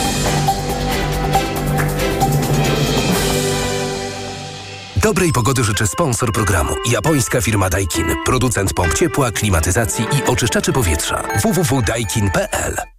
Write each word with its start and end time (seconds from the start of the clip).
Dobrej 5.06 5.32
pogody 5.32 5.64
życzę 5.64 5.86
sponsor 5.86 6.32
programu. 6.32 6.74
Japońska 6.90 7.40
firma 7.40 7.70
Daikin. 7.70 8.06
Producent 8.24 8.74
pomp 8.74 8.94
ciepła, 8.94 9.30
klimatyzacji 9.30 10.04
i 10.04 10.30
oczyszczaczy 10.30 10.72
powietrza. 10.72 11.22
www.daikin.pl 11.42 12.95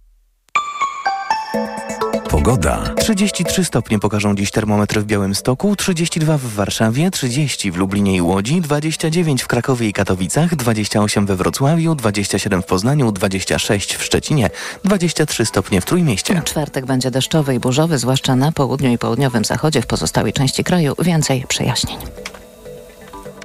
Pogoda. 2.48 2.94
33 2.96 3.64
stopnie 3.64 3.98
pokażą 3.98 4.34
dziś 4.34 4.50
termometry 4.50 5.00
w 5.00 5.04
Białymstoku, 5.04 5.76
32 5.76 6.38
w 6.38 6.42
Warszawie, 6.42 7.10
30 7.10 7.72
w 7.72 7.76
Lublinie 7.76 8.16
i 8.16 8.20
Łodzi, 8.20 8.60
29 8.60 9.42
w 9.42 9.46
Krakowie 9.46 9.88
i 9.88 9.92
Katowicach, 9.92 10.56
28 10.56 11.26
we 11.26 11.36
Wrocławiu, 11.36 11.94
27 11.94 12.62
w 12.62 12.66
Poznaniu, 12.66 13.12
26 13.12 13.96
w 13.96 14.04
Szczecinie, 14.04 14.50
23 14.84 15.46
stopnie 15.46 15.80
w 15.80 15.84
Trójmieście. 15.84 16.42
Czwartek 16.44 16.86
będzie 16.86 17.10
deszczowy 17.10 17.54
i 17.54 17.58
burzowy, 17.58 17.98
zwłaszcza 17.98 18.36
na 18.36 18.52
południu 18.52 18.90
i 18.90 18.98
południowym 18.98 19.44
zachodzie, 19.44 19.82
w 19.82 19.86
pozostałej 19.86 20.32
części 20.32 20.64
kraju 20.64 20.94
więcej 20.98 21.44
przejaśnień. 21.48 21.98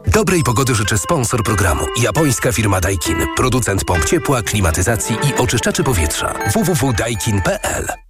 Dobrej 0.08 0.44
pogody 0.44 0.76
życzę 0.76 0.98
sponsor 0.98 1.44
programu. 1.44 1.86
Japońska 2.02 2.52
firma 2.52 2.82
Daikin. 2.82 3.18
Producent 3.36 3.86
pomp 3.86 4.06
ciepła, 4.06 4.42
klimatyzacji 4.42 5.16
i 5.16 5.42
oczyszczaczy 5.42 5.84
powietrza. 5.84 6.34
www.daikin.pl 6.54 8.03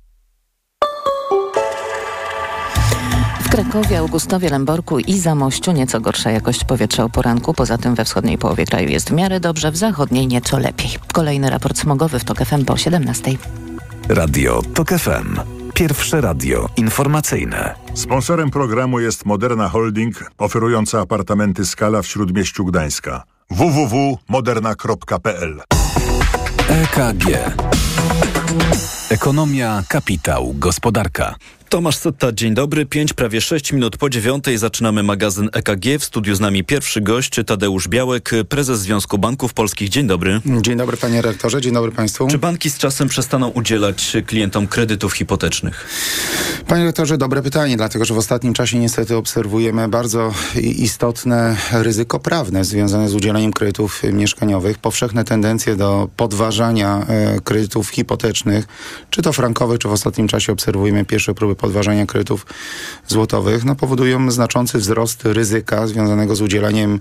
Krakowie, 3.53 3.99
Augustowie, 3.99 4.49
Lęborku 4.49 4.99
i 4.99 5.19
Zamościu 5.19 5.71
nieco 5.71 6.01
gorsza 6.01 6.31
jakość 6.31 6.63
powietrza 6.63 7.03
o 7.03 7.09
poranku. 7.09 7.53
Poza 7.53 7.77
tym 7.77 7.95
we 7.95 8.05
wschodniej 8.05 8.37
połowie 8.37 8.65
kraju 8.65 8.89
jest 8.89 9.09
w 9.09 9.13
miarę 9.13 9.39
dobrze, 9.39 9.71
w 9.71 9.77
zachodniej 9.77 10.27
nieco 10.27 10.59
lepiej. 10.59 10.89
Kolejny 11.13 11.49
raport 11.49 11.77
smogowy 11.77 12.19
w 12.19 12.23
TOK 12.23 12.37
FM 12.37 12.65
po 12.65 12.77
17. 12.77 13.31
Radio 14.09 14.61
TOK 14.73 14.89
FM. 14.89 15.39
Pierwsze 15.73 16.21
radio 16.21 16.69
informacyjne. 16.77 17.75
Sponsorem 17.93 18.49
programu 18.49 18.99
jest 18.99 19.25
Moderna 19.25 19.69
Holding, 19.69 20.31
oferująca 20.37 21.01
apartamenty 21.01 21.65
Skala 21.65 22.01
w 22.01 22.07
Śródmieściu 22.07 22.65
Gdańska. 22.65 23.23
www.moderna.pl 23.49 25.61
EKG. 26.69 27.25
Ekonomia, 29.09 29.83
kapitał, 29.89 30.53
gospodarka. 30.57 31.35
Tomasz 31.73 31.97
Setta, 31.97 32.31
dzień 32.31 32.53
dobry. 32.53 32.85
Pięć, 32.85 33.13
prawie 33.13 33.41
sześć 33.41 33.73
minut 33.73 33.97
po 33.97 34.09
dziewiątej 34.09 34.57
zaczynamy 34.57 35.03
magazyn 35.03 35.49
EKG. 35.53 35.99
W 35.99 36.03
studiu 36.03 36.35
z 36.35 36.39
nami 36.39 36.63
pierwszy 36.63 37.01
gość 37.01 37.39
Tadeusz 37.45 37.87
Białek, 37.87 38.31
prezes 38.49 38.79
Związku 38.79 39.17
Banków 39.17 39.53
Polskich. 39.53 39.89
Dzień 39.89 40.07
dobry. 40.07 40.41
Dzień 40.61 40.77
dobry 40.77 40.97
panie 40.97 41.21
rektorze, 41.21 41.61
dzień 41.61 41.73
dobry 41.73 41.91
państwu. 41.91 42.27
Czy 42.27 42.37
banki 42.37 42.69
z 42.69 42.77
czasem 42.77 43.07
przestaną 43.07 43.47
udzielać 43.47 44.17
klientom 44.25 44.67
kredytów 44.67 45.13
hipotecznych? 45.13 45.87
Panie 46.67 46.85
rektorze, 46.85 47.17
dobre 47.17 47.41
pytanie, 47.41 47.77
dlatego 47.77 48.05
że 48.05 48.13
w 48.13 48.17
ostatnim 48.17 48.53
czasie 48.53 48.79
niestety 48.79 49.15
obserwujemy 49.15 49.87
bardzo 49.87 50.33
istotne 50.61 51.57
ryzyko 51.71 52.19
prawne 52.19 52.63
związane 52.63 53.09
z 53.09 53.15
udzieleniem 53.15 53.53
kredytów 53.53 54.01
mieszkaniowych. 54.11 54.77
Powszechne 54.77 55.23
tendencje 55.23 55.75
do 55.75 56.09
podważania 56.17 57.05
e, 57.07 57.39
kredytów 57.41 57.89
hipotecznych, 57.89 58.65
czy 59.09 59.21
to 59.21 59.33
frankowych, 59.33 59.79
czy 59.79 59.87
w 59.87 59.91
ostatnim 59.91 60.27
czasie 60.27 60.53
obserwujemy 60.53 61.05
pierwsze 61.05 61.33
próby 61.33 61.62
podważania 61.63 62.05
kredytów 62.05 62.45
złotowych, 63.07 63.65
no, 63.65 63.75
powodują 63.75 64.31
znaczący 64.31 64.77
wzrost 64.77 65.25
ryzyka 65.25 65.87
związanego 65.87 66.35
z 66.35 66.41
udzielaniem 66.41 66.99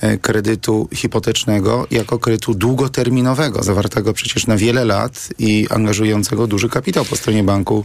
e, 0.00 0.18
kredytu 0.18 0.88
hipotecznego 0.94 1.86
jako 1.90 2.18
kredytu 2.18 2.54
długoterminowego, 2.54 3.62
zawartego 3.62 4.12
przecież 4.12 4.46
na 4.46 4.56
wiele 4.56 4.84
lat 4.84 5.28
i 5.38 5.66
angażującego 5.70 6.46
duży 6.46 6.68
kapitał 6.68 7.04
po 7.04 7.16
stronie 7.16 7.44
banku, 7.44 7.84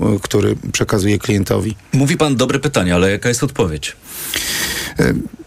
e, 0.00 0.18
który 0.22 0.56
przekazuje 0.72 1.18
klientowi. 1.18 1.76
Mówi 1.92 2.16
pan 2.16 2.36
dobre 2.36 2.58
pytanie, 2.58 2.94
ale 2.94 3.10
jaka 3.10 3.28
jest 3.28 3.44
odpowiedź? 3.44 3.96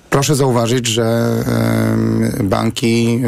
E, 0.06 0.10
Proszę 0.10 0.36
zauważyć, 0.36 0.88
że 0.88 1.36
banki, 2.44 3.22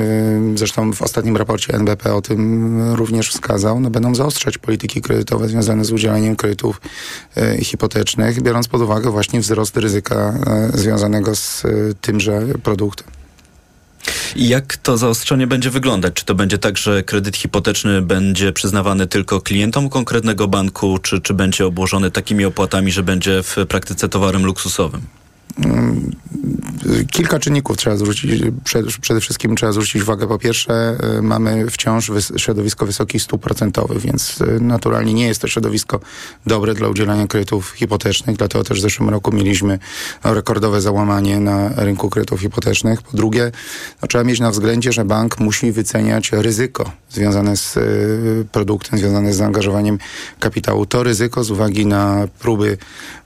zresztą 0.56 0.94
w 0.94 1.02
ostatnim 1.02 1.38
raporcie 1.38 1.74
NBP 1.74 2.14
o 2.14 2.22
tym 2.22 2.94
również 2.96 3.30
wskazał, 3.30 3.80
no 3.80 3.90
będą 3.90 4.16
zaostrzać 4.16 4.58
polityki 4.58 5.02
kredytowe 5.02 5.48
związane 5.48 5.86
z 5.86 5.92
udzielaniem 5.92 6.36
kredytów 6.36 6.82
y, 7.38 7.64
hipotecznych, 7.64 8.42
biorąc 8.42 8.68
pod 8.68 8.82
uwagę 8.82 9.12
właśnie 9.12 9.40
wzrost 9.40 9.78
ryzyka 9.78 10.34
związanego 10.74 11.36
z 11.36 11.64
tymże 12.02 12.42
produktem. 12.64 13.08
I 14.36 14.48
jak 14.48 14.78
to 14.78 14.98
zaostrzenie 14.98 15.48
będzie 15.48 15.70
wyglądać? 15.70 16.14
Czy 16.14 16.26
to 16.26 16.36
będzie 16.36 16.58
tak, 16.58 16.78
że 16.78 17.04
kredyt 17.04 17.38
hipoteczny 17.38 18.02
będzie 18.02 18.54
przyznawany 18.54 19.08
tylko 19.08 19.42
klientom 19.42 19.90
konkretnego 19.90 20.48
banku, 20.48 20.98
czy, 20.98 21.22
czy 21.22 21.34
będzie 21.34 21.66
obłożony 21.66 22.12
takimi 22.12 22.46
opłatami, 22.46 22.92
że 22.92 23.04
będzie 23.04 23.44
w 23.44 23.56
praktyce 23.70 24.10
towarem 24.10 24.46
luksusowym? 24.46 25.02
Kilka 27.12 27.40
czynników 27.40 27.78
trzeba 27.78 27.96
zwrócić, 27.96 28.44
przede 29.02 29.22
wszystkim 29.22 29.56
trzeba 29.56 29.72
zwrócić 29.72 30.02
uwagę. 30.02 30.28
Po 30.28 30.38
pierwsze, 30.38 30.98
y, 31.18 31.22
mamy 31.22 31.70
wciąż 31.70 32.12
środowisko 32.38 32.86
wysokich 32.86 33.22
stóp 33.22 33.42
procentowych, 33.42 34.02
więc 34.02 34.42
y, 34.42 34.60
naturalnie 34.62 35.14
nie 35.14 35.28
jest 35.28 35.42
to 35.42 35.48
środowisko 35.48 36.00
dobre 36.46 36.74
dla 36.74 36.88
udzielania 36.88 37.28
kredytów 37.28 37.72
hipotecznych, 37.72 38.38
dlatego 38.38 38.64
też 38.64 38.80
w 38.80 38.82
zeszłym 38.82 39.10
roku 39.10 39.32
mieliśmy 39.32 39.80
rekordowe 40.24 40.82
załamanie 40.82 41.40
na 41.40 41.70
rynku 41.76 42.10
kredytów 42.10 42.40
hipotecznych. 42.42 43.02
Po 43.02 43.18
drugie, 43.18 43.52
no, 44.02 44.08
trzeba 44.08 44.24
mieć 44.24 44.40
na 44.40 44.52
względzie, 44.52 44.92
że 44.92 45.06
bank 45.06 45.40
musi 45.40 45.72
wyceniać 45.72 46.32
ryzyko 46.32 46.92
związane 47.10 47.58
z 47.58 47.78
y, 47.78 48.46
produktem, 48.52 49.00
związane 49.00 49.34
z 49.34 49.36
zaangażowaniem 49.38 49.98
kapitału. 50.40 50.86
To 50.86 51.04
ryzyko 51.04 51.44
z 51.44 51.52
uwagi 51.52 51.86
na 51.86 52.28
próby 52.40 52.78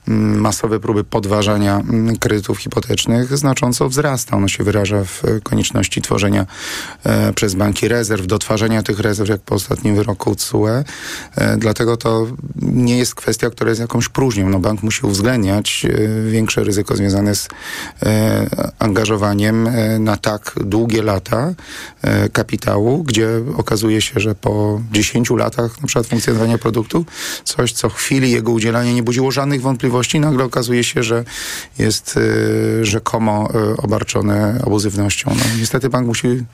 mm, 0.08 0.40
masowe 0.40 0.80
próby 0.80 1.04
podważania 1.04 1.80
mm, 1.80 2.16
kredytów 2.22 2.58
hipotecznych 2.58 3.36
znacząco 3.36 3.88
wzrasta. 3.88 4.36
Ono 4.36 4.48
się 4.48 4.64
wyraża 4.64 5.04
w 5.04 5.22
konieczności 5.42 6.02
tworzenia 6.02 6.46
e, 7.04 7.32
przez 7.32 7.54
banki 7.54 7.88
rezerw, 7.88 8.26
dotwarzania 8.26 8.82
tych 8.82 9.00
rezerw, 9.00 9.30
jak 9.30 9.40
po 9.40 9.54
ostatnim 9.54 9.96
wyroku 9.96 10.34
CUE. 10.34 10.68
E, 10.68 10.84
dlatego 11.56 11.96
to 11.96 12.26
nie 12.62 12.98
jest 12.98 13.14
kwestia, 13.14 13.50
która 13.50 13.70
jest 13.70 13.80
jakąś 13.80 14.08
próżnią. 14.08 14.48
No, 14.48 14.58
bank 14.58 14.82
musi 14.82 15.06
uwzględniać 15.06 15.86
e, 15.86 16.30
większe 16.30 16.64
ryzyko 16.64 16.96
związane 16.96 17.34
z 17.34 17.48
e, 18.02 18.72
angażowaniem 18.78 19.66
e, 19.66 19.98
na 19.98 20.16
tak 20.16 20.54
długie 20.64 21.02
lata 21.02 21.54
e, 22.02 22.28
kapitału, 22.28 23.02
gdzie 23.02 23.28
okazuje 23.56 24.00
się, 24.02 24.20
że 24.20 24.34
po 24.34 24.80
10 24.92 25.30
latach 25.30 25.80
na 25.80 25.86
przykład 25.86 26.06
funkcjonowania 26.06 26.58
produktu, 26.58 27.04
coś, 27.44 27.72
co 27.72 27.88
chwili 27.88 28.30
jego 28.30 28.52
udzielania 28.52 28.92
nie 28.92 29.02
budziło 29.02 29.30
żadnych 29.30 29.62
wątpliwości, 29.62 30.20
nagle 30.20 30.44
okazuje 30.44 30.84
się, 30.84 31.02
że 31.02 31.24
jest 31.78 32.11
y, 32.16 32.84
rzekomo 32.84 33.48
y, 33.54 33.76
obarczone 33.76 34.60
abuzywnością. 34.66 35.30
No, 35.30 35.44
niestety 35.58 35.88
bank 35.88 36.06
musi 36.06 36.44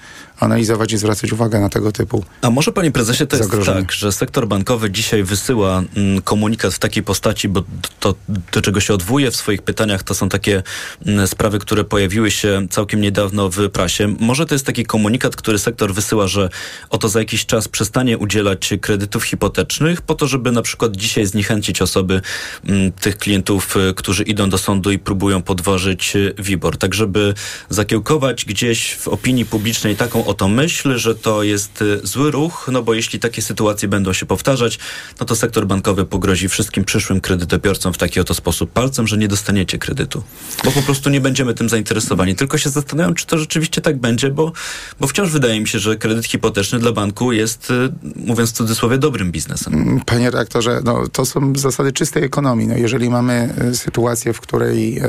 analizować 0.41 0.93
i 0.93 0.99
zwracać 0.99 1.33
uwagę 1.33 1.61
na 1.61 1.69
tego 1.69 1.93
typu 1.93 2.25
A 2.43 2.51
może 2.51 2.73
panie 2.73 2.91
prezesie 2.91 3.27
to 3.27 3.37
jest 3.37 3.51
tak, 3.67 3.93
że 3.93 4.13
sektor 4.13 4.49
bankowy 4.49 4.91
dzisiaj 4.91 5.23
wysyła 5.23 5.83
mm, 5.97 6.23
komunikat 6.23 6.75
w 6.75 6.79
takiej 6.79 7.03
postaci, 7.03 7.49
bo 7.49 7.63
to, 8.01 8.15
do 8.53 8.61
czego 8.63 8.81
się 8.81 8.95
odwołuje 8.95 9.31
w 9.31 9.37
swoich 9.37 9.63
pytaniach, 9.63 10.03
to 10.03 10.15
są 10.15 10.29
takie 10.29 10.63
mm, 11.07 11.27
sprawy, 11.27 11.59
które 11.59 11.85
pojawiły 11.85 12.31
się 12.31 12.67
całkiem 12.71 13.01
niedawno 13.01 13.51
w 13.51 13.71
prasie. 13.71 14.15
Może 14.21 14.47
to 14.47 14.55
jest 14.55 14.67
taki 14.67 14.85
komunikat, 14.85 15.37
który 15.37 15.59
sektor 15.59 15.95
wysyła, 15.95 16.29
że 16.29 16.49
oto 16.91 17.09
za 17.09 17.19
jakiś 17.19 17.47
czas 17.47 17.69
przestanie 17.69 18.19
udzielać 18.19 18.71
kredytów 18.81 19.25
hipotecznych 19.25 20.03
po 20.03 20.15
to, 20.15 20.27
żeby 20.27 20.53
na 20.53 20.63
przykład 20.63 20.97
dzisiaj 20.97 21.27
zniechęcić 21.27 21.83
osoby, 21.83 22.21
mm, 22.65 22.93
tych 22.93 23.19
klientów, 23.19 23.77
y, 23.77 23.95
którzy 23.95 24.23
idą 24.23 24.51
do 24.51 24.59
sądu 24.59 24.91
i 24.91 24.99
próbują 24.99 25.43
podważyć 25.43 26.17
y, 26.17 26.35
WIBOR. 26.39 26.77
Tak, 26.77 26.95
żeby 26.95 27.35
zakiełkować 27.69 28.45
gdzieś 28.45 28.95
w 28.95 29.09
opinii 29.09 29.45
publicznej 29.45 29.97
taką 29.97 30.28
oto 30.29 30.49
myśl, 30.49 30.99
że 30.99 31.15
to 31.15 31.43
jest 31.43 31.83
y, 31.83 32.01
zły 32.03 32.31
ruch, 32.31 32.69
no 32.73 32.83
bo 32.83 32.95
jeśli 32.95 33.19
takie 33.19 33.43
sytuacje 33.43 33.89
będą 33.89 34.13
się 34.13 34.27
powtarzać, 34.27 34.79
no 35.21 35.27
to 35.27 35.37
sektor 35.37 35.67
bankowy 35.67 36.05
pogrozi 36.05 36.49
wszystkim 36.49 36.85
przyszłym 36.85 37.21
kredytobiorcom 37.21 37.93
w 37.93 37.99
taki 37.99 38.21
oto 38.21 38.35
sposób 38.35 38.73
palcem, 38.73 39.07
że 39.07 39.17
nie 39.17 39.29
dostaniecie 39.29 39.79
kredytu. 39.79 40.23
Bo 40.65 40.71
po 40.71 40.83
prostu 40.83 41.11
nie 41.11 41.21
będziemy 41.21 41.55
tym 41.55 41.69
zainteresowani. 41.69 42.37
Tylko 42.37 42.59
się 42.59 42.71
zastanawiam, 42.71 43.15
czy 43.15 43.27
to 43.27 43.39
rzeczywiście 43.39 43.81
tak 43.81 43.97
będzie, 43.97 44.31
bo, 44.31 44.53
bo 45.01 45.07
wciąż 45.07 45.31
wydaje 45.31 45.61
mi 45.61 45.69
się, 45.69 45.79
że 45.79 45.97
kredyt 45.97 46.27
hipoteczny 46.27 46.79
dla 46.79 46.93
banku 46.93 47.33
jest, 47.33 47.71
y, 47.71 47.75
mówiąc 48.17 48.51
w 48.51 48.53
cudzysłowie, 48.53 48.99
dobrym 48.99 49.33
biznesem. 49.33 50.01
Panie 50.07 50.25
redaktorze, 50.25 50.81
no, 50.85 51.09
to 51.13 51.25
są 51.25 51.53
zasady 51.57 51.93
czystej 51.93 52.25
ekonomii. 52.25 52.67
No, 52.67 52.77
jeżeli 52.77 53.11
mamy 53.11 53.55
y, 53.73 53.77
sytuację, 53.77 54.33
w 54.33 54.41
której 54.41 55.03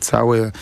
cały 0.00 0.52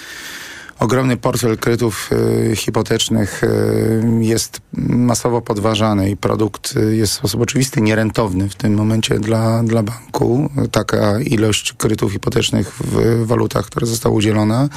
ogromny 0.79 1.17
portfel 1.17 1.59
kredytów 1.59 2.11
y, 2.53 2.57
hipotecznych 2.57 3.45
y, 3.45 4.03
jest 4.21 4.61
masowo 4.73 5.43
podważany 5.43 6.11
i 6.11 6.17
produkt 6.17 6.77
y, 6.77 6.97
jest 6.97 7.13
w 7.13 7.17
sposób 7.17 7.41
oczywisty 7.41 7.81
nierentowny 7.81 8.49
w 8.49 8.55
tym 8.55 8.75
momencie 8.75 9.19
dla, 9.19 9.63
dla 9.63 9.83
banku. 9.83 10.51
Taka 10.71 11.21
ilość 11.21 11.73
kredytów 11.73 12.13
hipotecznych 12.13 12.73
w 12.81 13.27
walutach, 13.27 13.67
która 13.67 13.87
została 13.87 14.15
udzielona. 14.15 14.69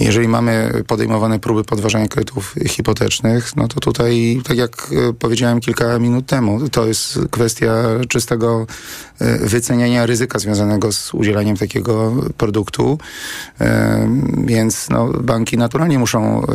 Jeżeli 0.00 0.28
mamy 0.28 0.82
podejmowane 0.86 1.38
próby 1.38 1.64
podważania 1.64 2.08
kredytów 2.08 2.54
hipotecznych, 2.66 3.56
no 3.56 3.68
to 3.68 3.80
tutaj, 3.80 4.40
tak 4.44 4.56
jak 4.56 4.90
powiedziałem 5.18 5.60
kilka 5.60 5.98
minut 5.98 6.26
temu, 6.26 6.68
to 6.68 6.86
jest 6.86 7.18
kwestia 7.30 7.72
czystego 8.08 8.66
wyceniania 9.40 10.06
ryzyka 10.06 10.38
związanego 10.38 10.92
z 10.92 11.14
udzielaniem 11.14 11.56
takiego 11.56 12.12
produktu. 12.36 12.98
Więc 14.44 14.88
no, 14.90 15.12
banki 15.22 15.58
naturalnie 15.58 15.98
muszą 15.98 16.42
y, 16.42 16.46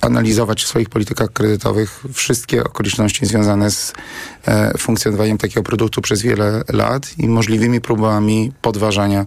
analizować 0.00 0.64
w 0.64 0.68
swoich 0.68 0.88
politykach 0.88 1.32
kredytowych 1.32 2.04
wszystkie 2.12 2.64
okoliczności 2.64 3.26
związane 3.26 3.70
z 3.70 3.92
e, 4.46 4.78
funkcjonowaniem 4.78 5.38
takiego 5.38 5.62
produktu 5.62 6.00
przez 6.00 6.22
wiele 6.22 6.62
lat 6.72 7.10
i 7.18 7.28
możliwymi 7.28 7.80
próbami 7.80 8.52
podważania 8.62 9.26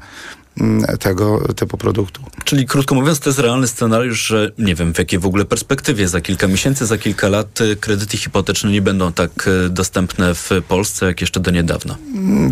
tego 1.00 1.54
typu 1.56 1.78
produktu. 1.78 2.22
Czyli 2.44 2.66
krótko 2.66 2.96
mówiąc, 2.96 3.20
to 3.20 3.30
jest 3.30 3.40
realny 3.40 3.68
scenariusz, 3.68 4.28
że 4.28 4.52
nie 4.58 4.76
wiem 4.76 4.94
w 4.94 4.98
jakiej 5.00 5.20
w 5.20 5.26
ogóle 5.26 5.46
perspektywie 5.46 6.08
za 6.08 6.22
kilka 6.22 6.48
miesięcy, 6.48 6.86
za 6.86 6.98
kilka 6.98 7.30
lat 7.30 7.62
y, 7.62 7.76
kredyty 7.76 8.18
hipoteczne 8.18 8.72
nie 8.72 8.82
będą 8.82 9.14
tak 9.14 9.48
y, 9.48 9.70
dostępne 9.70 10.36
w 10.36 10.50
Polsce 10.68 11.06
jak 11.06 11.22
jeszcze 11.22 11.40
do 11.40 11.52
niedawna. 11.52 11.98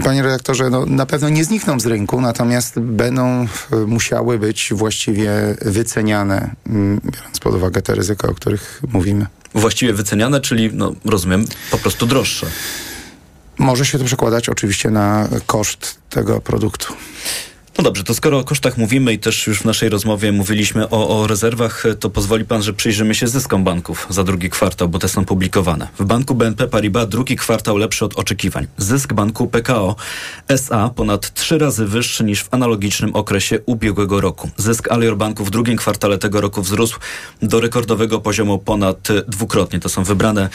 Panie 0.03 0.23
redaktorze, 0.23 0.69
no, 0.69 0.85
na 0.85 1.05
pewno 1.05 1.29
nie 1.29 1.43
znikną 1.43 1.79
z 1.79 1.85
rynku, 1.85 2.21
natomiast 2.21 2.79
będą 2.79 3.47
e, 3.71 3.75
musiały 3.87 4.39
być 4.39 4.69
właściwie 4.73 5.57
wyceniane, 5.61 6.55
mm, 6.67 7.01
biorąc 7.13 7.39
pod 7.39 7.55
uwagę 7.55 7.81
te 7.81 7.95
ryzyka, 7.95 8.27
o 8.27 8.33
których 8.33 8.81
mówimy. 8.93 9.25
Właściwie 9.53 9.93
wyceniane, 9.93 10.41
czyli 10.41 10.69
no, 10.73 10.93
rozumiem, 11.05 11.45
po 11.71 11.77
prostu 11.77 12.05
droższe. 12.05 12.47
Może 13.57 13.85
się 13.85 13.99
to 13.99 14.05
przekładać 14.05 14.49
oczywiście 14.49 14.89
na 14.89 15.27
koszt 15.45 15.97
tego 16.09 16.41
produktu. 16.41 16.93
No 17.77 17.83
dobrze, 17.83 18.03
to 18.03 18.13
skoro 18.13 18.39
o 18.39 18.43
kosztach 18.43 18.77
mówimy 18.77 19.13
i 19.13 19.19
też 19.19 19.47
już 19.47 19.59
w 19.59 19.65
naszej 19.65 19.89
rozmowie 19.89 20.31
mówiliśmy 20.31 20.89
o, 20.89 21.21
o 21.21 21.27
rezerwach, 21.27 21.83
to 21.99 22.09
pozwoli 22.09 22.45
pan, 22.45 22.63
że 22.63 22.73
przyjrzymy 22.73 23.15
się 23.15 23.27
zyskom 23.27 23.63
banków 23.63 24.07
za 24.09 24.23
drugi 24.23 24.49
kwartał, 24.49 24.89
bo 24.89 24.99
te 24.99 25.09
są 25.09 25.25
publikowane. 25.25 25.87
W 25.99 26.05
banku 26.05 26.35
BNP 26.35 26.67
Paribas 26.67 27.09
drugi 27.09 27.35
kwartał 27.35 27.77
lepszy 27.77 28.05
od 28.05 28.19
oczekiwań. 28.19 28.67
Zysk 28.77 29.13
banku 29.13 29.47
PKO 29.47 29.95
SA 30.47 30.89
ponad 30.95 31.33
trzy 31.33 31.57
razy 31.57 31.85
wyższy 31.85 32.23
niż 32.23 32.43
w 32.43 32.53
analogicznym 32.53 33.15
okresie 33.15 33.59
ubiegłego 33.65 34.21
roku. 34.21 34.49
Zysk 34.57 34.91
Alior 34.91 35.17
Banku 35.17 35.45
w 35.45 35.51
drugim 35.51 35.77
kwartale 35.77 36.17
tego 36.17 36.41
roku 36.41 36.61
wzrósł 36.61 36.99
do 37.41 37.59
rekordowego 37.59 38.19
poziomu 38.19 38.59
ponad 38.59 39.07
dwukrotnie. 39.27 39.79
To 39.79 39.89
są 39.89 40.03
wybrane 40.03 40.49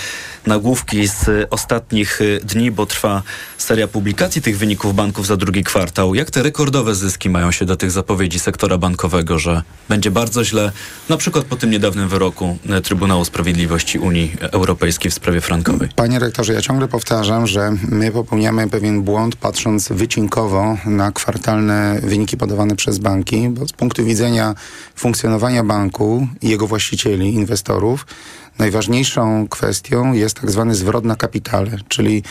nagłówki 0.46 1.06
z 1.06 1.48
ostatnich 1.50 2.20
dni, 2.42 2.70
bo 2.70 2.86
trwa 2.86 3.22
seria 3.58 3.88
publikacji 3.88 4.42
tych 4.42 4.58
wyników 4.58 4.94
banków 4.94 5.26
za 5.26 5.36
drugi 5.36 5.64
kwartał. 5.64 6.14
Jak 6.14 6.30
te 6.30 6.42
rekordowe 6.42 6.94
zyski 6.94 7.09
mają 7.30 7.50
się 7.50 7.64
do 7.64 7.76
tych 7.76 7.90
zapowiedzi 7.90 8.38
sektora 8.38 8.78
bankowego, 8.78 9.38
że 9.38 9.62
będzie 9.88 10.10
bardzo 10.10 10.44
źle, 10.44 10.72
na 11.08 11.16
przykład 11.16 11.44
po 11.44 11.56
tym 11.56 11.70
niedawnym 11.70 12.08
wyroku 12.08 12.58
e, 12.70 12.80
Trybunału 12.80 13.24
Sprawiedliwości 13.24 13.98
Unii 13.98 14.36
Europejskiej 14.40 15.10
w 15.10 15.14
sprawie 15.14 15.40
frankowej? 15.40 15.88
Panie 15.96 16.18
rektorze, 16.18 16.52
ja 16.52 16.62
ciągle 16.62 16.88
powtarzam, 16.88 17.46
że 17.46 17.72
my 17.88 18.12
popełniamy 18.12 18.68
pewien 18.68 19.02
błąd, 19.02 19.36
patrząc 19.36 19.88
wycinkowo 19.88 20.76
na 20.86 21.12
kwartalne 21.12 22.00
wyniki 22.02 22.36
podawane 22.36 22.76
przez 22.76 22.98
banki, 22.98 23.48
bo 23.48 23.68
z 23.68 23.72
punktu 23.72 24.04
widzenia 24.04 24.54
funkcjonowania 24.96 25.64
banku 25.64 26.28
i 26.42 26.48
jego 26.48 26.66
właścicieli, 26.66 27.34
inwestorów, 27.34 28.06
najważniejszą 28.60 29.48
kwestią 29.48 30.12
jest 30.12 30.40
tak 30.40 30.50
zwany 30.50 30.74
zwrot 30.74 31.04
na 31.04 31.16
kapitale, 31.16 31.70
czyli 31.88 32.22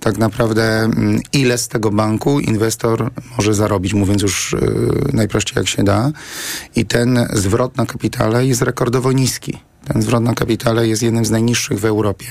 tak 0.00 0.18
naprawdę 0.18 0.78
mm, 0.78 1.20
ile 1.32 1.58
z 1.58 1.68
tego 1.68 1.90
banku 1.90 2.40
inwestor 2.40 3.10
może 3.36 3.54
zarobić, 3.54 3.94
mówiąc 3.94 4.22
już 4.22 4.56
yy, 4.60 5.10
najprościej 5.12 5.54
jak 5.56 5.68
się 5.68 5.84
da. 5.84 6.10
I 6.76 6.86
ten 6.86 7.26
zwrot 7.32 7.76
na 7.76 7.86
kapitale 7.86 8.46
jest 8.46 8.62
rekordowo 8.62 9.12
niski. 9.12 9.58
Ten 9.92 10.02
zwrot 10.02 10.22
na 10.22 10.34
kapitale 10.34 10.88
jest 10.88 11.02
jednym 11.02 11.24
z 11.24 11.30
najniższych 11.30 11.80
w 11.80 11.84
Europie. 11.84 12.26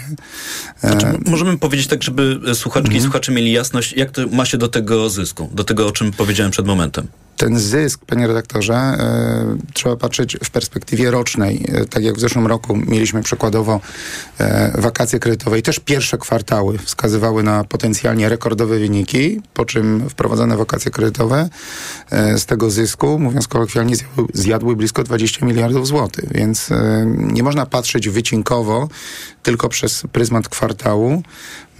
E, 0.84 0.90
Znaczy, 0.90 1.08
możemy 1.26 1.58
powiedzieć 1.58 1.88
tak, 1.88 2.04
żeby 2.04 2.40
słuchaczki 2.54 2.88
Mhm. 2.88 3.00
i 3.00 3.04
słuchacze 3.04 3.32
mieli 3.32 3.52
jasność, 3.52 3.94
jak 3.94 4.12
to 4.12 4.22
ma 4.28 4.46
się 4.46 4.58
do 4.58 4.68
tego 4.68 5.10
zysku, 5.10 5.50
do 5.54 5.64
tego, 5.64 5.88
o 5.88 5.92
czym 5.92 6.12
powiedziałem 6.12 6.52
przed 6.52 6.66
momentem. 6.66 7.08
Ten 7.38 7.60
zysk, 7.60 8.06
panie 8.06 8.28
redaktorze, 8.28 8.74
e, 8.74 9.58
trzeba 9.74 9.96
patrzeć 9.96 10.38
w 10.44 10.50
perspektywie 10.50 11.12
rocznej. 11.12 11.66
E, 11.68 11.86
tak 11.86 12.04
jak 12.04 12.16
w 12.16 12.20
zeszłym 12.20 12.48
roku 12.48 12.76
mieliśmy 12.76 13.24
przykładowo 13.24 13.80
e, 14.40 14.82
wakacje 14.82 15.20
kredytowe 15.20 15.60
i 15.60 15.62
też 15.62 15.80
pierwsze 15.80 16.18
kwartały 16.18 16.78
wskazywały 16.78 17.44
na 17.44 17.64
potencjalnie 17.64 18.30
rekordowe 18.30 18.80
wyniki, 18.80 19.42
po 19.54 19.66
czym 19.66 20.10
wprowadzone 20.10 20.58
wakacje 20.58 20.92
kredytowe 20.92 21.50
e, 22.10 22.38
z 22.38 22.46
tego 22.46 22.70
zysku, 22.70 23.20
mówiąc 23.20 23.48
kolokwialnie, 23.48 23.96
zjadły, 23.96 24.26
zjadły 24.34 24.76
blisko 24.76 25.04
20 25.04 25.46
miliardów 25.46 25.88
złotych. 25.88 26.34
Więc 26.34 26.70
nie 27.06 27.44
można 27.44 27.66
patrzeć 27.66 28.10
wycinkowo 28.10 28.90
tylko 29.46 29.70
przez 29.70 30.04
pryzmat 30.12 30.50
kwartału 30.50 31.24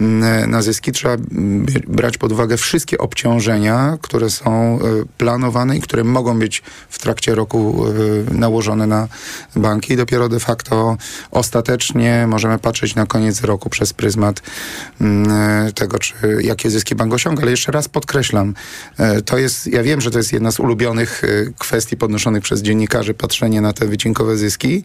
mm, 0.00 0.50
na 0.50 0.62
zyski. 0.62 0.92
Trzeba 0.92 1.14
mm, 1.14 1.66
brać 1.86 2.18
pod 2.18 2.32
uwagę 2.32 2.56
wszystkie 2.56 2.98
obciążenia, 2.98 3.98
które 4.02 4.30
są 4.30 4.78
e, 4.78 4.78
planowane 5.18 5.76
i 5.76 5.80
które 5.80 6.04
mogą 6.04 6.38
być 6.38 6.62
w 6.88 6.98
trakcie 6.98 7.34
roku 7.34 7.86
e, 7.86 8.34
nałożone 8.34 8.86
na 8.86 9.08
banki. 9.56 9.92
I 9.92 9.96
dopiero 9.96 10.28
de 10.28 10.40
facto 10.40 10.96
ostatecznie 11.30 12.26
możemy 12.28 12.58
patrzeć 12.58 12.94
na 12.94 13.06
koniec 13.06 13.44
roku 13.44 13.70
przez 13.70 13.92
pryzmat 13.92 14.42
mm, 15.00 15.72
tego, 15.72 15.98
czy, 15.98 16.14
jakie 16.40 16.70
zyski 16.70 16.94
bank 16.94 17.14
osiąga. 17.14 17.42
Ale 17.42 17.50
jeszcze 17.50 17.72
raz 17.72 17.88
podkreślam, 17.88 18.54
e, 18.98 19.22
to 19.22 19.38
jest, 19.38 19.66
ja 19.66 19.82
wiem, 19.82 20.00
że 20.00 20.10
to 20.10 20.18
jest 20.18 20.32
jedna 20.32 20.50
z 20.50 20.60
ulubionych 20.60 21.22
kwestii 21.58 21.96
podnoszonych 21.96 22.42
przez 22.42 22.62
dziennikarzy, 22.62 23.14
patrzenie 23.14 23.60
na 23.60 23.72
te 23.72 23.86
wycinkowe 23.86 24.36
zyski. 24.36 24.82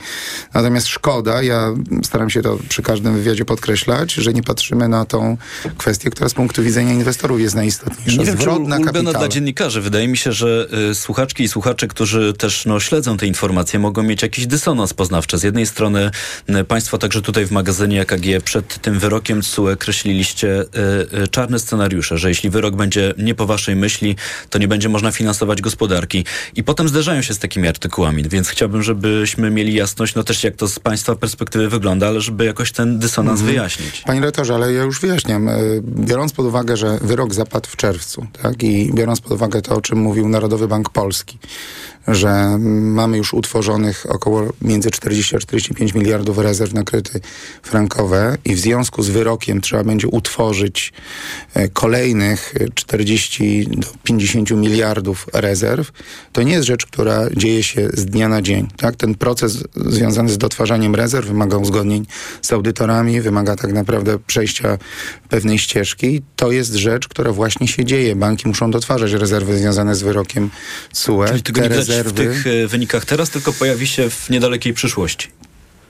Natomiast 0.54 0.88
szkoda, 0.88 1.42
ja 1.44 1.74
staram 2.04 2.30
się 2.30 2.42
to 2.42 2.57
przy 2.72 2.82
każdym 2.82 3.14
wywiadzie 3.14 3.46
podkreślać, 3.46 4.14
że 4.14 4.34
nie 4.34 4.44
patrzymy 4.44 4.88
na 4.88 5.06
tą 5.06 5.38
kwestię, 5.78 6.10
która 6.10 6.30
z 6.30 6.34
punktu 6.34 6.64
widzenia 6.64 6.94
inwestorów 6.94 7.40
jest 7.42 7.56
najistotniejsza. 7.56 8.12
Nie 8.22 8.26
wiem, 8.26 8.38
czy 8.38 8.42
Zwrot 8.42 8.60
ul- 8.60 8.68
na 8.68 8.76
ulubiona 8.76 8.92
kapitale. 8.94 9.20
dla 9.20 9.28
dziennikarzy. 9.28 9.82
Wydaje 9.82 10.08
mi 10.08 10.18
się, 10.18 10.32
że 10.32 10.68
y, 10.92 10.96
słuchaczki 10.96 11.44
i 11.44 11.48
słuchacze, 11.48 11.88
którzy 11.88 12.34
też 12.34 12.66
no, 12.66 12.80
śledzą 12.80 13.18
te 13.18 13.28
informacje, 13.28 13.80
mogą 13.80 14.04
mieć 14.04 14.22
jakiś 14.22 14.48
dysonans 14.48 14.94
poznawczy. 14.94 15.38
Z 15.38 15.44
jednej 15.44 15.66
strony 15.66 16.12
y, 16.50 16.64
państwo 16.64 16.98
także 16.98 17.22
tutaj 17.22 17.46
w 17.46 17.52
magazynie 17.52 18.02
EKG 18.02 18.42
przed 18.44 18.82
tym 18.82 19.00
wyrokiem 19.00 19.42
TSUE 19.42 19.75
kreśliliście 19.80 20.62
y, 20.62 21.24
y, 21.24 21.28
czarne 21.28 21.60
scenariusze, 21.60 22.18
że 22.18 22.30
jeśli 22.30 22.50
wyrok 22.50 22.75
będzie 22.75 23.13
nie 23.18 23.36
po 23.36 23.46
waszej 23.46 23.75
myśli, 23.75 24.16
to 24.50 24.60
nie 24.60 24.68
będzie 24.68 24.90
można 24.90 25.12
finansować 25.12 25.62
gospodarki. 25.62 26.25
I 26.56 26.63
potem 26.63 26.88
zderzają 26.88 27.22
się 27.22 27.34
z 27.34 27.40
takimi 27.40 27.68
artykułami, 27.68 28.24
więc 28.30 28.48
chciałbym, 28.48 28.84
żebyśmy 28.84 29.50
mieli 29.50 29.74
jasność, 29.74 30.16
no 30.16 30.24
też 30.24 30.44
jak 30.44 30.56
to 30.56 30.68
z 30.68 30.80
państwa 30.80 31.16
perspektywy 31.16 31.70
wygląda, 31.70 32.08
ale 32.08 32.22
żeby 32.22 32.46
jakoś 32.46 32.61
ten 32.72 33.00
dysonans 33.00 33.39
Mhm. 33.39 33.56
wyjaśnić. 33.56 34.03
Panie 34.08 34.22
rektorze, 34.22 34.56
ale 34.56 34.74
ja 34.74 34.84
już 34.84 35.00
wyjaśniam. 35.01 35.50
E, 35.50 35.53
Biorąc 35.84 36.34
pod 36.34 36.46
uwagę, 36.46 36.77
że 36.77 36.98
wyrok 37.01 37.34
zapadł 37.34 37.70
w 37.70 37.75
czerwcu, 37.75 38.25
tak, 38.41 38.63
i 38.63 38.91
biorąc 38.94 39.22
pod 39.22 39.32
uwagę 39.32 39.62
to, 39.62 39.75
o 39.75 39.82
czym 39.82 40.00
mówił 40.00 40.30
Narodowy 40.30 40.68
Bank 40.68 40.89
Polski, 40.89 41.38
że 42.08 42.58
mamy 42.81 43.17
już 43.17 43.34
utworzonych 43.34 44.05
około 44.10 44.53
między 44.62 44.91
40 44.91 45.36
a 45.36 45.39
45 45.39 45.93
miliardów 45.93 46.38
rezerw 46.38 46.74
na 46.74 46.84
kredyty 46.84 47.20
frankowe 47.63 48.38
i 48.46 48.55
w 48.55 48.60
związku 48.60 49.03
z 49.03 49.10
wyrokiem 49.10 49.62
trzeba 49.62 49.84
będzie 49.84 50.08
utworzyć 50.08 50.93
e, 51.53 51.70
kolejnych 51.70 52.53
e, 52.60 52.65
40 52.75 53.67
do 53.67 53.88
50 54.03 54.51
miliardów 54.51 55.27
rezerw, 55.34 55.91
to 56.31 56.43
nie 56.43 56.53
jest 56.53 56.67
rzecz, 56.67 56.86
która 56.86 57.29
dzieje 57.38 57.63
się 57.63 57.89
z 57.93 58.05
dnia 58.05 58.29
na 58.29 58.41
dzień. 58.41 58.67
Tak? 58.77 58.96
Ten 58.96 59.15
proces 59.15 59.63
związany 59.75 60.29
z 60.29 60.38
dotwarzaniem 60.38 60.96
rezerw 60.96 61.27
wymaga 61.27 61.58
uzgodnień 61.58 62.05
z 62.41 62.53
audytorami, 62.53 63.22
wymaga 63.22 63.55
tak 63.55 63.74
naprawdę 63.74 64.20
przejścia 64.27 64.77
pewnej 65.29 65.60
ścieżki. 65.60 66.22
To 66.36 66.51
jest 66.51 66.74
rzecz, 66.74 67.08
która 67.08 67.31
właśnie 67.31 67.67
się 67.67 67.86
dzieje. 67.86 68.15
Banki 68.15 68.48
muszą 68.48 68.72
dotwarzać 68.72 69.12
rezerwy 69.12 69.58
związane 69.58 69.96
z 69.96 70.01
wyrokiem 70.01 70.50
CUE. 70.93 71.25
Czyli 71.27 71.43
tego 71.43 71.62
Te 71.62 71.70
nie 71.70 71.75
widać 71.91 72.13
w 72.13 72.17
rezerwy... 72.17 72.33
tych 72.33 72.48
y, 72.48 72.67
wynikach 72.67 73.05
teraz, 73.05 73.29
tylko 73.29 73.53
pojawi 73.53 73.88
się 73.88 74.10
w 74.10 74.29
niedalekiej 74.29 74.74
przyszłości. 74.74 75.27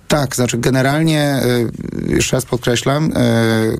Tak, 0.07 0.35
znaczy 0.35 0.57
generalnie, 0.57 1.41
y, 2.09 2.13
jeszcze 2.15 2.35
raz 2.35 2.45
podkreślam, 2.45 3.11
y, 3.17 3.77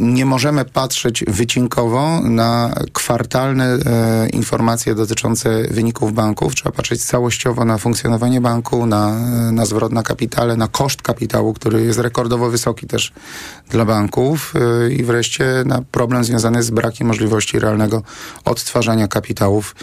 nie 0.00 0.26
możemy 0.26 0.64
patrzeć 0.64 1.24
wycinkowo 1.28 2.20
na 2.20 2.74
kwartalne 2.92 3.64
e, 3.64 4.28
informacje 4.28 4.94
dotyczące 4.94 5.62
wyników 5.70 6.12
banków. 6.12 6.54
Trzeba 6.54 6.72
patrzeć 6.72 7.04
całościowo 7.04 7.64
na 7.64 7.78
funkcjonowanie 7.78 8.40
banku, 8.40 8.86
na, 8.86 9.18
na 9.52 9.66
zwrot 9.66 9.92
na 9.92 10.02
kapitale, 10.02 10.56
na 10.56 10.68
koszt 10.68 11.02
kapitału, 11.02 11.52
który 11.52 11.84
jest 11.84 11.98
rekordowo 11.98 12.50
wysoki 12.50 12.86
też 12.86 13.12
dla 13.70 13.84
banków 13.84 14.54
e, 14.54 14.92
i 14.92 15.04
wreszcie 15.04 15.62
na 15.66 15.82
problem 15.90 16.24
związany 16.24 16.62
z 16.62 16.70
brakiem 16.70 17.06
możliwości 17.06 17.58
realnego 17.58 18.02
odtwarzania 18.44 19.08
kapitałów 19.08 19.76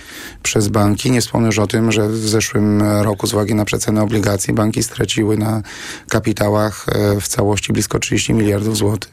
przez 0.43 0.67
banki. 0.67 1.11
Nie 1.11 1.21
wspomnę 1.21 1.47
już 1.47 1.59
o 1.59 1.67
tym, 1.67 1.91
że 1.91 2.09
w 2.09 2.29
zeszłym 2.29 2.81
roku 2.81 3.27
z 3.27 3.33
uwagi 3.33 3.55
na 3.55 3.65
przecenę 3.65 4.03
obligacji 4.03 4.53
banki 4.53 4.83
straciły 4.83 5.37
na 5.37 5.61
kapitałach 6.09 6.85
e, 6.89 7.21
w 7.21 7.27
całości 7.27 7.73
blisko 7.73 7.99
30 7.99 8.33
miliardów 8.33 8.77
złotych. 8.77 9.11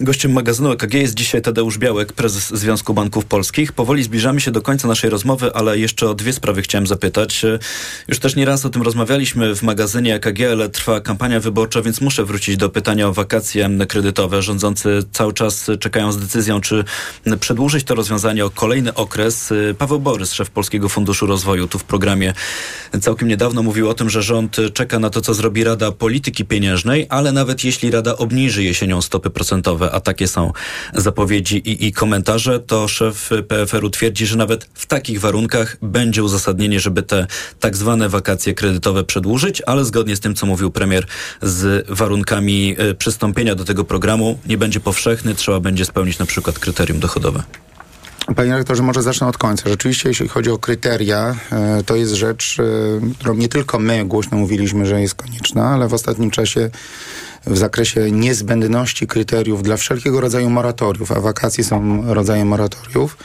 Gościem 0.00 0.32
magazynu 0.44 0.72
EKG 0.72 0.94
jest 0.94 1.14
dzisiaj 1.14 1.42
Tadeusz 1.42 1.78
Białek, 1.78 2.12
prezes 2.12 2.48
Związku 2.48 2.94
Banków 2.94 3.24
Polskich. 3.24 3.72
Powoli 3.72 4.02
zbliżamy 4.02 4.40
się 4.40 4.50
do 4.50 4.62
końca 4.62 4.88
naszej 4.88 5.10
rozmowy, 5.10 5.54
ale 5.54 5.78
jeszcze 5.78 6.08
o 6.08 6.14
dwie 6.14 6.32
sprawy 6.32 6.62
chciałem 6.62 6.86
zapytać. 6.86 7.42
Już 8.08 8.18
też 8.18 8.36
nieraz 8.36 8.66
o 8.66 8.70
tym 8.70 8.82
rozmawialiśmy 8.82 9.56
w 9.56 9.62
magazynie 9.62 10.14
EKG, 10.14 10.40
ale 10.52 10.68
trwa 10.68 11.00
kampania 11.00 11.40
wyborcza, 11.40 11.82
więc 11.82 12.00
muszę 12.00 12.24
wrócić 12.24 12.56
do 12.56 12.68
pytania 12.68 13.08
o 13.08 13.12
wakacje 13.12 13.70
kredytowe. 13.88 14.42
Rządzący 14.42 15.02
cały 15.12 15.32
czas 15.32 15.70
czekają 15.80 16.12
z 16.12 16.18
decyzją, 16.18 16.60
czy 16.60 16.84
przedłużyć 17.40 17.84
to 17.84 17.94
rozwiązanie 17.94 18.44
o 18.44 18.50
kolejny 18.50 18.94
okres. 18.94 19.52
Paweł 19.78 20.00
Borys, 20.00 20.32
szef 20.32 20.50
Polskiego 20.50 20.88
Funduszu 20.88 21.26
Rozwoju, 21.26 21.68
tu 21.68 21.78
w 21.78 21.84
programie 21.84 22.34
całkiem 23.00 23.28
niedawno 23.28 23.62
mówił 23.62 23.88
o 23.88 23.94
tym, 23.94 24.10
że 24.10 24.22
rząd 24.22 24.56
czeka 24.74 24.98
na 24.98 25.10
to, 25.10 25.20
co 25.20 25.34
zrobi 25.34 25.64
Rada 25.64 25.92
Polityki 25.92 26.44
Pieniężnej, 26.44 27.06
ale 27.08 27.32
nawet 27.32 27.64
jeśli 27.64 27.90
Rada 27.90 28.16
obniży 28.16 28.64
jesienią 28.64 29.02
stopy 29.02 29.30
procentowe, 29.30 29.92
a 29.92 30.00
takie 30.00 30.28
są 30.34 30.52
zapowiedzi 30.94 31.56
i, 31.56 31.86
i 31.86 31.92
komentarze, 31.92 32.60
to 32.60 32.88
szef 32.88 33.30
PFR-u 33.48 33.90
twierdzi, 33.90 34.26
że 34.26 34.36
nawet 34.36 34.68
w 34.74 34.86
takich 34.86 35.20
warunkach 35.20 35.76
będzie 35.82 36.22
uzasadnienie, 36.22 36.80
żeby 36.80 37.02
te 37.02 37.26
tak 37.60 37.76
zwane 37.76 38.08
wakacje 38.08 38.54
kredytowe 38.54 39.04
przedłużyć, 39.04 39.62
ale 39.66 39.84
zgodnie 39.84 40.16
z 40.16 40.20
tym, 40.20 40.34
co 40.34 40.46
mówił 40.46 40.70
premier, 40.70 41.06
z 41.42 41.86
warunkami 41.88 42.76
y, 42.80 42.94
przystąpienia 42.94 43.54
do 43.54 43.64
tego 43.64 43.84
programu 43.84 44.38
nie 44.46 44.58
będzie 44.58 44.80
powszechny, 44.80 45.34
trzeba 45.34 45.60
będzie 45.60 45.84
spełnić 45.84 46.18
na 46.18 46.26
przykład 46.26 46.58
kryterium 46.58 47.00
dochodowe. 47.00 47.42
Panie 48.36 48.56
rektorze, 48.56 48.82
może 48.82 49.02
zacznę 49.02 49.26
od 49.26 49.38
końca. 49.38 49.68
Rzeczywiście, 49.68 50.08
jeśli 50.08 50.28
chodzi 50.28 50.50
o 50.50 50.58
kryteria, 50.58 51.34
e, 51.52 51.82
to 51.82 51.96
jest 51.96 52.12
rzecz, 52.12 52.56
e, 52.60 53.14
którą 53.18 53.34
nie 53.34 53.48
tylko 53.48 53.78
my 53.78 54.04
głośno 54.04 54.38
mówiliśmy, 54.38 54.86
że 54.86 55.00
jest 55.00 55.14
konieczna, 55.14 55.66
ale 55.74 55.88
w 55.88 55.94
ostatnim 55.94 56.30
czasie 56.30 56.70
w 57.46 57.58
zakresie 57.58 58.10
niezbędności 58.10 59.06
kryteriów 59.06 59.62
dla 59.62 59.76
wszelkiego 59.76 60.20
rodzaju 60.20 60.50
moratoriów, 60.50 61.12
a 61.12 61.20
wakacje 61.20 61.64
są 61.64 62.02
rodzajem 62.14 62.48
moratoriów, 62.48 63.16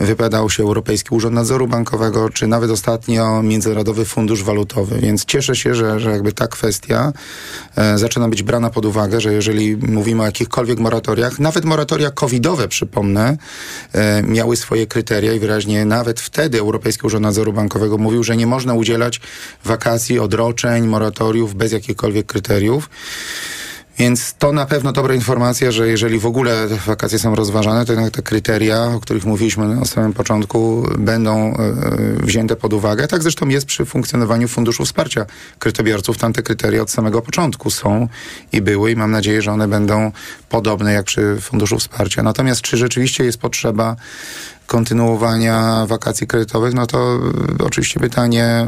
wypowiadał 0.00 0.50
się 0.50 0.62
Europejski 0.62 1.14
Urząd 1.14 1.34
Nadzoru 1.34 1.68
Bankowego, 1.68 2.30
czy 2.30 2.46
nawet 2.46 2.70
ostatnio 2.70 3.42
Międzynarodowy 3.42 4.04
Fundusz 4.04 4.42
Walutowy. 4.42 4.98
Więc 5.00 5.24
cieszę 5.24 5.56
się, 5.56 5.74
że, 5.74 6.00
że 6.00 6.10
jakby 6.10 6.32
ta 6.32 6.46
kwestia 6.46 7.12
e, 7.76 7.98
zaczyna 7.98 8.28
być 8.28 8.42
brana 8.42 8.70
pod 8.70 8.84
uwagę, 8.84 9.20
że 9.20 9.32
jeżeli 9.32 9.76
mówimy 9.76 10.22
o 10.22 10.26
jakichkolwiek 10.26 10.78
moratoriach, 10.78 11.38
nawet 11.38 11.64
moratoria 11.64 12.10
covidowe, 12.10 12.68
przypomnę, 12.68 13.36
e, 13.92 14.22
miały 14.22 14.56
swoje 14.56 14.86
kryteria 14.86 15.32
i 15.32 15.38
wyraźnie 15.38 15.84
nawet 15.84 16.20
wtedy 16.20 16.58
Europejski 16.58 17.06
Urząd 17.06 17.22
Nadzoru 17.22 17.52
Bankowego 17.52 17.98
mówił, 17.98 18.24
że 18.24 18.36
nie 18.36 18.46
można 18.46 18.74
udzielać 18.74 19.20
wakacji, 19.64 20.18
odroczeń, 20.18 20.86
moratoriów 20.86 21.54
bez 21.54 21.72
jakichkolwiek 21.72 22.26
kryteriów. 22.26 22.88
Więc 24.02 24.34
to 24.34 24.52
na 24.52 24.66
pewno 24.66 24.92
dobra 24.92 25.14
informacja, 25.14 25.72
że 25.72 25.88
jeżeli 25.88 26.18
w 26.18 26.26
ogóle 26.26 26.68
wakacje 26.86 27.18
są 27.18 27.34
rozważane, 27.34 27.84
to 27.84 27.92
jednak 27.92 28.14
te 28.14 28.22
kryteria, 28.22 28.84
o 28.84 29.00
których 29.00 29.24
mówiliśmy 29.24 29.74
na 29.74 29.84
samym 29.84 30.12
początku, 30.12 30.88
będą 30.98 31.54
y, 31.54 32.26
wzięte 32.26 32.56
pod 32.56 32.72
uwagę. 32.72 33.08
Tak 33.08 33.22
zresztą 33.22 33.48
jest 33.48 33.66
przy 33.66 33.84
funkcjonowaniu 33.84 34.48
Funduszu 34.48 34.84
Wsparcia 34.84 35.26
Kredytobiorców. 35.58 36.18
Tam 36.18 36.32
te 36.32 36.42
kryteria 36.42 36.82
od 36.82 36.90
samego 36.90 37.22
początku 37.22 37.70
są 37.70 38.08
i 38.52 38.62
były 38.62 38.90
i 38.90 38.96
mam 38.96 39.10
nadzieję, 39.10 39.42
że 39.42 39.52
one 39.52 39.68
będą 39.68 40.12
podobne 40.48 40.92
jak 40.92 41.04
przy 41.04 41.36
Funduszu 41.40 41.78
Wsparcia. 41.78 42.22
Natomiast 42.22 42.60
czy 42.60 42.76
rzeczywiście 42.76 43.24
jest 43.24 43.38
potrzeba 43.38 43.96
kontynuowania 44.72 45.86
wakacji 45.86 46.26
kredytowych, 46.26 46.74
no 46.74 46.86
to 46.86 47.18
y, 47.60 47.64
oczywiście 47.64 48.00
pytanie, 48.00 48.66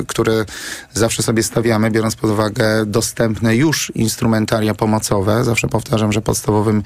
y, 0.00 0.06
które 0.06 0.44
zawsze 0.92 1.22
sobie 1.22 1.42
stawiamy, 1.42 1.90
biorąc 1.90 2.16
pod 2.16 2.30
uwagę 2.30 2.86
dostępne 2.86 3.56
już 3.56 3.92
instrumentaria 3.94 4.74
pomocowe. 4.74 5.44
Zawsze 5.44 5.68
powtarzam, 5.68 6.12
że 6.12 6.22
podstawowym 6.22 6.82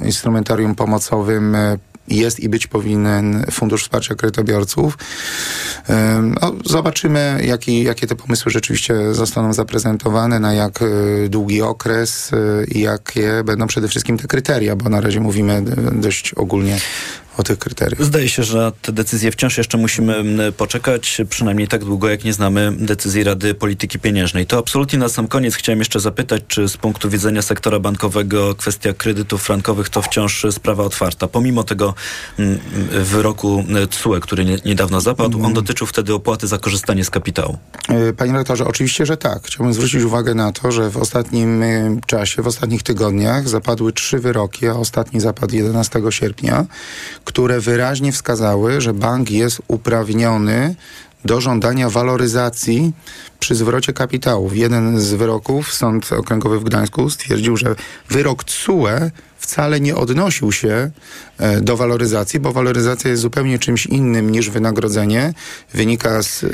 instrumentarium 0.00 0.74
pomocowym 0.74 1.54
y, 1.54 1.78
jest 2.08 2.40
i 2.40 2.48
być 2.48 2.66
powinien 2.66 3.44
Fundusz 3.50 3.82
Wsparcia 3.82 4.14
Kredytobiorców. 4.14 4.98
No, 6.42 6.52
zobaczymy, 6.64 7.40
jaki, 7.44 7.82
jakie 7.82 8.06
te 8.06 8.16
pomysły 8.16 8.52
rzeczywiście 8.52 9.14
zostaną 9.14 9.52
zaprezentowane, 9.52 10.40
na 10.40 10.54
jak 10.54 10.78
długi 11.28 11.62
okres 11.62 12.30
i 12.68 12.80
jakie 12.80 13.42
będą 13.44 13.66
przede 13.66 13.88
wszystkim 13.88 14.18
te 14.18 14.26
kryteria, 14.28 14.76
bo 14.76 14.90
na 14.90 15.00
razie 15.00 15.20
mówimy 15.20 15.62
dość 15.92 16.34
ogólnie 16.34 16.78
o 17.36 17.42
tych 17.42 17.58
kryteriach. 17.58 18.04
Zdaje 18.04 18.28
się, 18.28 18.44
że 18.44 18.72
te 18.82 18.92
decyzje 18.92 19.30
wciąż 19.32 19.58
jeszcze 19.58 19.78
musimy 19.78 20.52
poczekać, 20.52 21.20
przynajmniej 21.28 21.68
tak 21.68 21.84
długo, 21.84 22.08
jak 22.08 22.24
nie 22.24 22.32
znamy 22.32 22.72
decyzji 22.78 23.24
Rady 23.24 23.54
Polityki 23.54 23.98
Pieniężnej. 23.98 24.46
To 24.46 24.58
absolutnie 24.58 24.98
na 24.98 25.08
sam 25.08 25.28
koniec 25.28 25.54
chciałem 25.54 25.78
jeszcze 25.78 26.00
zapytać, 26.00 26.42
czy 26.48 26.68
z 26.68 26.76
punktu 26.76 27.10
widzenia 27.10 27.42
sektora 27.42 27.78
bankowego 27.78 28.54
kwestia 28.54 28.92
kredytów 28.92 29.42
frankowych 29.42 29.88
to 29.88 30.02
wciąż 30.02 30.46
sprawa 30.50 30.84
otwarta. 30.84 31.28
Pomimo 31.28 31.64
tego 31.64 31.94
wyroku 32.90 33.64
TSUE, 33.90 34.20
który 34.20 34.44
niedawno 34.64 35.00
zapadł, 35.00 35.38
on 35.38 35.46
mhm. 35.46 35.54
dotyczył 35.54 35.86
wtedy 35.86 36.14
opłaty 36.14 36.46
za 36.46 36.58
korzystanie 36.58 37.04
z 37.04 37.10
kapitału. 37.10 37.58
E, 37.88 38.12
panie 38.12 38.32
rektorze, 38.32 38.66
oczywiście, 38.66 39.06
że 39.06 39.16
tak. 39.16 39.42
Chciałbym 39.44 39.74
zwrócić 39.74 40.02
uwagę 40.02 40.34
na 40.34 40.52
to, 40.52 40.72
że 40.72 40.90
w 40.90 40.96
ostatnim 40.96 41.62
czasie, 42.06 42.42
w 42.42 42.46
ostatnich 42.46 42.82
tygodniach 42.82 43.48
zapadły 43.48 43.92
trzy 43.92 44.18
wyroki, 44.18 44.66
a 44.68 44.72
ostatni 44.72 45.20
zapadł 45.20 45.54
11 45.54 46.02
sierpnia, 46.10 46.66
które 47.26 47.60
wyraźnie 47.60 48.12
wskazały, 48.12 48.80
że 48.80 48.94
bank 48.94 49.30
jest 49.30 49.62
uprawniony 49.68 50.74
do 51.24 51.40
żądania 51.40 51.90
waloryzacji 51.90 52.92
przy 53.40 53.54
zwrocie 53.54 53.92
kapitałów. 53.92 54.56
Jeden 54.56 55.00
z 55.00 55.14
wyroków, 55.14 55.72
Sąd 55.72 56.12
Okręgowy 56.12 56.60
w 56.60 56.64
Gdańsku 56.64 57.10
stwierdził, 57.10 57.56
że 57.56 57.74
wyrok 58.08 58.44
TSUE 58.44 59.10
wcale 59.46 59.80
nie 59.80 59.96
odnosił 59.96 60.52
się 60.52 60.90
e, 61.38 61.60
do 61.60 61.76
waloryzacji, 61.76 62.40
bo 62.40 62.52
waloryzacja 62.52 63.10
jest 63.10 63.22
zupełnie 63.22 63.58
czymś 63.58 63.86
innym 63.86 64.30
niż 64.30 64.50
wynagrodzenie. 64.50 65.34
Wynika 65.74 66.22
z 66.22 66.44
e, 66.44 66.48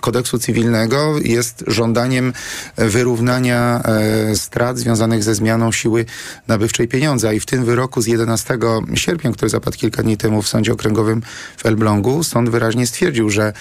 kodeksu 0.00 0.38
cywilnego, 0.38 1.18
jest 1.18 1.64
żądaniem 1.66 2.32
wyrównania 2.76 3.82
e, 3.84 4.36
strat 4.36 4.78
związanych 4.78 5.22
ze 5.22 5.34
zmianą 5.34 5.72
siły 5.72 6.04
nabywczej 6.48 6.88
pieniądza. 6.88 7.32
I 7.32 7.40
w 7.40 7.46
tym 7.46 7.64
wyroku 7.64 8.02
z 8.02 8.06
11 8.06 8.58
sierpnia, 8.94 9.32
który 9.32 9.48
zapadł 9.48 9.76
kilka 9.76 10.02
dni 10.02 10.16
temu 10.16 10.42
w 10.42 10.48
Sądzie 10.48 10.72
Okręgowym 10.72 11.22
w 11.56 11.66
Elblągu, 11.66 12.22
sąd 12.24 12.50
wyraźnie 12.50 12.86
stwierdził, 12.86 13.30
że 13.30 13.52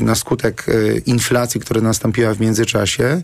na 0.00 0.14
skutek 0.14 0.66
inflacji, 1.06 1.60
która 1.60 1.80
nastąpiła 1.80 2.34
w 2.34 2.40
międzyczasie, 2.40 3.22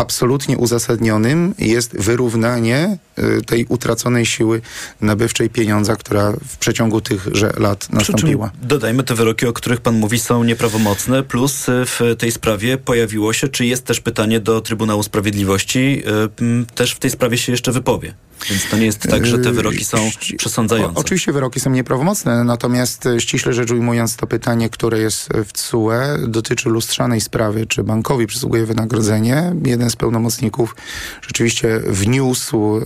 absolutnie 0.00 0.58
uzasadnionym 0.58 1.54
jest 1.58 1.96
wyrównanie 1.96 2.98
y, 3.18 3.42
tej 3.42 3.66
utraconej 3.68 4.26
siły 4.26 4.60
nabywczej 5.00 5.50
pieniądza, 5.50 5.96
która 5.96 6.32
w 6.32 6.56
przeciągu 6.56 7.00
tychże 7.00 7.52
lat 7.56 7.90
nastąpiła. 7.90 8.50
dodajmy, 8.62 9.02
te 9.02 9.14
wyroki, 9.14 9.46
o 9.46 9.52
których 9.52 9.80
pan 9.80 9.94
mówi, 9.94 10.18
są 10.18 10.44
nieprawomocne, 10.44 11.22
plus 11.22 11.68
y, 11.68 11.84
w 11.86 12.00
tej 12.18 12.32
sprawie 12.32 12.78
pojawiło 12.78 13.32
się, 13.32 13.48
czy 13.48 13.66
jest 13.66 13.84
też 13.84 14.00
pytanie 14.00 14.40
do 14.40 14.60
Trybunału 14.60 15.02
Sprawiedliwości, 15.02 16.02
y, 16.42 16.74
też 16.74 16.92
w 16.92 16.98
tej 16.98 17.10
sprawie 17.10 17.38
się 17.38 17.52
jeszcze 17.52 17.72
wypowie. 17.72 18.14
Więc 18.50 18.68
to 18.70 18.76
nie 18.76 18.86
jest 18.86 18.98
tak, 18.98 19.26
że 19.26 19.38
te 19.38 19.52
wyroki 19.52 19.84
są 19.84 20.10
przesądzające. 20.36 20.96
O, 20.96 21.00
oczywiście 21.00 21.32
wyroki 21.32 21.60
są 21.60 21.70
nieprawomocne, 21.70 22.44
natomiast 22.44 23.08
ściśle 23.18 23.52
rzecz 23.52 23.70
ujmując 23.70 24.16
to 24.16 24.26
pytanie, 24.26 24.70
które 24.70 24.98
jest 24.98 25.28
w 25.44 25.52
TSUE, 25.52 25.90
dotyczy 26.28 26.68
lustrzanej 26.68 27.20
sprawy, 27.20 27.66
czy 27.66 27.84
bankowi 27.84 28.26
przysługuje 28.26 28.66
wynagrodzenie. 28.66 29.52
Jeden 29.64 29.90
z 29.90 29.96
pełnomocników 29.96 30.76
rzeczywiście 31.22 31.80
wniósł, 31.86 32.76
y, 32.76 32.82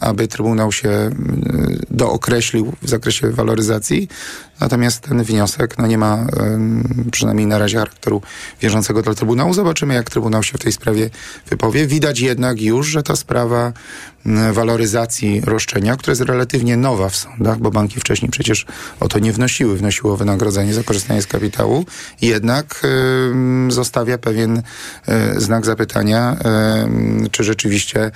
aby 0.00 0.28
Trybunał 0.28 0.72
się 0.72 0.88
y, 0.88 1.10
dookreślił 1.90 2.72
w 2.82 2.88
zakresie 2.88 3.30
waloryzacji. 3.30 4.08
Natomiast 4.60 5.00
ten 5.00 5.22
wniosek 5.22 5.78
no, 5.78 5.86
nie 5.86 5.98
ma 5.98 6.26
przynajmniej 7.12 7.46
na 7.46 7.58
razie 7.58 7.78
charakteru 7.78 8.22
wierzącego 8.60 9.02
dla 9.02 9.14
Trybunału. 9.14 9.54
Zobaczymy, 9.54 9.94
jak 9.94 10.10
Trybunał 10.10 10.42
się 10.42 10.58
w 10.58 10.60
tej 10.60 10.72
sprawie 10.72 11.10
wypowie. 11.50 11.86
Widać 11.86 12.20
jednak 12.20 12.60
już, 12.60 12.86
że 12.86 13.02
ta 13.02 13.16
sprawa 13.16 13.72
waloryzacji 14.52 15.40
roszczenia, 15.44 15.96
która 15.96 16.12
jest 16.12 16.22
relatywnie 16.22 16.76
nowa 16.76 17.08
w 17.08 17.16
sądach, 17.16 17.58
bo 17.58 17.70
banki 17.70 18.00
wcześniej 18.00 18.30
przecież 18.30 18.66
o 19.00 19.08
to 19.08 19.18
nie 19.18 19.32
wnosiły, 19.32 19.76
wnosiło 19.76 20.16
wynagrodzenie 20.16 20.74
za 20.74 20.82
korzystanie 20.82 21.22
z 21.22 21.26
kapitału, 21.26 21.84
jednak 22.22 22.82
y, 23.68 23.72
zostawia 23.72 24.18
pewien 24.18 24.58
y, 24.58 24.62
znak 25.40 25.66
zapytania, 25.66 26.36
y, 27.26 27.30
czy 27.30 27.44
rzeczywiście 27.44 28.10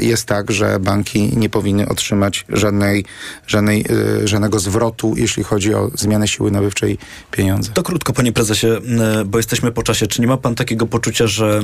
jest 0.00 0.26
tak, 0.26 0.50
że 0.50 0.80
banki 0.80 1.36
nie 1.36 1.50
powinny 1.50 1.88
otrzymać 1.88 2.44
żadnej, 2.48 3.04
żadnej, 3.46 3.84
żadnego 4.24 4.58
zwrotu, 4.58 5.14
jeśli 5.16 5.42
chodzi 5.42 5.61
o 5.70 5.90
zmianę 5.94 6.28
siły 6.28 6.50
nabywczej 6.50 6.98
pieniądza. 7.30 7.72
To 7.72 7.82
krótko, 7.82 8.12
panie 8.12 8.32
prezesie, 8.32 8.66
bo 9.26 9.38
jesteśmy 9.38 9.72
po 9.72 9.82
czasie. 9.82 10.06
Czy 10.06 10.20
nie 10.20 10.26
ma 10.26 10.36
pan 10.36 10.54
takiego 10.54 10.86
poczucia, 10.86 11.26
że 11.26 11.62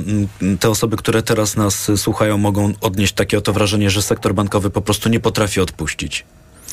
te 0.61 0.71
osoby, 0.71 0.97
które 0.97 1.23
teraz 1.23 1.57
nas 1.57 1.91
słuchają, 1.97 2.39
mogą 2.39 2.73
odnieść 2.81 3.13
takie 3.13 3.39
oto 3.39 3.53
wrażenie, 3.53 3.91
że 3.91 4.03
sektor 4.03 4.35
bankowy 4.35 4.71
po 4.71 4.81
prostu 4.81 5.09
nie 5.09 5.21
potrafi 5.21 5.61
odpuścić? 5.61 6.25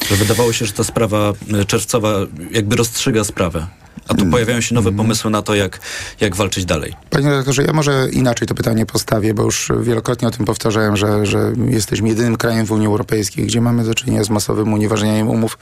Że 0.10 0.15
wydawało 0.15 0.53
się, 0.53 0.65
że 0.65 0.74
ta 0.74 0.84
sprawa 0.84 1.34
czerwcowa 1.67 2.10
jakby 2.51 2.75
rozstrzyga 2.75 3.24
sprawę. 3.24 3.67
A 4.07 4.13
tu 4.13 4.25
pojawiają 4.25 4.61
się 4.61 4.75
nowe 4.75 4.91
pomysły 4.91 5.31
na 5.31 5.41
to, 5.41 5.55
jak, 5.55 5.79
jak 6.21 6.35
walczyć 6.35 6.65
dalej. 6.65 6.95
Panie 7.09 7.29
redaktorze, 7.29 7.63
ja 7.63 7.73
może 7.73 8.07
inaczej 8.11 8.47
to 8.47 8.55
pytanie 8.55 8.85
postawię, 8.85 9.33
bo 9.33 9.43
już 9.43 9.71
wielokrotnie 9.81 10.27
o 10.27 10.31
tym 10.31 10.45
powtarzałem, 10.45 10.97
że, 10.97 11.25
że 11.25 11.53
jesteśmy 11.67 12.09
jedynym 12.09 12.37
krajem 12.37 12.65
w 12.65 12.71
Unii 12.71 12.87
Europejskiej, 12.87 13.45
gdzie 13.45 13.61
mamy 13.61 13.83
do 13.83 13.93
czynienia 13.93 14.23
z 14.23 14.29
masowym 14.29 14.73
unieważnianiem 14.73 15.27
umów 15.29 15.57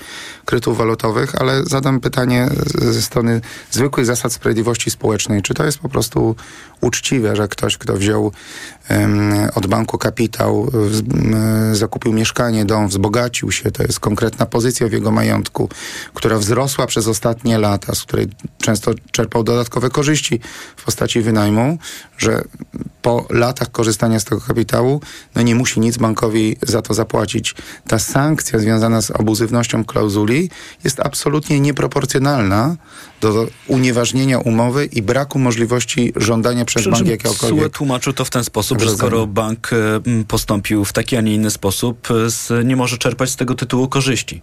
kredytów 0.46 0.78
walutowych, 0.78 1.36
ale 1.42 1.64
zadam 1.64 2.00
pytanie 2.00 2.50
ze 2.76 3.02
strony 3.02 3.42
zwykłych 3.72 4.06
zasad 4.06 4.34
sprawiedliwości 4.34 4.92
społecznej. 4.92 5.42
Czy 5.42 5.54
to 5.54 5.66
jest 5.66 5.80
po 5.80 5.90
prostu 5.90 6.36
uczciwe, 6.82 7.36
że 7.36 7.48
ktoś, 7.48 7.78
kto 7.78 7.94
wziął 7.94 8.32
od 9.56 9.68
banku 9.68 9.98
kapitał, 9.98 10.60
um, 10.60 11.76
zakupił 11.76 12.14
mieszkanie, 12.14 12.66
dom, 12.66 12.88
wzbogacił 12.88 13.52
się, 13.52 13.72
to 13.72 13.84
jest 13.84 14.00
konkretna 14.00 14.46
pozycja 14.46 14.88
w 14.88 14.92
jego 14.92 15.12
majątku, 15.12 15.70
która 16.14 16.38
wzrosła 16.38 16.88
przez 16.88 17.08
ostatnie 17.08 17.58
lata, 17.58 17.96
z 17.96 18.04
której 18.04 18.28
często 18.62 18.92
czerpał 19.12 19.44
dodatkowe 19.44 19.90
korzyści 19.90 20.40
w 20.76 20.84
postaci 20.84 21.22
wynajmu, 21.22 21.78
że 22.18 22.44
po 23.02 23.26
latach 23.30 23.72
korzystania 23.72 24.20
z 24.20 24.24
tego 24.24 24.42
kapitału 24.42 25.02
no 25.36 25.42
nie 25.42 25.56
musi 25.56 25.80
nic 25.80 25.98
bankowi 25.98 26.58
za 26.62 26.82
to 26.82 26.94
zapłacić. 26.94 27.56
Ta 27.88 28.00
sankcja 28.00 28.60
związana 28.60 29.02
z 29.02 29.12
abuzywnością 29.12 29.86
klauzuli 29.86 30.50
jest 30.84 31.00
absolutnie 31.00 31.60
nieproporcjonalna 31.60 32.76
do 33.32 33.48
unieważnienia 33.68 34.40
umowy 34.40 34.86
i 34.86 35.02
braku 35.02 35.40
możliwości 35.40 36.14
żądania 36.16 36.66
przez 36.66 36.88
bank 36.88 37.08
jakiegokolwiek... 37.08 37.64
SUE 37.64 37.70
tłumaczył 37.70 38.14
to 38.14 38.26
w 38.26 38.30
ten 38.30 38.44
sposób, 38.44 38.82
że 38.82 38.90
skoro 38.90 39.28
bank 39.28 39.70
postąpił 40.28 40.86
w 40.86 40.94
taki, 40.94 41.18
a 41.18 41.22
nie 41.22 41.34
inny 41.34 41.52
sposób, 41.52 42.08
nie 42.66 42.76
może 42.76 42.98
czerpać 42.98 43.30
z 43.30 43.36
tego 43.36 43.56
tytułu 43.56 43.88
korzyści. 43.88 44.42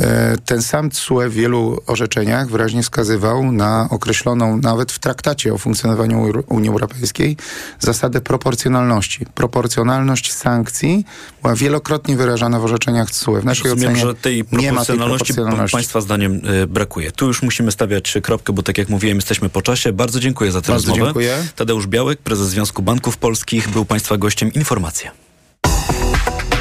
E, 0.00 0.36
ten 0.44 0.62
sam 0.62 0.90
CUE 0.90 1.28
w 1.28 1.32
wielu 1.32 1.82
orzeczeniach 1.86 2.48
wyraźnie 2.48 2.82
wskazywał 2.82 3.52
na 3.52 3.88
określoną 3.90 4.56
nawet 4.56 4.92
w 4.92 4.98
traktacie 4.98 5.54
o 5.54 5.58
funkcjonowaniu 5.58 6.44
Unii 6.48 6.70
Europejskiej 6.70 7.36
zasadę 7.80 8.20
proporcjonalności. 8.20 9.26
Proporcjonalność 9.34 10.32
sankcji 10.32 11.04
była 11.42 11.54
wielokrotnie 11.54 12.16
wyrażana 12.16 12.60
w 12.60 12.64
orzeczeniach 12.64 13.10
CUE. 13.10 13.40
W 13.40 13.44
naszej 13.44 13.70
Rozumiem, 13.70 13.92
ocenie 13.92 14.06
że 14.06 14.14
tej 14.14 14.44
proporcjonalności, 14.44 14.86
tej 14.86 14.96
proporcjonalności 14.96 15.72
Państwa 15.72 16.00
zdaniem 16.00 16.40
y, 16.62 16.66
brakuje. 16.66 17.12
Tu 17.12 17.26
już 17.26 17.42
musimy 17.42 17.72
stawiać 17.72 18.14
kropkę, 18.22 18.52
bo 18.52 18.62
tak 18.62 18.78
jak 18.78 18.88
mówiłem, 18.88 19.16
jesteśmy 19.16 19.48
po 19.48 19.62
czasie. 19.62 19.92
Bardzo 19.92 20.20
dziękuję 20.20 20.52
za 20.52 20.60
tę 20.62 20.72
Bardzo 20.72 20.88
rozmowę. 20.88 21.06
Dziękuję. 21.06 21.44
Tadeusz 21.56 21.86
Białek, 21.86 22.18
prezes 22.18 22.48
Związku 22.48 22.82
Banków 22.82 23.16
Polskich, 23.16 23.68
był 23.68 23.84
Państwa 23.84 24.16
gościem. 24.16 24.52
Informacja. 24.52 25.10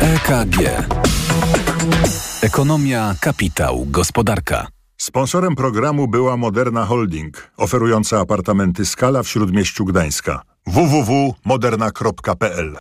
EKG. 0.02 0.86
Ekonomia, 2.46 3.16
kapitał, 3.22 3.86
gospodarka. 3.90 4.68
Sponsorem 4.98 5.56
programu 5.56 6.08
była 6.08 6.38
Moderna 6.38 6.86
Holding, 6.86 7.52
oferująca 7.58 8.20
apartamenty 8.20 8.86
Skala 8.86 9.24
w 9.24 9.28
Śródmieściu 9.28 9.86
Gdańska. 9.86 10.42
www.moderna.pl 10.68 12.78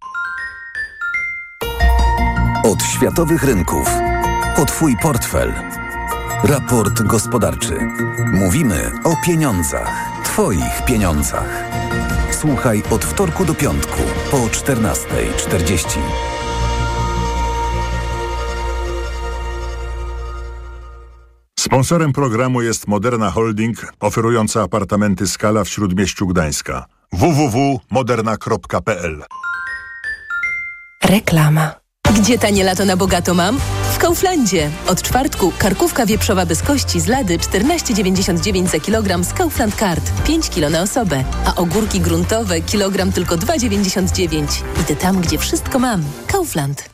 Od 2.64 2.82
światowych 2.82 3.44
rynków. 3.44 3.88
O 4.56 4.64
Twój 4.64 4.96
portfel. 5.02 5.52
Raport 6.42 7.02
gospodarczy. 7.02 7.78
Mówimy 8.32 8.90
o 9.04 9.16
pieniądzach. 9.26 10.08
Twoich 10.24 10.84
pieniądzach. 10.86 11.64
Słuchaj 12.30 12.82
od 12.90 13.04
wtorku 13.04 13.44
do 13.44 13.54
piątku 13.54 14.00
po 14.30 14.36
14.40. 14.36 16.33
Sponsorem 21.64 22.12
programu 22.12 22.62
jest 22.62 22.88
Moderna 22.88 23.30
Holding, 23.30 23.92
oferująca 24.00 24.62
apartamenty 24.62 25.28
Skala 25.28 25.64
w 25.64 25.68
Śródmieściu 25.68 26.26
Gdańska. 26.26 26.84
www.moderna.pl 27.12 29.24
Reklama. 31.04 31.74
Gdzie 32.16 32.38
tanie 32.38 32.64
lato 32.64 32.84
na 32.84 32.96
bogato 32.96 33.34
mam? 33.34 33.58
W 33.94 33.98
Kauflandzie. 33.98 34.70
Od 34.88 35.02
czwartku 35.02 35.52
karkówka 35.58 36.06
wieprzowa 36.06 36.46
bez 36.46 36.62
kości 36.62 37.00
z 37.00 37.06
lady 37.06 37.38
14,99 37.38 38.66
za 38.66 38.80
kilogram 38.80 39.24
z 39.24 39.32
Kaufland 39.32 39.74
Card. 39.74 40.12
5 40.26 40.50
kilo 40.50 40.70
na 40.70 40.82
osobę. 40.82 41.24
A 41.46 41.54
ogórki 41.54 42.00
gruntowe 42.00 42.60
kilogram 42.60 43.12
tylko 43.12 43.36
2,99. 43.36 44.62
Idę 44.80 44.96
tam, 44.96 45.20
gdzie 45.20 45.38
wszystko 45.38 45.78
mam. 45.78 46.02
Kaufland. 46.26 46.93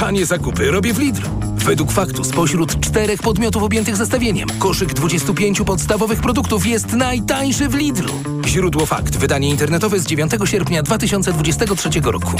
Tanie 0.00 0.26
zakupy 0.26 0.70
robię 0.70 0.94
w 0.94 0.98
Lidlu. 0.98 1.28
Według 1.64 1.92
faktu 1.92 2.24
spośród 2.24 2.80
czterech 2.80 3.22
podmiotów 3.22 3.62
objętych 3.62 3.96
zestawieniem 3.96 4.48
koszyk 4.58 4.94
25 4.94 5.62
podstawowych 5.66 6.20
produktów 6.20 6.66
jest 6.66 6.92
najtańszy 6.92 7.68
w 7.68 7.74
Lidlu. 7.74 8.12
Źródło 8.46 8.86
fakt. 8.86 9.16
Wydanie 9.16 9.48
internetowe 9.48 9.98
z 9.98 10.06
9 10.06 10.32
sierpnia 10.44 10.82
2023 10.82 11.90
roku. 12.04 12.32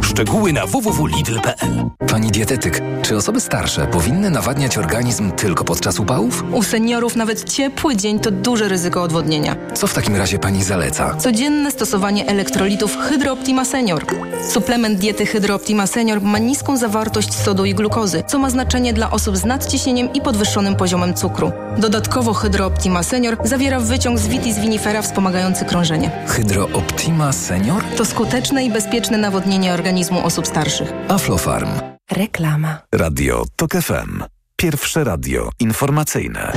Szczegóły 0.00 0.52
na 0.52 0.66
www.lidl.pl 0.66 1.90
Pani 2.08 2.30
dietetyk, 2.30 2.82
czy 3.02 3.16
osoby 3.16 3.40
starsze 3.40 3.86
powinny 3.86 4.30
nawadniać 4.30 4.78
organizm 4.78 5.30
tylko 5.30 5.64
podczas 5.64 6.00
upałów? 6.00 6.44
U 6.52 6.62
seniorów 6.62 7.16
nawet 7.16 7.52
ciepły 7.52 7.96
dzień 7.96 8.20
to 8.20 8.30
duże 8.30 8.68
ryzyko 8.68 9.02
odwodnienia. 9.02 9.56
Co 9.74 9.86
w 9.86 9.94
takim 9.94 10.16
razie 10.16 10.38
pani 10.38 10.64
zaleca? 10.64 11.16
Codzienne 11.16 11.70
stosowanie 11.70 12.26
elektrolitów 12.26 12.96
Hydrooptima 12.96 13.64
Senior. 13.64 14.04
Suplement 14.48 14.98
diety 14.98 15.26
Hydrooptima 15.26 15.86
Senior 15.86 16.22
ma 16.22 16.38
niską 16.38 16.76
zawartość 16.76 17.34
sodu 17.34 17.64
i 17.64 17.74
glukozy, 17.74 18.22
co 18.26 18.38
ma 18.38 18.50
znaczenie 18.50 18.69
dla 18.70 19.10
osób 19.10 19.36
z 19.36 19.44
nadciśnieniem 19.44 20.12
i 20.12 20.20
podwyższonym 20.20 20.76
poziomem 20.76 21.14
cukru. 21.14 21.52
Dodatkowo 21.78 22.34
Hydrooptima 22.34 23.02
Senior 23.02 23.36
zawiera 23.44 23.80
wyciąg 23.80 24.18
z 24.18 24.28
vitis 24.28 24.58
vinifera 24.58 25.02
wspomagający 25.02 25.64
krążenie. 25.64 26.10
Hydrooptima 26.26 27.32
Senior? 27.32 27.82
To 27.96 28.04
skuteczne 28.04 28.64
i 28.64 28.70
bezpieczne 28.70 29.18
nawodnienie 29.18 29.74
organizmu 29.74 30.24
osób 30.24 30.46
starszych. 30.46 30.92
Aflofarm. 31.08 31.68
Reklama. 32.10 32.78
Radio 32.94 33.44
TOK 33.56 33.72
FM. 33.72 34.22
Pierwsze 34.56 35.04
radio 35.04 35.50
informacyjne. 35.60 36.52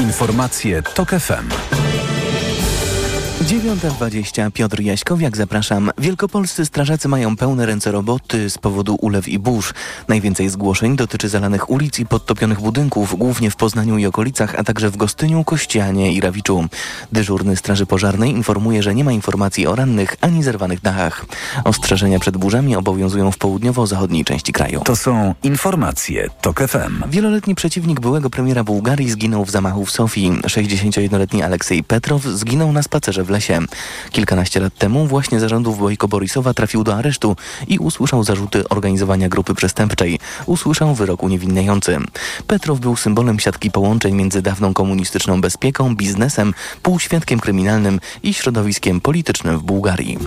Informacje 0.00 0.82
TOK 0.82 1.10
FM. 1.10 1.89
9.20 3.50 4.50
Piotr 4.50 4.80
Jaśkowiak, 4.80 5.36
zapraszam. 5.36 5.90
Wielkopolscy 5.98 6.66
strażacy 6.66 7.08
mają 7.08 7.36
pełne 7.36 7.66
ręce 7.66 7.92
roboty 7.92 8.50
z 8.50 8.58
powodu 8.58 8.96
ulew 9.00 9.28
i 9.28 9.38
burz. 9.38 9.74
Najwięcej 10.08 10.48
zgłoszeń 10.48 10.96
dotyczy 10.96 11.28
zalanych 11.28 11.70
ulic 11.70 11.98
i 11.98 12.06
podtopionych 12.06 12.60
budynków, 12.60 13.18
głównie 13.18 13.50
w 13.50 13.56
Poznaniu 13.56 13.98
i 13.98 14.06
okolicach, 14.06 14.54
a 14.54 14.64
także 14.64 14.90
w 14.90 14.96
Gostyniu, 14.96 15.44
Kościanie 15.44 16.12
i 16.12 16.20
Rawiczu. 16.20 16.64
Dyżurny 17.12 17.56
Straży 17.56 17.86
Pożarnej 17.86 18.30
informuje, 18.30 18.82
że 18.82 18.94
nie 18.94 19.04
ma 19.04 19.12
informacji 19.12 19.66
o 19.66 19.74
rannych 19.74 20.16
ani 20.20 20.42
zerwanych 20.42 20.80
dachach. 20.80 21.26
Ostrzeżenia 21.64 22.18
przed 22.18 22.36
burzami 22.36 22.76
obowiązują 22.76 23.32
w 23.32 23.38
południowo-zachodniej 23.38 24.24
części 24.24 24.52
kraju. 24.52 24.80
To 24.84 24.96
są 24.96 25.34
informacje 25.42 26.28
TOK 26.40 26.60
FM. 26.60 27.10
Wieloletni 27.10 27.54
przeciwnik 27.54 28.00
byłego 28.00 28.30
premiera 28.30 28.64
Bułgarii 28.64 29.10
zginął 29.10 29.44
w 29.44 29.50
zamachu 29.50 29.84
w 29.84 29.90
Sofii. 29.90 30.30
61-letni 30.30 31.42
Aleksiej 31.42 31.84
Petrow 31.84 32.22
zginął 32.22 32.72
na 32.72 32.82
spacerze 32.82 33.24
w 33.24 33.30
lesie. 33.30 33.39
Kilkanaście 34.10 34.60
lat 34.60 34.74
temu 34.78 35.06
właśnie 35.06 35.40
zarządów 35.40 35.78
Bojko 35.78 36.08
Borisowa 36.08 36.54
trafił 36.54 36.84
do 36.84 36.96
aresztu 36.96 37.36
i 37.68 37.78
usłyszał 37.78 38.24
zarzuty 38.24 38.68
organizowania 38.68 39.28
grupy 39.28 39.54
przestępczej. 39.54 40.18
Usłyszał 40.46 40.94
wyrok 40.94 41.22
uniewinniający. 41.22 41.98
Petrow 42.46 42.80
był 42.80 42.96
symbolem 42.96 43.40
siatki 43.40 43.70
połączeń 43.70 44.14
między 44.14 44.42
dawną 44.42 44.74
komunistyczną 44.74 45.40
bezpieką, 45.40 45.96
biznesem, 45.96 46.54
półświadkiem 46.82 47.40
kryminalnym 47.40 48.00
i 48.22 48.34
środowiskiem 48.34 49.00
politycznym 49.00 49.58
w 49.58 49.62
Bułgarii. 49.62 50.18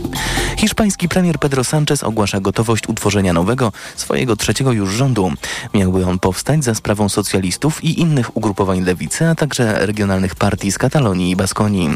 Hiszpański 0.58 1.10
premier 1.10 1.40
Pedro 1.40 1.62
Sánchez 1.62 2.04
ogłasza 2.04 2.40
gotowość 2.40 2.88
utworzenia 2.88 3.34
nowego, 3.34 3.72
swojego 3.96 4.36
trzeciego 4.36 4.72
już 4.72 4.94
rządu. 4.94 5.32
Miałby 5.74 6.06
on 6.06 6.20
powstać 6.20 6.64
za 6.64 6.76
sprawą 6.76 7.10
socjalistów 7.10 7.84
i 7.84 8.02
innych 8.02 8.38
ugrupowań 8.38 8.82
lewicy, 8.82 9.28
a 9.28 9.36
także 9.36 9.86
regionalnych 9.86 10.36
partii 10.36 10.72
z 10.72 10.78
Katalonii 10.78 11.32
i 11.32 11.36
Baskonii. 11.36 11.90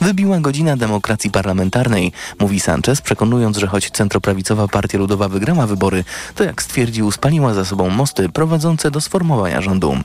Wybiła 0.00 0.40
godzina 0.40 0.59
demokracji 0.64 1.30
parlamentarnej, 1.30 2.12
mówi 2.38 2.60
Sanchez, 2.60 3.00
przekonując, 3.00 3.56
że 3.56 3.66
choć 3.66 3.90
centroprawicowa 3.90 4.68
Partia 4.68 4.98
Ludowa 4.98 5.28
wygrała 5.28 5.66
wybory, 5.66 6.04
to 6.34 6.44
jak 6.44 6.62
stwierdził, 6.62 7.12
spaliła 7.12 7.54
za 7.54 7.64
sobą 7.64 7.90
mosty 7.90 8.28
prowadzące 8.28 8.90
do 8.90 9.00
sformowania 9.00 9.60
rządu. 9.60 9.96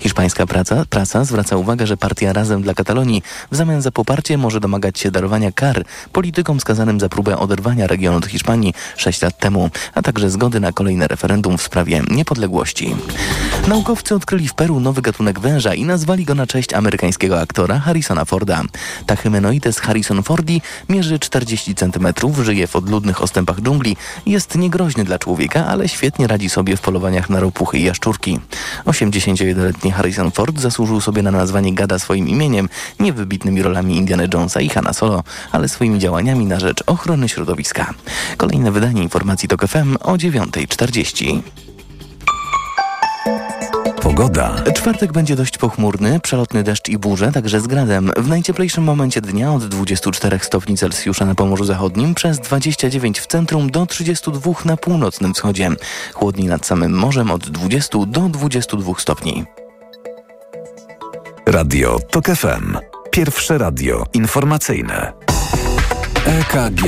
Hiszpańska 0.00 0.46
praca, 0.46 0.84
prasa 0.90 1.24
zwraca 1.24 1.56
uwagę, 1.56 1.86
że 1.86 1.96
partia 1.96 2.32
Razem 2.32 2.62
dla 2.62 2.74
Katalonii 2.74 3.22
w 3.50 3.56
zamian 3.56 3.82
za 3.82 3.90
poparcie 3.90 4.38
może 4.38 4.60
domagać 4.60 4.98
się 4.98 5.10
darowania 5.10 5.52
kar 5.52 5.84
politykom 6.12 6.60
skazanym 6.60 7.00
za 7.00 7.08
próbę 7.08 7.38
oderwania 7.38 7.86
regionu 7.86 8.18
od 8.18 8.26
Hiszpanii 8.26 8.74
6 8.96 9.22
lat 9.22 9.38
temu, 9.38 9.70
a 9.94 10.02
także 10.02 10.30
zgody 10.30 10.60
na 10.60 10.72
kolejne 10.72 11.08
referendum 11.08 11.58
w 11.58 11.62
sprawie 11.62 12.02
niepodległości. 12.10 12.96
Naukowcy 13.68 14.14
odkryli 14.14 14.48
w 14.48 14.54
Peru 14.54 14.80
nowy 14.80 15.02
gatunek 15.02 15.40
węża 15.40 15.74
i 15.74 15.84
nazwali 15.84 16.24
go 16.24 16.34
na 16.34 16.46
cześć 16.46 16.74
amerykańskiego 16.74 17.40
aktora 17.40 17.78
Harrisona 17.78 18.24
Forda. 18.24 18.62
Tachymenoides 19.06 19.78
harrison 19.90 20.22
fordi 20.22 20.62
mierzy 20.88 21.18
40 21.18 21.74
cm, 21.74 22.08
żyje 22.42 22.66
w 22.66 22.76
odludnych 22.76 23.22
ostępach 23.22 23.60
dżungli, 23.60 23.96
jest 24.26 24.54
niegroźny 24.54 25.04
dla 25.04 25.18
człowieka, 25.18 25.66
ale 25.66 25.88
świetnie 25.88 26.26
radzi 26.26 26.50
sobie 26.50 26.76
w 26.76 26.80
polowaniach 26.80 27.30
na 27.30 27.40
ropuchy 27.40 27.78
i 27.78 27.84
jaszczurki. 27.84 28.40
81-letni 28.86 29.90
Harrison 29.90 30.30
Ford 30.30 30.60
zasłużył 30.60 31.00
sobie 31.00 31.22
na 31.22 31.30
nazwanie 31.30 31.74
gada 31.74 31.98
swoim 31.98 32.28
imieniem, 32.28 32.68
nie 33.00 33.12
wybitnymi 33.12 33.62
rolami 33.62 33.96
Indiana 33.96 34.24
Jonesa 34.34 34.60
i 34.60 34.68
Hanna 34.68 34.92
Solo, 34.92 35.22
ale 35.52 35.68
swoimi 35.68 35.98
działaniami 35.98 36.46
na 36.46 36.60
rzecz 36.60 36.82
ochrony 36.86 37.28
środowiska. 37.28 37.94
Kolejne 38.36 38.72
wydanie 38.72 39.02
informacji 39.02 39.48
TOK 39.48 39.66
FM 39.66 39.96
o 40.00 40.12
9.40. 40.12 41.42
Pogoda. 44.20 44.54
Czwartek 44.74 45.12
będzie 45.12 45.36
dość 45.36 45.58
pochmurny, 45.58 46.20
przelotny 46.20 46.62
deszcz 46.62 46.88
i 46.88 46.98
burze, 46.98 47.32
także 47.32 47.60
z 47.60 47.66
gradem. 47.66 48.10
W 48.16 48.28
najcieplejszym 48.28 48.84
momencie 48.84 49.20
dnia 49.20 49.52
od 49.52 49.66
24 49.66 50.38
stopni 50.38 50.76
Celsjusza 50.76 51.24
na 51.26 51.34
Pomorzu 51.34 51.64
Zachodnim, 51.64 52.14
przez 52.14 52.38
29 52.38 53.20
w 53.20 53.26
centrum 53.26 53.70
do 53.70 53.86
32 53.86 54.52
na 54.64 54.76
północnym 54.76 55.34
wschodzie. 55.34 55.70
Chłodniej 56.14 56.48
nad 56.48 56.66
samym 56.66 56.92
morzem 56.92 57.30
od 57.30 57.50
20 57.50 57.98
do 58.06 58.20
22 58.20 58.92
stopni. 58.98 59.44
Radio 61.46 61.98
TOK 62.10 62.26
FM. 62.26 62.76
Pierwsze 63.10 63.58
radio 63.58 64.04
informacyjne. 64.14 65.12
EKG. 66.26 66.84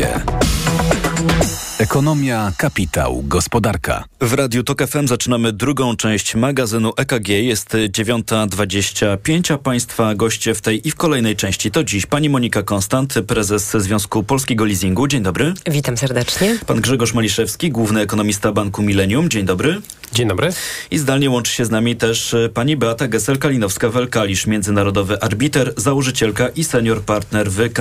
Ekonomia, 1.83 2.53
kapitał, 2.57 3.23
gospodarka. 3.27 4.05
W 4.21 4.33
Radiu 4.33 4.62
TOK 4.62 4.87
FM 4.87 5.09
zaczynamy 5.09 5.53
drugą 5.53 5.97
część 5.97 6.35
magazynu 6.35 6.92
EKG. 6.97 7.29
Jest 7.29 7.71
9.25, 7.71 9.55
a 9.55 9.59
Państwa 9.59 10.14
goście 10.14 10.55
w 10.55 10.61
tej 10.61 10.88
i 10.88 10.90
w 10.90 10.97
kolejnej 10.97 11.37
części 11.37 11.71
to 11.71 11.85
dziś 11.85 12.07
pani 12.07 12.29
Monika 12.29 12.62
Konstant, 12.62 13.14
prezes 13.27 13.71
Związku 13.71 14.23
Polskiego 14.23 14.64
Leasingu. 14.64 15.09
Dzień 15.09 15.23
dobry. 15.23 15.55
Witam 15.71 15.97
serdecznie. 15.97 16.59
Pan 16.66 16.81
Grzegorz 16.81 17.14
Maliszewski, 17.14 17.71
główny 17.71 18.01
ekonomista 18.01 18.53
Banku 18.53 18.83
Millennium. 18.83 19.29
Dzień 19.29 19.47
dobry. 19.47 19.81
Dzień 20.12 20.29
dobry. 20.29 20.53
I 20.90 20.99
zdalnie 20.99 21.31
łączy 21.31 21.53
się 21.53 21.64
z 21.64 21.71
nami 21.71 21.97
też 21.97 22.35
e, 22.35 22.49
pani 22.49 22.77
Beata 22.77 23.09
Gessel-Kalinowska-Welkalisz, 23.09 24.47
międzynarodowy 24.47 25.21
arbiter, 25.21 25.75
założycielka 25.77 26.49
i 26.49 26.64
senior 26.64 27.03
partner 27.03 27.51
w 27.51 27.73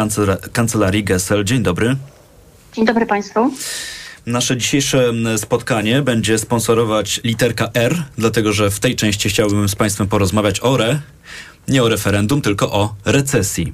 kancelarii 0.54 1.04
Gessel. 1.04 1.44
Dzień 1.44 1.64
dobry. 1.64 1.96
Dzień 2.74 2.86
dobry 2.86 3.06
Państwu. 3.06 3.52
Nasze 4.26 4.58
dzisiejsze 4.58 5.14
spotkanie 5.38 6.02
będzie 6.02 6.38
sponsorować 6.38 7.22
literka 7.24 7.70
R, 7.74 8.04
dlatego 8.18 8.54
że 8.54 8.72
w 8.72 8.80
tej 8.80 8.96
części 8.96 9.30
chciałbym 9.30 9.70
z 9.70 9.76
Państwem 9.76 10.08
porozmawiać 10.08 10.60
o 10.60 10.78
RE, 10.78 11.00
nie 11.67 11.84
o 11.84 11.89
referendum, 11.89 12.41
tylko 12.41 12.71
o 12.71 12.95
recesji. 13.06 13.74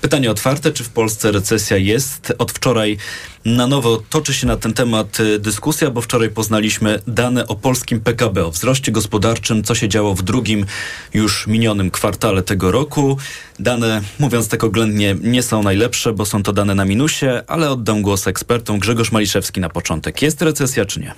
Pytanie 0.00 0.30
otwarte, 0.30 0.72
czy 0.72 0.84
w 0.84 0.88
Polsce 0.88 1.32
recesja 1.32 1.76
jest? 1.76 2.32
Od 2.38 2.52
wczoraj 2.52 2.96
na 3.44 3.66
nowo 3.66 4.02
toczy 4.10 4.34
się 4.34 4.46
na 4.46 4.56
ten 4.56 4.72
temat 4.74 5.20
y, 5.20 5.38
dyskusja, 5.38 5.90
bo 5.90 6.00
wczoraj 6.00 6.30
poznaliśmy 6.30 7.00
dane 7.06 7.48
o 7.48 7.54
polskim 7.54 8.00
PKB, 8.00 8.46
o 8.46 8.50
wzroście 8.50 8.92
gospodarczym, 8.92 9.64
co 9.64 9.74
się 9.74 9.88
działo 9.88 10.14
w 10.14 10.22
drugim 10.22 10.66
już 11.14 11.46
minionym 11.46 11.90
kwartale 11.90 12.42
tego 12.42 12.70
roku. 12.70 13.18
Dane, 13.58 14.02
mówiąc 14.18 14.48
tak 14.48 14.64
oględnie, 14.64 15.16
nie 15.20 15.42
są 15.42 15.62
najlepsze, 15.62 16.12
bo 16.12 16.26
są 16.26 16.42
to 16.42 16.52
dane 16.52 16.74
na 16.74 16.84
minusie, 16.84 17.42
ale 17.46 17.70
oddam 17.70 18.02
głos 18.02 18.26
ekspertom. 18.26 18.78
Grzegorz 18.78 19.12
Maliszewski 19.12 19.60
na 19.60 19.68
początek. 19.68 20.22
Jest 20.22 20.42
recesja 20.42 20.84
czy 20.84 21.00
nie? 21.00 21.14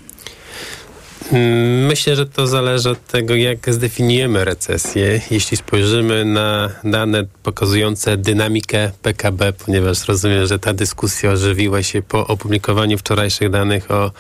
Myślę, 1.88 2.16
że 2.16 2.26
to 2.26 2.46
zależy 2.46 2.90
od 2.90 3.06
tego, 3.06 3.34
jak 3.34 3.74
zdefiniujemy 3.74 4.44
recesję. 4.44 5.20
Jeśli 5.30 5.56
spojrzymy 5.56 6.24
na 6.24 6.70
dane 6.84 7.24
pokazujące 7.42 8.16
dynamikę 8.16 8.90
PKB, 9.02 9.52
ponieważ 9.52 10.08
rozumiem, 10.08 10.46
że 10.46 10.58
ta 10.58 10.72
dyskusja 10.72 11.30
ożywiła 11.30 11.82
się 11.82 12.02
po 12.02 12.26
opublikowaniu 12.26 12.98
wczorajszych 12.98 13.50
danych 13.50 13.90
o 13.90 14.12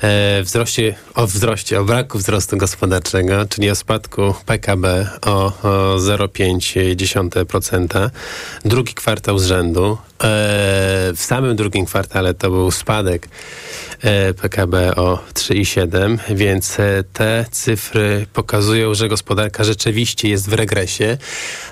e, 0.00 0.42
wzroście, 0.42 0.94
o 1.14 1.26
wzroście, 1.26 1.80
o 1.80 1.84
braku 1.84 2.18
wzrostu 2.18 2.56
gospodarczego, 2.56 3.46
czyli 3.48 3.70
o 3.70 3.74
spadku 3.74 4.34
PKB 4.46 5.08
o, 5.26 5.52
o 5.62 5.96
0,5%. 5.98 8.10
Drugi 8.64 8.94
kwartał 8.94 9.38
z 9.38 9.46
rzędu. 9.46 9.92
E, 9.92 9.96
w 11.16 11.20
samym 11.20 11.56
drugim 11.56 11.86
kwartale 11.86 12.34
to 12.34 12.50
był 12.50 12.70
spadek 12.70 13.28
PKB 14.36 14.96
o 14.96 15.18
3,7, 15.34 16.18
więc 16.30 16.80
e, 16.80 17.04
te 17.12 17.44
cyfry 17.50 18.26
pokazują, 18.32 18.94
że 18.94 19.08
gospodarka 19.08 19.64
rzeczywiście 19.64 20.28
jest 20.28 20.50
w 20.50 20.52
regresie. 20.52 21.18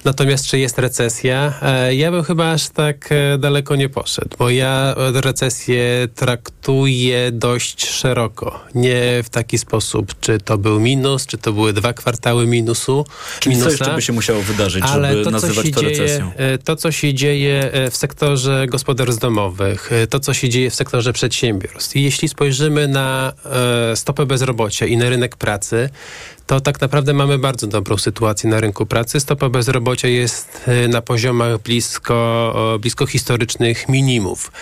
Natomiast 0.05 0.47
czy 0.47 0.59
jest 0.59 0.79
recesja? 0.79 1.61
Ja 1.91 2.11
bym 2.11 2.25
chyba 2.25 2.53
aż 2.53 2.69
tak 2.69 3.11
daleko 3.39 3.77
nie 3.77 3.89
poszedł, 3.89 4.37
bo 4.39 4.51
ja 4.51 4.95
recesję 4.97 6.09
traktuję 6.15 7.33
dość 7.33 7.89
szeroko. 7.89 8.61
Nie 8.75 9.23
w 9.25 9.29
taki 9.31 9.59
sposób, 9.59 10.15
czy 10.21 10.39
to 10.39 10.59
był 10.59 10.81
minus, 10.81 11.27
czy 11.27 11.39
to 11.39 11.53
były 11.53 11.73
dwa 11.73 11.93
kwartały 11.93 12.47
minusu. 12.47 13.07
Czyli 13.41 13.57
minusa, 13.57 13.71
co 13.71 13.85
jeszcze 13.85 13.95
by 13.95 14.03
się 14.03 14.13
musiało 14.13 14.43
wydarzyć, 14.43 14.85
ale 14.87 15.13
żeby 15.13 15.25
to, 15.25 15.31
nazywać 15.31 15.71
to 15.71 15.83
recesją? 15.83 16.33
Dzieje, 16.39 16.59
to, 16.65 16.77
co 16.77 16.93
się 16.93 17.15
dzieje 17.15 17.71
w 17.91 17.97
sektorze 17.97 18.67
gospodarstw 18.69 19.23
domowych, 19.23 19.91
to, 20.11 20.21
co 20.21 20.35
się 20.35 20.49
dzieje 20.49 20.71
w 20.71 20.75
sektorze 20.75 21.13
przedsiębiorstw. 21.13 21.97
I 21.97 22.03
jeśli 22.19 22.29
spojrzymy 22.29 22.89
na 22.89 23.33
stopę 23.95 24.27
bezrobocia 24.27 24.87
i 24.87 24.97
na 24.97 25.09
rynek 25.09 25.37
pracy, 25.37 25.91
to 26.49 26.61
tak 26.61 26.81
naprawdę 26.81 27.13
mamy 27.13 27.39
bardzo 27.39 27.67
dobrą 27.67 27.97
sytuację 27.97 28.51
na 28.51 28.61
rynku 28.61 28.87
pracy. 28.87 29.21
Stopa 29.21 29.49
bezrobocia 29.49 30.09
jest 30.09 30.71
na 30.89 31.03
poziomach 31.03 31.59
blisko, 31.63 32.79
blisko 32.81 33.07
historycznych 33.07 33.89
minimów. 33.89 34.53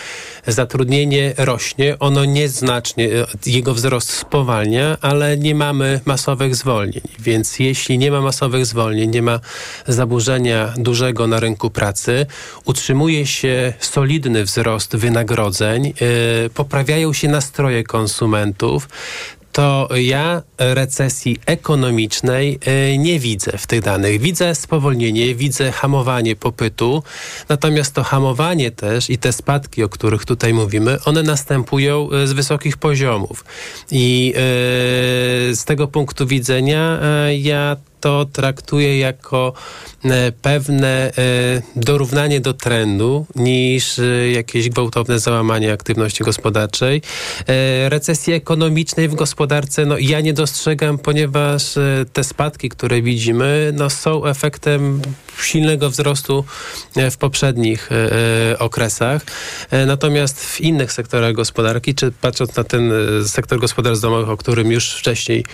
Zatrudnienie 0.47 1.33
rośnie, 1.37 1.99
ono 1.99 2.25
nieznacznie, 2.25 3.09
jego 3.45 3.73
wzrost 3.73 4.09
spowalnia, 4.09 4.97
ale 5.01 5.37
nie 5.37 5.55
mamy 5.55 5.99
masowych 6.05 6.55
zwolnień. 6.55 7.01
Więc 7.19 7.59
jeśli 7.59 7.97
nie 7.97 8.11
ma 8.11 8.21
masowych 8.21 8.65
zwolnień, 8.65 9.09
nie 9.09 9.21
ma 9.21 9.39
zaburzenia 9.87 10.73
dużego 10.77 11.27
na 11.27 11.39
rynku 11.39 11.69
pracy, 11.69 12.25
utrzymuje 12.65 13.25
się 13.25 13.73
solidny 13.79 14.43
wzrost 14.43 14.95
wynagrodzeń, 14.95 15.85
yy, 15.85 16.49
poprawiają 16.53 17.13
się 17.13 17.27
nastroje 17.27 17.83
konsumentów, 17.83 18.89
to 19.57 19.89
ja 19.95 20.41
recesji 20.57 21.37
ekonomicznej 21.45 22.59
e, 22.65 22.97
nie 22.97 23.19
widzę 23.19 23.57
w 23.57 23.67
tych 23.67 23.81
danych. 23.81 24.21
Widzę 24.21 24.55
spowolnienie, 24.55 25.35
widzę 25.35 25.71
hamowanie 25.71 26.35
popytu, 26.35 27.03
natomiast 27.49 27.93
to 27.93 28.03
hamowanie 28.03 28.71
też 28.71 29.09
i 29.09 29.17
te 29.17 29.33
spadki, 29.33 29.83
o 29.83 29.89
których 29.89 30.25
tutaj 30.25 30.53
mówimy, 30.53 30.97
one 31.05 31.23
następują 31.23 32.09
e, 32.11 32.27
z 32.27 32.33
wysokich 32.33 32.77
poziomów. 32.77 33.45
I 33.91 34.33
e, 34.35 34.39
z 35.55 35.65
tego 35.65 35.87
punktu 35.87 36.27
widzenia 36.27 36.99
ja 37.39 37.75
to 38.07 38.25
traktuję 38.25 38.99
jako 38.99 39.53
e, 40.05 40.31
pewne 40.31 40.87
e, 40.87 41.11
dorównanie 41.75 42.39
do 42.39 42.53
trendu 42.53 43.25
niż 43.35 43.99
e, 43.99 44.31
jakieś 44.31 44.69
gwałtowne 44.69 45.19
załamanie 45.19 45.73
aktywności 45.73 46.23
gospodarczej. 46.23 47.01
Recesji 47.87 48.33
ekonomicznej 48.33 49.09
w 49.09 49.15
gospodarce 49.15 49.85
no, 49.85 49.97
ja 49.97 50.21
nie 50.21 50.33
dostrzegam, 50.33 50.97
ponieważ 50.97 51.63
te 52.13 52.23
spadki, 52.23 52.69
które 52.69 53.01
widzimy, 53.01 53.71
no, 53.75 53.89
są 53.89 54.25
efektem 54.25 55.01
silnego 55.41 55.89
wzrostu 55.89 56.45
w 57.11 57.17
poprzednich 57.17 57.89
okresach. 58.59 59.21
Natomiast 59.87 60.45
w 60.45 60.61
innych 60.61 60.91
sektorach 60.91 61.33
gospodarki, 61.33 61.95
czy 61.95 62.11
patrząc 62.11 62.55
na 62.55 62.63
ten 62.63 62.91
sektor 63.25 63.59
gospodarstw 63.59 64.01
domowych, 64.01 64.29
o 64.29 64.37
którym 64.37 64.71
już 64.71 64.93
wcześniej 64.93 65.45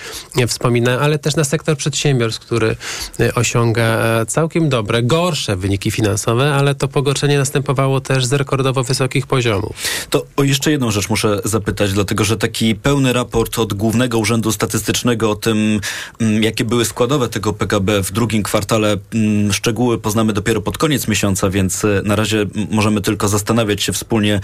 wspominałem, 0.48 1.04
ale 1.04 1.20
też 1.20 1.36
na 1.36 1.44
sektor 1.44 1.78
przedsiębiorstw, 1.78 2.43
który 2.46 2.76
y, 3.20 3.34
osiąga 3.34 3.84
e, 3.84 4.26
całkiem 4.26 4.70
dobre, 4.70 5.04
gorsze 5.04 5.56
wyniki 5.56 5.92
finansowe, 5.92 6.54
ale 6.56 6.76
to 6.76 6.88
pogorszenie 6.88 7.38
następowało 7.38 8.02
też 8.02 8.26
z 8.26 8.34
rekordowo 8.34 8.84
wysokich 8.84 9.28
poziomów. 9.28 9.76
To 10.10 10.26
o 10.36 10.44
jeszcze 10.44 10.72
jedną 10.72 10.92
rzecz 10.92 11.10
muszę 11.10 11.42
zapytać, 11.46 11.94
dlatego 11.94 12.24
że 12.24 12.38
taki 12.38 12.76
pełny 12.76 13.14
raport 13.14 13.60
od 13.60 13.74
Głównego 13.74 14.20
Urzędu 14.20 14.52
Statystycznego 14.52 15.32
o 15.32 15.36
tym, 15.36 15.80
mm, 16.20 16.44
jakie 16.44 16.66
były 16.66 16.86
składowe 16.86 17.30
tego 17.30 17.54
PKB 17.54 18.04
w 18.04 18.12
drugim 18.12 18.44
kwartale, 18.44 18.98
mm, 19.14 19.54
szczegóły 19.54 19.98
poznamy 19.98 20.34
dopiero 20.34 20.62
pod 20.62 20.78
koniec 20.78 21.08
miesiąca, 21.08 21.50
więc 21.50 21.86
e, 21.86 22.02
na 22.06 22.16
razie 22.16 22.46
możemy 22.72 23.02
tylko 23.02 23.28
zastanawiać 23.28 23.84
się 23.84 23.94
wspólnie, 23.94 24.40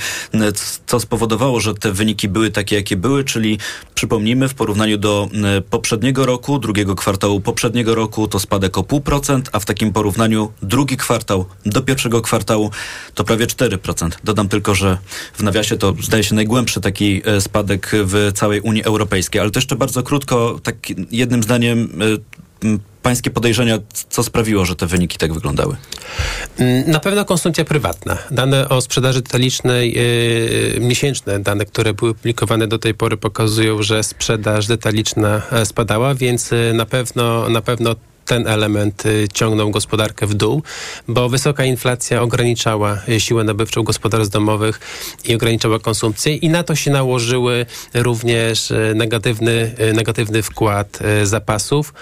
co 0.88 1.00
spowodowało, 1.00 1.60
że 1.60 1.74
te 1.74 1.92
wyniki 1.92 2.28
były 2.28 2.52
takie, 2.52 2.76
jakie 2.76 2.96
były, 2.96 3.24
czyli 3.24 3.58
przypomnijmy, 3.96 4.50
w 4.50 4.54
porównaniu 4.54 4.98
do 4.98 5.30
poprzedniego 5.70 6.26
roku, 6.26 6.60
drugiego 6.60 6.96
kwartału 6.96 7.42
poprzedniego 7.42 7.79
poprzedniego 7.80 7.96
roku 7.96 8.28
to 8.28 8.40
spadek 8.40 8.78
o 8.78 8.82
0,5%, 8.82 9.42
a 9.52 9.60
w 9.60 9.66
takim 9.66 9.94
porównaniu 9.94 10.52
drugi 10.62 10.98
kwartał 10.98 11.46
do 11.66 11.82
pierwszego 11.82 12.22
kwartału 12.22 12.72
to 13.14 13.24
prawie 13.24 13.48
4%. 13.48 14.10
Dodam 14.24 14.50
tylko, 14.50 14.76
że 14.76 14.98
w 15.34 15.44
nawiasie 15.44 15.78
to 15.78 15.94
zdaje 16.02 16.24
się 16.24 16.36
najgłębszy 16.36 16.82
taki 16.82 17.22
e, 17.26 17.42
spadek 17.42 17.92
w 17.94 18.32
całej 18.34 18.62
Unii 18.62 18.84
Europejskiej. 18.84 19.42
Ale 19.42 19.52
to 19.52 19.60
jeszcze 19.60 19.76
bardzo 19.76 20.04
krótko, 20.04 20.60
tak 20.64 20.76
jednym 21.12 21.44
zdaniem 21.44 21.90
e, 22.02 22.49
pańskie 23.02 23.32
podejrzenia, 23.32 23.80
co 24.10 24.24
sprawiło, 24.24 24.66
że 24.66 24.76
te 24.76 24.88
wyniki 24.88 25.18
tak 25.18 25.34
wyglądały? 25.34 25.76
Mm, 26.58 26.92
na 26.92 27.00
pewno 27.00 27.26
konsumpcja 27.26 27.66
prywatna. 27.66 28.18
Dane 28.32 28.70
o 28.70 28.82
sprzedaży 28.82 29.22
detalicznej, 29.22 29.94
yy, 29.94 30.80
miesięczne 30.80 31.40
dane, 31.40 31.66
które 31.66 31.94
były 31.94 32.14
publikowane 32.14 32.68
do 32.68 32.80
tej 32.80 32.94
pory 32.94 33.18
pokazują, 33.18 33.84
że 33.84 34.04
sprzedaż 34.04 34.68
detaliczna 34.68 35.42
e, 35.52 35.66
spadała, 35.66 36.16
więc 36.16 36.54
e, 36.54 36.74
na 36.74 36.86
pewno, 36.86 37.50
na 37.50 37.62
pewno 37.62 37.96
ten 38.26 38.48
element 38.48 39.04
ciągnął 39.34 39.72
gospodarkę 39.72 40.28
w 40.28 40.34
dół, 40.34 40.64
bo 41.08 41.30
wysoka 41.30 41.66
inflacja 41.66 42.22
ograniczała 42.22 43.02
siłę 43.18 43.44
nabywczą 43.44 43.84
gospodarstw 43.84 44.34
domowych 44.34 44.80
i 45.26 45.36
ograniczała 45.36 45.80
konsumpcję 45.80 46.36
i 46.36 46.50
na 46.50 46.64
to 46.64 46.76
się 46.76 46.92
nałożyły 46.92 47.66
również 47.94 48.74
negatywny, 48.96 49.76
negatywny 49.94 50.44
wkład 50.44 51.00
zapasów. 51.24 51.94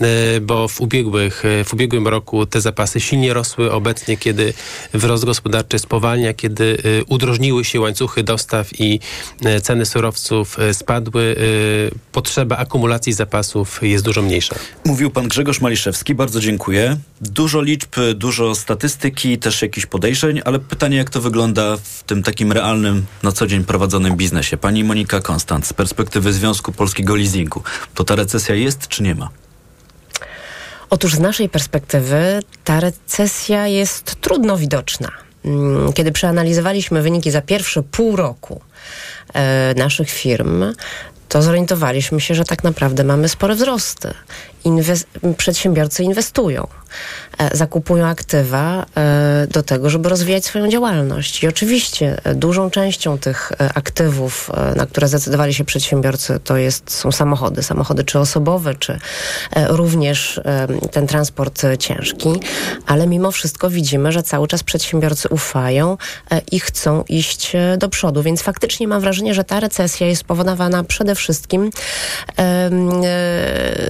E, 0.00 0.40
bo 0.40 0.68
w, 0.68 0.80
ubiegłych, 0.80 1.44
e, 1.44 1.64
w 1.64 1.74
ubiegłym 1.74 2.08
roku 2.08 2.46
te 2.46 2.60
zapasy 2.60 3.00
silnie 3.00 3.34
rosły. 3.34 3.72
Obecnie, 3.72 4.16
kiedy 4.16 4.54
wzrost 4.94 5.24
gospodarczy 5.24 5.78
spowalnia, 5.78 6.34
kiedy 6.34 6.78
e, 7.00 7.04
udrożniły 7.04 7.64
się 7.64 7.80
łańcuchy 7.80 8.22
dostaw 8.22 8.80
i 8.80 9.00
ceny 9.62 9.86
surowców 9.86 10.56
spadły, 10.72 11.36
potrzeba 12.12 12.56
akumulacji 12.56 13.12
zapasów 13.12 13.80
jest 13.82 14.04
dużo 14.04 14.22
mniejsza. 14.22 14.54
Mówił 14.84 15.10
pan 15.10 15.28
Grzegorz 15.28 15.60
Maliszewski, 15.60 16.14
bardzo 16.14 16.40
dziękuję. 16.40 16.96
Dużo 17.20 17.62
liczb, 17.62 17.96
dużo 18.14 18.54
statystyki, 18.54 19.38
też 19.38 19.62
jakichś 19.62 19.86
podejrzeń, 19.86 20.40
ale 20.44 20.58
pytanie, 20.58 20.96
jak 20.96 21.10
to 21.10 21.20
wygląda 21.20 21.76
w 21.76 22.02
tym 22.02 22.22
takim 22.22 22.52
realnym, 22.52 23.06
na 23.22 23.32
co 23.32 23.46
dzień 23.46 23.64
prowadzonym 23.64 24.16
biznesie. 24.16 24.56
Pani 24.56 24.84
Monika 24.84 25.20
Konstant, 25.20 25.66
z 25.66 25.72
perspektywy 25.72 26.32
Związku 26.32 26.72
Polskiego 26.72 27.16
Leasingu, 27.16 27.62
to 27.94 28.04
ta 28.04 28.16
recesja 28.16 28.54
jest 28.54 28.88
czy 28.88 29.02
nie 29.02 29.14
ma? 29.14 29.30
Otóż 30.90 31.14
z 31.14 31.18
naszej 31.18 31.48
perspektywy 31.48 32.40
ta 32.64 32.80
recesja 32.80 33.66
jest 33.66 34.14
trudno 34.20 34.56
widoczna. 34.56 35.08
Mm, 35.44 35.92
kiedy 35.92 36.12
przeanalizowaliśmy 36.12 37.02
wyniki 37.02 37.30
za 37.30 37.42
pierwsze 37.42 37.82
pół 37.82 38.16
roku 38.16 38.60
e, 39.34 39.74
naszych 39.76 40.10
firm, 40.10 40.64
to 41.28 41.42
zorientowaliśmy 41.42 42.20
się, 42.20 42.34
że 42.34 42.44
tak 42.44 42.64
naprawdę 42.64 43.04
mamy 43.04 43.28
spore 43.28 43.54
wzrosty. 43.54 44.14
Przedsiębiorcy 45.36 46.02
inwestują. 46.02 46.66
E, 47.38 47.56
zakupują 47.56 48.06
aktywa 48.06 48.86
e, 48.96 49.46
do 49.50 49.62
tego, 49.62 49.90
żeby 49.90 50.08
rozwijać 50.08 50.44
swoją 50.44 50.68
działalność. 50.68 51.42
I 51.42 51.48
oczywiście 51.48 52.20
e, 52.24 52.34
dużą 52.34 52.70
częścią 52.70 53.18
tych 53.18 53.52
aktywów, 53.74 54.50
na 54.76 54.86
które 54.86 55.08
zdecydowali 55.08 55.54
się 55.54 55.64
przedsiębiorcy, 55.64 56.40
to 56.44 56.56
jest, 56.56 56.90
są 56.90 57.12
samochody. 57.12 57.62
Samochody 57.62 58.04
czy 58.04 58.18
osobowe, 58.18 58.74
czy 58.74 58.98
również 59.68 60.40
ten 60.90 61.06
transport 61.06 61.62
ciężki. 61.78 62.28
Ale 62.86 63.06
mimo 63.06 63.30
wszystko 63.30 63.70
widzimy, 63.70 64.12
że 64.12 64.22
cały 64.22 64.48
czas 64.48 64.62
przedsiębiorcy 64.62 65.28
ufają 65.28 65.96
i 66.52 66.60
chcą 66.60 67.04
iść 67.08 67.52
do 67.78 67.88
przodu. 67.88 68.22
Więc 68.22 68.42
faktycznie 68.42 68.88
mam 68.88 69.00
wrażenie, 69.00 69.34
że 69.34 69.44
ta 69.44 69.60
recesja 69.60 70.06
jest 70.06 70.20
spowodowana 70.20 70.84
przede 70.84 71.14
wszystkim 71.18 71.70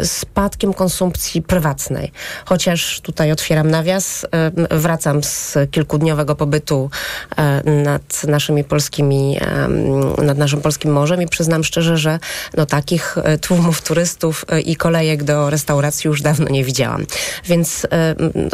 spadkiem 0.02 0.74
konsumpcji 0.74 1.42
prywatnej. 1.42 2.12
Chociaż 2.44 3.00
tutaj 3.00 3.32
otwieram 3.32 3.70
nawias. 3.70 4.24
E, 4.24 4.78
wracam 4.78 5.24
z 5.24 5.56
kilkudniowego 5.70 6.34
pobytu 6.34 6.90
e, 7.36 7.62
nad 7.70 8.24
naszymi 8.24 8.64
polskimi, 8.64 9.38
nad 10.22 10.38
naszym 10.38 10.60
polskim 10.60 10.92
morzem 10.92 11.22
i 11.22 11.26
przyznam 11.26 11.64
szczerze, 11.64 11.98
że 11.98 12.18
no, 12.56 12.66
takich 12.66 13.18
e, 13.18 13.38
tłumów 13.38 13.82
turystów 13.82 14.44
i 14.64 14.76
kolejek 14.76 15.24
do 15.24 15.50
restauracji 15.50 16.08
już 16.08 16.22
dawno 16.22 16.48
nie 16.48 16.64
widziałam. 16.64 17.06
Więc 17.44 17.86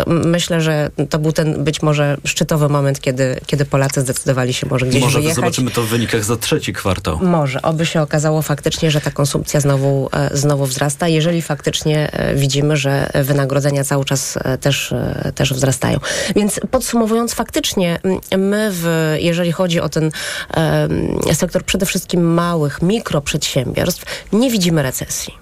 myślę, 0.06 0.60
że 0.60 0.90
to 1.10 1.18
był 1.18 1.32
ten 1.32 1.64
być 1.64 1.82
może 1.82 2.16
szczytowy 2.24 2.68
moment, 2.68 3.00
kiedy, 3.00 3.40
kiedy 3.46 3.64
Polacy 3.64 4.00
zdecydowali 4.00 4.54
się 4.54 4.66
może 4.70 4.87
gdzieś 4.87 5.02
może 5.02 5.18
wyjechać. 5.18 5.37
Może 5.37 5.50
zobaczymy 5.50 5.70
to 5.70 5.82
w 5.82 5.87
wynikach 5.87 6.24
za 6.24 6.37
trzeci 6.37 6.72
kwartał. 6.72 7.18
Może. 7.22 7.62
Oby 7.62 7.87
się 7.87 8.02
okazało 8.02 8.42
faktycznie, 8.42 8.63
że 8.88 9.00
ta 9.00 9.11
konsumpcja 9.11 9.61
znowu, 9.61 10.11
znowu 10.33 10.66
wzrasta, 10.66 11.09
jeżeli 11.09 11.42
faktycznie 11.42 12.11
widzimy, 12.35 12.77
że 12.77 13.11
wynagrodzenia 13.14 13.85
cały 13.85 14.05
czas 14.05 14.38
też, 14.61 14.92
e, 14.92 15.33
też 15.35 15.55
wzrastają. 15.55 15.98
Więc 16.37 16.61
podsumowując, 16.70 17.35
faktycznie 17.35 17.98
my, 18.38 18.68
w, 18.72 19.14
jeżeli 19.18 19.53
chodzi 19.53 19.81
o 19.81 19.88
ten 19.88 20.11
e, 20.57 21.35
sektor 21.35 21.64
przede 21.64 21.87
wszystkim 21.87 22.35
małych, 22.35 22.83
mikroprzedsiębiorstw, 22.83 24.05
nie 24.33 24.50
widzimy 24.50 24.83
recesji. 24.83 25.35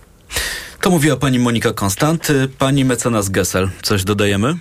To 0.81 0.91
mówiła 0.91 1.17
pani 1.17 1.39
Monika 1.39 1.73
Konstanty. 1.73 2.49
Pani 2.59 2.85
mecenas 2.85 3.29
Gessel, 3.29 3.69
coś 3.83 4.05
dodajemy? 4.05 4.57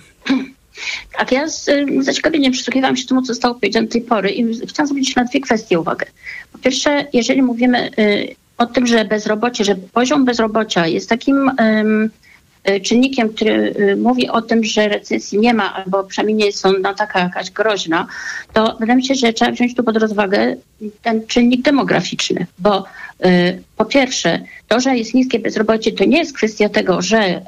Tak, 1.18 1.32
ja 1.32 1.48
z 1.48 1.70
zaciekawieniem 2.00 2.52
przysłuchiwałam 2.52 2.96
się 2.96 3.06
temu, 3.06 3.22
co 3.22 3.26
zostało 3.26 3.54
powiedziane 3.54 3.86
do 3.86 3.92
tej 3.92 4.00
pory 4.00 4.30
i 4.30 4.66
chciałam 4.66 4.88
zwrócić 4.88 5.16
na 5.16 5.24
dwie 5.24 5.40
kwestie 5.40 5.80
uwagę. 5.80 6.06
Po 6.52 6.58
pierwsze, 6.58 7.06
jeżeli 7.12 7.42
mówimy 7.42 7.90
y, 7.98 8.34
o 8.58 8.66
tym, 8.66 8.86
że 8.86 9.04
bezrobocie, 9.04 9.64
że 9.64 9.74
poziom 9.74 10.24
bezrobocia 10.24 10.86
jest 10.86 11.08
takim 11.08 11.50
Y, 12.70 12.80
czynnikiem, 12.80 13.28
który 13.28 13.52
y, 13.52 13.96
mówi 13.96 14.28
o 14.28 14.42
tym, 14.42 14.64
że 14.64 14.88
recesji 14.88 15.38
nie 15.38 15.54
ma, 15.54 15.74
albo 15.74 16.04
przynajmniej 16.04 16.36
nie 16.36 16.46
jest 16.46 16.66
ona 16.66 16.94
taka 16.94 17.18
jakaś 17.18 17.50
groźna, 17.50 18.06
to 18.52 18.76
wydaje 18.80 18.96
mi 18.96 19.06
się, 19.06 19.14
że 19.14 19.32
trzeba 19.32 19.52
wziąć 19.52 19.74
tu 19.74 19.84
pod 19.84 19.96
rozwagę 19.96 20.56
ten 21.02 21.26
czynnik 21.26 21.62
demograficzny, 21.62 22.46
bo 22.58 22.84
po 23.76 23.84
pierwsze, 23.84 24.40
to, 24.68 24.80
że 24.80 24.96
jest 24.96 25.14
niskie 25.14 25.38
bezrobocie, 25.38 25.92
to 25.92 26.04
nie 26.04 26.18
jest 26.18 26.36
kwestia 26.36 26.68
tego, 26.68 27.02
że, 27.02 27.40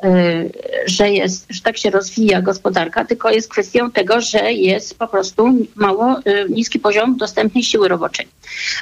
że, 0.87 1.11
jest, 1.11 1.47
że 1.51 1.61
tak 1.63 1.79
się 1.79 1.91
rozwija 1.91 2.43
gospodarka, 2.43 3.05
tylko 3.05 3.31
jest 3.31 3.49
kwestią 3.49 3.91
tego, 3.91 4.21
że 4.21 4.53
jest 4.53 4.99
po 4.99 5.09
prostu 5.09 5.67
mało 5.75 6.17
niski 6.49 6.79
poziom 6.79 7.17
dostępnej 7.17 7.65
siły 7.65 7.89
roboczej. 7.89 8.27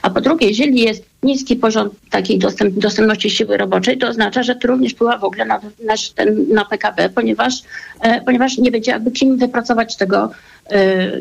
A 0.02 0.10
po 0.10 0.20
drugie, 0.20 0.48
jeżeli 0.48 0.80
jest 0.80 1.04
niski 1.22 1.56
poziom 1.56 1.90
takiej 2.10 2.38
dostęp, 2.38 2.74
dostępności 2.74 3.30
siły 3.30 3.56
roboczej, 3.56 3.98
to 3.98 4.08
oznacza, 4.08 4.42
że 4.42 4.54
to 4.54 4.68
również 4.68 4.92
wpływa 4.92 5.18
w 5.18 5.24
ogóle 5.24 5.44
na, 5.44 5.60
nasz, 5.84 6.10
ten, 6.10 6.48
na 6.48 6.64
PKB, 6.64 7.08
ponieważ, 7.08 7.54
e, 8.00 8.20
ponieważ 8.20 8.58
nie 8.58 8.70
będzie 8.70 8.90
jakby 8.90 9.10
kim 9.10 9.36
wypracować 9.36 9.96
tego, 9.96 10.24
y, 10.24 10.51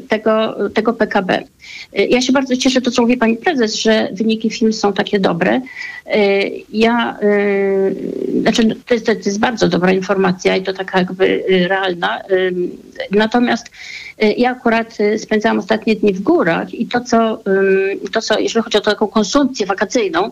tego, 0.08 0.56
tego 0.70 0.94
PKB. 0.94 1.40
Y, 1.40 2.08
ja 2.08 2.22
się 2.22 2.34
bardzo 2.34 2.58
cieszę, 2.58 2.82
to 2.82 2.92
co 2.92 3.02
mówi 3.02 3.18
pani 3.18 3.38
prezes, 3.38 3.76
że 3.76 4.10
wyniki 4.14 4.50
firm 4.50 4.72
są 4.72 4.94
takie 4.94 5.20
dobre. 5.20 5.62
Ja, 6.74 7.18
znaczy 8.42 8.76
to 8.88 8.94
jest, 8.94 9.06
to 9.06 9.12
jest 9.12 9.40
bardzo 9.40 9.68
dobra 9.68 9.92
informacja 9.92 10.58
i 10.58 10.64
to 10.64 10.74
taka 10.74 10.98
jakby 11.00 11.44
realna. 11.68 12.22
Natomiast 13.12 13.72
ja 14.38 14.52
akurat 14.52 14.98
spędzałam 15.18 15.60
ostatnie 15.60 15.96
dni 15.96 16.14
w 16.14 16.22
górach 16.22 16.74
i 16.74 16.88
to 16.88 17.02
co, 17.02 17.44
to, 18.12 18.22
co 18.22 18.40
jeżeli 18.40 18.64
chodzi 18.64 18.78
o 18.78 18.82
taką 18.82 19.08
konsumpcję 19.08 19.66
wakacyjną, 19.66 20.32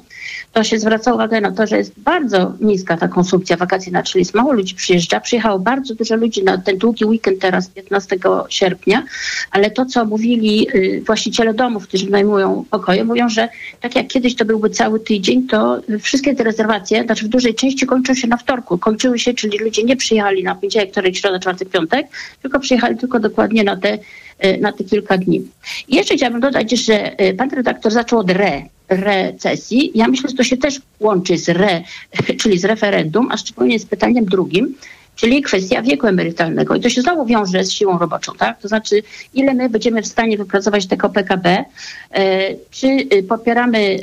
to 0.54 0.64
się 0.64 0.80
zwraca 0.80 1.14
uwagę 1.14 1.42
na 1.42 1.52
to, 1.52 1.68
że 1.68 1.78
jest 1.78 2.00
bardzo 2.00 2.54
niska 2.62 2.98
ta 2.98 3.08
konsumpcja 3.08 3.58
wakacyjna, 3.58 4.04
czyli 4.04 4.22
jest 4.22 4.34
mało 4.34 4.54
ludzi 4.54 4.76
przyjeżdża. 4.76 5.20
Przyjechało 5.20 5.60
bardzo 5.60 5.96
dużo 5.96 6.16
ludzi 6.16 6.44
na 6.44 6.58
ten 6.58 6.78
długi 6.78 7.06
weekend 7.06 7.40
teraz 7.40 7.68
15 7.68 8.18
sierpnia, 8.50 9.04
ale 9.52 9.72
to, 9.72 9.86
co 9.86 10.06
mówili 10.06 10.68
y, 10.76 11.04
właściciele 11.06 11.54
domów, 11.54 11.88
którzy 11.88 12.06
wynajmują 12.06 12.66
pokoje, 12.70 13.04
mówią, 13.04 13.30
że 13.30 13.50
tak 13.82 13.96
jak 13.96 14.08
kiedyś 14.08 14.36
to 14.36 14.46
byłby 14.46 14.70
cały 14.70 15.00
tydzień, 15.00 15.48
to 15.48 15.82
wszystkie 16.00 16.36
te 16.36 16.44
rezerwacje, 16.44 17.04
znaczy 17.04 17.26
w 17.26 17.28
dużej 17.28 17.56
części 17.56 17.86
kończą 17.86 18.14
się 18.14 18.28
na 18.28 18.38
wtorku. 18.38 18.78
Kończyły 18.78 19.20
się, 19.20 19.34
czyli 19.34 19.58
ludzie 19.58 19.84
nie 19.84 19.96
przyjechali 19.96 20.44
na 20.44 20.56
poniedziałek, 20.56 20.92
wtorek, 20.92 21.16
środa, 21.16 21.40
czwartek, 21.40 21.70
piątek, 21.70 22.08
tylko 22.42 22.60
przyjechali 22.60 22.98
tylko 22.98 23.20
dokładnie 23.20 23.64
na 23.64 23.76
y, 23.88 24.58
na 24.62 24.72
te 24.72 24.84
kilka 24.84 25.18
dni. 25.18 25.42
I 25.88 25.96
jeszcze 25.96 26.16
chciałabym 26.16 26.42
dodać, 26.42 26.72
że 26.72 27.22
y, 27.22 27.34
pan 27.34 27.50
redaktor 27.50 27.92
zaczął 27.92 28.20
od 28.20 28.30
re, 28.30 28.62
recesji. 28.90 29.92
Ja 29.96 30.08
myślę, 30.08 30.30
że 30.30 30.36
to 30.36 30.44
się 30.44 30.58
też 30.58 30.82
łączy 31.00 31.38
z 31.38 31.50
re, 31.50 31.84
czyli 32.42 32.60
z 32.60 32.66
referendum, 32.66 33.32
a 33.32 33.38
szczególnie 33.38 33.80
z 33.80 33.86
pytaniem 33.86 34.26
drugim, 34.26 34.76
czyli 35.20 35.42
kwestia 35.42 35.82
wieku 35.82 36.08
emerytalnego. 36.08 36.76
I 36.76 36.82
to 36.82 36.90
się 36.90 37.02
znowu 37.02 37.26
wiąże 37.26 37.64
z 37.64 37.72
siłą 37.72 37.98
roboczą, 37.98 38.34
tak? 38.38 38.62
To 38.62 38.68
znaczy, 38.68 39.04
ile 39.34 39.54
my 39.54 39.70
będziemy 39.70 40.02
w 40.02 40.08
stanie 40.08 40.38
wypracować 40.38 40.88
tego 40.88 41.10
PKB, 41.10 41.66
e, 42.12 42.56
czy 42.72 42.88
y, 42.88 43.24
popieramy, 43.24 43.80
y, 43.80 44.00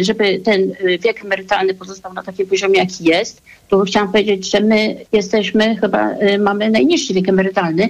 y, 0.00 0.04
żeby 0.04 0.38
ten 0.38 0.72
wiek 1.04 1.24
emerytalny 1.24 1.74
pozostał 1.74 2.14
na 2.14 2.22
takim 2.22 2.46
poziomie, 2.46 2.78
jaki 2.78 3.04
jest. 3.04 3.42
Tu 3.68 3.80
chciałam 3.80 4.12
powiedzieć, 4.12 4.50
że 4.50 4.60
my 4.60 4.96
jesteśmy, 5.12 5.76
chyba 5.76 6.10
mamy 6.38 6.70
najniższy 6.70 7.14
wiek 7.14 7.28
emerytalny 7.28 7.88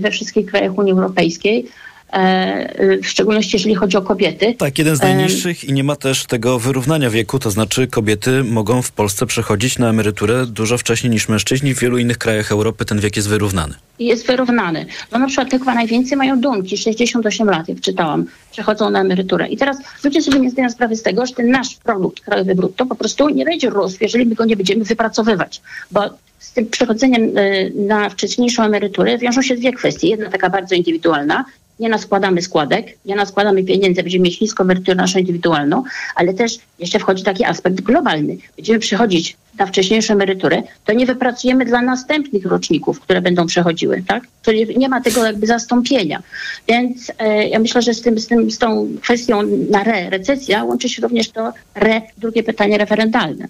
we 0.00 0.10
wszystkich 0.10 0.46
krajach 0.46 0.78
Unii 0.78 0.92
Europejskiej. 0.92 1.66
E, 2.12 2.98
w 3.02 3.06
szczególności 3.06 3.56
jeżeli 3.56 3.74
chodzi 3.74 3.96
o 3.96 4.02
kobiety. 4.02 4.54
Tak, 4.58 4.78
jeden 4.78 4.96
z 4.96 5.02
najniższych 5.02 5.64
i 5.64 5.72
nie 5.72 5.84
ma 5.84 5.96
też 5.96 6.26
tego 6.26 6.58
wyrównania 6.58 7.10
wieku, 7.10 7.38
to 7.38 7.50
znaczy 7.50 7.86
kobiety 7.86 8.44
mogą 8.44 8.82
w 8.82 8.92
Polsce 8.92 9.26
przechodzić 9.26 9.78
na 9.78 9.88
emeryturę 9.88 10.46
dużo 10.46 10.78
wcześniej 10.78 11.10
niż 11.10 11.28
mężczyźni. 11.28 11.74
W 11.74 11.78
wielu 11.78 11.98
innych 11.98 12.18
krajach 12.18 12.52
Europy 12.52 12.84
ten 12.84 13.00
wiek 13.00 13.16
jest 13.16 13.28
wyrównany. 13.28 13.74
Jest 13.98 14.26
wyrównany. 14.26 14.86
No 15.12 15.18
na 15.18 15.26
przykład 15.26 15.50
chyba 15.50 15.74
najwięcej 15.74 16.18
mają 16.18 16.40
dumki, 16.40 16.76
68 16.76 17.50
lat, 17.50 17.68
jak 17.68 17.80
czytałam, 17.80 18.26
przechodzą 18.52 18.90
na 18.90 19.00
emeryturę. 19.00 19.48
I 19.48 19.56
teraz 19.56 19.76
ludzie 20.04 20.22
sobie 20.22 20.40
nie 20.40 20.50
zdają 20.50 20.70
sprawy 20.70 20.96
z 20.96 21.02
tego, 21.02 21.26
że 21.26 21.34
ten 21.34 21.50
nasz 21.50 21.74
produkt 21.74 22.20
krajowy 22.20 22.54
brutto 22.54 22.86
po 22.86 22.94
prostu 22.94 23.28
nie 23.28 23.44
będzie 23.44 23.70
rósł, 23.70 23.96
jeżeli 24.00 24.26
my 24.26 24.34
go 24.34 24.44
nie 24.44 24.56
będziemy 24.56 24.84
wypracowywać, 24.84 25.62
bo 25.90 26.10
z 26.38 26.52
tym 26.52 26.66
przechodzeniem 26.66 27.38
y, 27.38 27.72
na 27.76 28.10
wcześniejszą 28.10 28.62
emeryturę 28.62 29.18
wiążą 29.18 29.42
się 29.42 29.56
dwie 29.56 29.72
kwestie. 29.72 30.08
Jedna 30.08 30.30
taka 30.30 30.50
bardzo 30.50 30.74
indywidualna, 30.74 31.44
nie 31.80 31.88
naskładamy 31.88 32.42
składek, 32.42 32.86
nie 33.04 33.16
naskładamy 33.16 33.64
pieniędzy, 33.64 34.02
będziemy 34.02 34.24
mieć 34.24 34.40
niską 34.40 34.64
emeryturę 34.64 34.94
naszą 34.94 35.18
indywidualną, 35.18 35.82
ale 36.14 36.34
też 36.34 36.58
jeszcze 36.78 36.98
wchodzi 36.98 37.24
taki 37.24 37.44
aspekt 37.44 37.80
globalny. 37.80 38.36
Będziemy 38.56 38.78
przychodzić 38.78 39.36
na 39.58 39.66
wcześniejszą 39.66 40.14
emeryturę, 40.14 40.62
to 40.84 40.92
nie 40.92 41.06
wypracujemy 41.06 41.64
dla 41.64 41.82
następnych 41.82 42.46
roczników, 42.46 43.00
które 43.00 43.20
będą 43.20 43.46
przechodziły, 43.46 44.02
tak? 44.06 44.22
Czyli 44.42 44.78
nie 44.78 44.88
ma 44.88 45.00
tego 45.00 45.24
jakby 45.24 45.46
zastąpienia. 45.46 46.22
Więc 46.68 47.12
e, 47.18 47.48
ja 47.48 47.58
myślę, 47.58 47.82
że 47.82 47.94
z, 47.94 48.02
tym, 48.02 48.18
z, 48.18 48.26
tym, 48.26 48.50
z 48.50 48.58
tą 48.58 48.88
kwestią 49.02 49.42
na 49.70 49.84
re, 49.84 50.10
recesja 50.10 50.64
łączy 50.64 50.88
się 50.88 51.02
również 51.02 51.30
to 51.30 51.52
re, 51.74 52.02
drugie 52.18 52.42
pytanie 52.42 52.78
referendalne. 52.78 53.48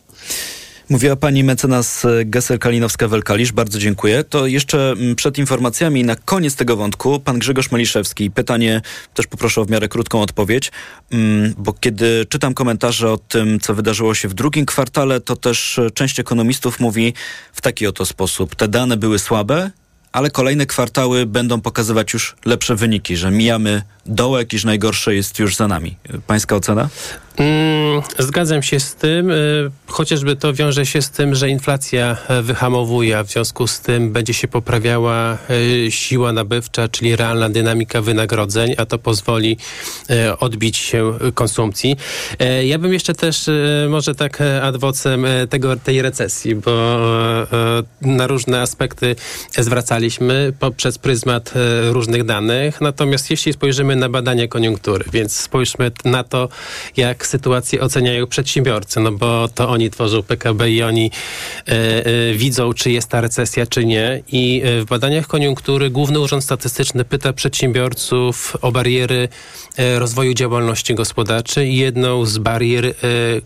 Mówiła 0.91 1.17
pani 1.17 1.45
mecenas 1.45 2.07
Gesser-Kalinowska-Welkalisz. 2.25 3.53
Bardzo 3.53 3.79
dziękuję. 3.79 4.25
To 4.25 4.47
jeszcze 4.47 4.95
przed 5.17 5.39
informacjami 5.39 6.05
na 6.05 6.17
koniec 6.17 6.57
tego 6.57 6.77
wątku 6.77 7.21
pan 7.21 7.39
Grzegorz 7.39 7.71
Maliszewski. 7.71 8.31
Pytanie 8.31 8.81
też 9.15 9.27
poproszę 9.27 9.61
o 9.61 9.65
w 9.65 9.71
miarę 9.71 9.89
krótką 9.89 10.23
odpowiedź, 10.23 10.73
mm, 11.11 11.55
bo 11.59 11.73
kiedy 11.73 12.27
czytam 12.29 12.55
komentarze 12.55 13.11
o 13.11 13.19
tym, 13.19 13.61
co 13.61 13.75
wydarzyło 13.75 14.15
się 14.15 14.29
w 14.29 14.35
drugim 14.35 14.67
kwartale, 14.67 15.21
to 15.21 15.37
też 15.37 15.81
część 15.95 16.21
ekonomistów 16.21 16.81
mówi 16.81 17.15
w 17.53 17.61
taki 17.61 17.87
oto 17.87 18.07
sposób. 18.07 18.55
Te 18.55 18.69
dane 18.69 18.97
były 18.97 19.19
słabe, 19.19 19.71
ale 20.13 20.31
kolejne 20.31 20.67
kwartały 20.67 21.27
będą 21.27 21.61
pokazywać 21.61 22.13
już 22.13 22.37
lepsze 22.45 22.77
wyniki, 22.77 23.17
że 23.17 23.31
mijamy 23.31 23.83
dołek, 24.07 24.53
iż 24.53 24.65
najgorsze 24.65 25.15
jest 25.15 25.39
już 25.39 25.57
za 25.57 25.69
nami. 25.69 25.97
Pańska 26.27 26.57
ocena? 26.57 26.89
Mm, 27.41 28.03
zgadzam 28.19 28.63
się 28.63 28.81
z 28.81 28.95
tym, 28.95 29.31
y, 29.31 29.71
chociażby 29.87 30.37
to 30.37 30.55
wiąże 30.55 30.87
się 30.87 31.03
z 31.03 31.11
tym, 31.11 31.35
że 31.35 31.49
inflacja 31.49 32.17
e, 32.29 32.43
wyhamowuje, 32.43 33.19
a 33.19 33.25
w 33.25 33.31
związku 33.31 33.67
z 33.67 33.81
tym 33.81 34.13
będzie 34.13 34.35
się 34.35 34.49
poprawiała 34.49 35.39
e, 35.87 35.91
siła 35.91 36.33
nabywcza, 36.33 36.89
czyli 36.89 37.17
realna 37.17 37.49
dynamika 37.49 38.01
wynagrodzeń, 38.01 38.75
a 38.79 38.87
to 38.87 38.99
pozwoli 38.99 39.57
e, 40.11 40.39
odbić 40.39 40.77
się 40.77 41.19
konsumpcji. 41.35 41.97
Ja 42.65 42.79
bym 42.79 42.93
jeszcze 42.93 43.15
też 43.15 43.51
może 43.89 44.15
tak 44.15 44.39
adwocem 44.63 45.27
tego, 45.51 45.77
tej 45.77 46.03
recesji, 46.03 46.55
bo 46.55 46.99
na 48.01 48.27
różne 48.27 48.61
aspekty 48.61 49.17
zwracaliśmy 49.59 50.53
poprzez 50.59 50.99
pryzmat 50.99 51.53
różnych 51.91 52.25
danych, 52.25 52.81
natomiast 52.81 53.31
jeśli 53.31 53.53
spojrzymy 53.53 53.97
na 53.97 54.09
badania 54.09 54.49
koniunktury, 54.49 55.05
więc 55.13 55.37
spójrzmy 55.37 55.91
na 56.05 56.25
to, 56.25 56.49
jak 56.97 57.27
sytuację 57.31 57.81
oceniają 57.81 58.27
przedsiębiorcy, 58.27 59.01
no 59.01 59.13
bo 59.13 59.49
to 59.49 59.69
oni 59.69 59.91
tworzą 59.91 60.23
PKB 60.23 60.71
i 60.71 60.83
oni 60.83 61.11
e, 61.69 61.73
e, 61.73 62.35
widzą, 62.35 62.73
czy 62.73 62.91
jest 62.91 63.09
ta 63.09 63.21
recesja, 63.21 63.67
czy 63.67 63.85
nie. 63.85 64.23
I 64.33 64.63
e, 64.65 64.81
w 64.81 64.85
badaniach 64.85 65.27
koniunktury 65.27 65.91
Główny 65.91 66.21
Urząd 66.21 66.45
Statystyczny 66.45 67.05
pyta 67.05 67.33
przedsiębiorców 67.33 68.57
o 68.63 68.73
bariery 68.73 69.29
rozwoju 69.99 70.35
działalności 70.35 70.95
gospodarczej 70.95 71.69
i 71.69 71.77
jedną 71.77 72.25
z 72.25 72.39
barier, 72.39 72.95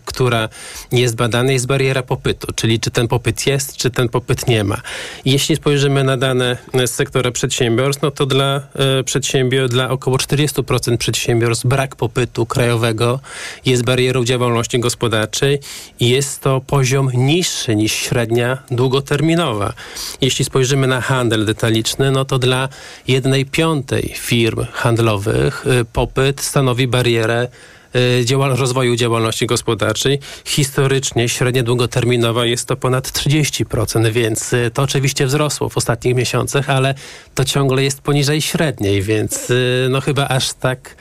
która 0.05 0.49
jest 0.91 1.15
badana, 1.15 1.51
jest 1.51 1.67
bariera 1.67 2.03
popytu, 2.03 2.47
czyli 2.55 2.79
czy 2.79 2.91
ten 2.91 3.07
popyt 3.07 3.47
jest, 3.47 3.77
czy 3.77 3.89
ten 3.89 4.09
popyt 4.09 4.47
nie 4.47 4.63
ma. 4.63 4.81
Jeśli 5.25 5.55
spojrzymy 5.55 6.03
na 6.03 6.17
dane 6.17 6.57
z 6.85 6.91
sektora 6.91 7.31
przedsiębiorstw, 7.31 8.03
no 8.03 8.11
to 8.11 8.25
dla 8.25 8.61
przedsiębiorstw, 9.05 9.73
dla 9.73 9.89
około 9.89 10.17
40% 10.17 10.97
przedsiębiorstw 10.97 11.65
brak 11.65 11.95
popytu 11.95 12.45
krajowego 12.45 13.19
jest 13.65 13.83
barierą 13.83 14.23
działalności 14.23 14.79
gospodarczej 14.79 15.59
i 15.99 16.09
jest 16.09 16.41
to 16.41 16.61
poziom 16.67 17.09
niższy 17.13 17.75
niż 17.75 17.91
średnia 17.91 18.57
długoterminowa. 18.71 19.73
Jeśli 20.21 20.45
spojrzymy 20.45 20.87
na 20.87 21.01
handel 21.01 21.45
detaliczny, 21.45 22.11
no 22.11 22.25
to 22.25 22.39
dla 22.39 22.69
jednej 23.07 23.45
piątej 23.45 24.13
firm 24.15 24.65
handlowych 24.73 25.65
y, 25.67 25.85
popyt 25.85 26.41
stanowi 26.41 26.87
barierę 26.87 27.47
y, 27.95 28.25
działal 28.25 28.55
rozwoju 28.55 28.95
działalności 28.95 29.47
gospodarczej. 29.47 30.19
Historycznie 30.45 31.29
średnia 31.29 31.63
długoterminowa 31.63 32.45
jest 32.45 32.67
to 32.67 32.75
ponad 32.75 33.07
30%, 33.07 34.11
więc 34.11 34.53
y, 34.53 34.71
to 34.73 34.81
oczywiście 34.81 35.25
wzrosło 35.25 35.69
w 35.69 35.77
ostatnich 35.77 36.15
miesiącach, 36.15 36.69
ale 36.69 36.95
to 37.35 37.45
ciągle 37.45 37.83
jest 37.83 38.01
poniżej 38.01 38.41
średniej, 38.41 39.01
więc 39.01 39.51
no 39.89 40.01
chyba 40.01 40.27
aż 40.27 40.53
tak 40.53 40.95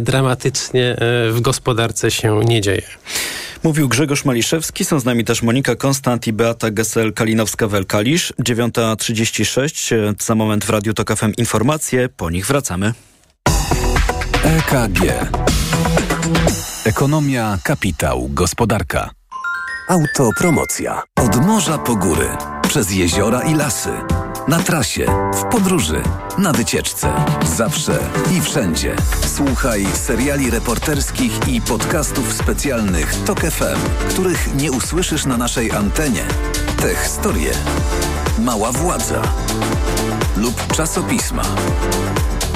dramatycznie 0.00 0.90
e, 0.90 0.96
w 1.32 1.40
gospodarce 1.40 2.10
się 2.10 2.40
nie 2.44 2.60
dzieje. 2.60 2.82
Mówił 3.62 3.88
Grzegorz 3.88 4.24
Maliszewski, 4.24 4.84
są 4.84 5.00
z 5.00 5.04
nami 5.04 5.24
też 5.24 5.42
Monika 5.42 5.76
Konstant 5.76 6.26
i 6.26 6.32
Beata 6.32 6.70
Gesel-Kalinowska-Welkalisz. 6.70 8.32
9.36, 8.42 9.94
e, 9.94 10.14
za 10.18 10.34
moment 10.34 10.64
w 10.64 10.70
Radiu 10.70 10.94
Tok 10.94 11.16
FM 11.16 11.32
informacje, 11.36 12.08
po 12.08 12.30
nich 12.30 12.46
wracamy. 12.46 12.92
EKG 14.44 15.00
Ekonomia, 16.84 17.58
kapitał, 17.62 18.28
gospodarka. 18.28 19.10
Autopromocja. 19.88 21.02
Od 21.16 21.36
morza 21.46 21.78
po 21.78 21.96
góry, 21.96 22.28
przez 22.68 22.92
jeziora 22.92 23.42
i 23.42 23.54
lasy 23.54 23.90
na 24.48 24.58
trasie, 24.58 25.06
w 25.34 25.44
podróży, 25.44 26.02
na 26.38 26.52
wycieczce. 26.52 27.12
Zawsze 27.56 27.98
i 28.36 28.40
wszędzie. 28.40 28.96
Słuchaj 29.34 29.86
seriali 29.94 30.50
reporterskich 30.50 31.48
i 31.48 31.60
podcastów 31.60 32.32
specjalnych 32.32 33.14
TOK 33.24 33.40
FM, 33.40 34.08
których 34.10 34.54
nie 34.54 34.72
usłyszysz 34.72 35.26
na 35.26 35.36
naszej 35.36 35.72
antenie. 35.72 36.24
Te 36.80 36.94
historie. 36.94 37.52
Mała 38.38 38.72
władza. 38.72 39.22
Lub 40.36 40.76
czasopisma. 40.76 41.42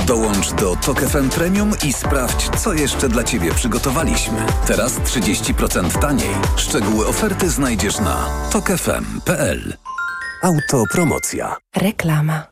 Dołącz 0.07 0.53
do 0.53 0.77
TOK 0.77 1.01
FM 1.01 1.29
Premium 1.29 1.71
i 1.85 1.93
sprawdź, 1.93 2.51
co 2.61 2.75
jeszcze 2.75 3.09
dla 3.09 3.25
Ciebie 3.25 3.55
przygotowaliśmy. 3.55 4.47
Teraz 4.67 4.93
30% 5.01 5.99
taniej. 6.01 6.35
Szczegóły 6.57 7.07
oferty 7.07 7.51
znajdziesz 7.51 7.99
na 7.99 8.17
tokefm.pl. 8.51 9.77
Autopromocja. 10.43 11.57
Reklama. 11.77 12.52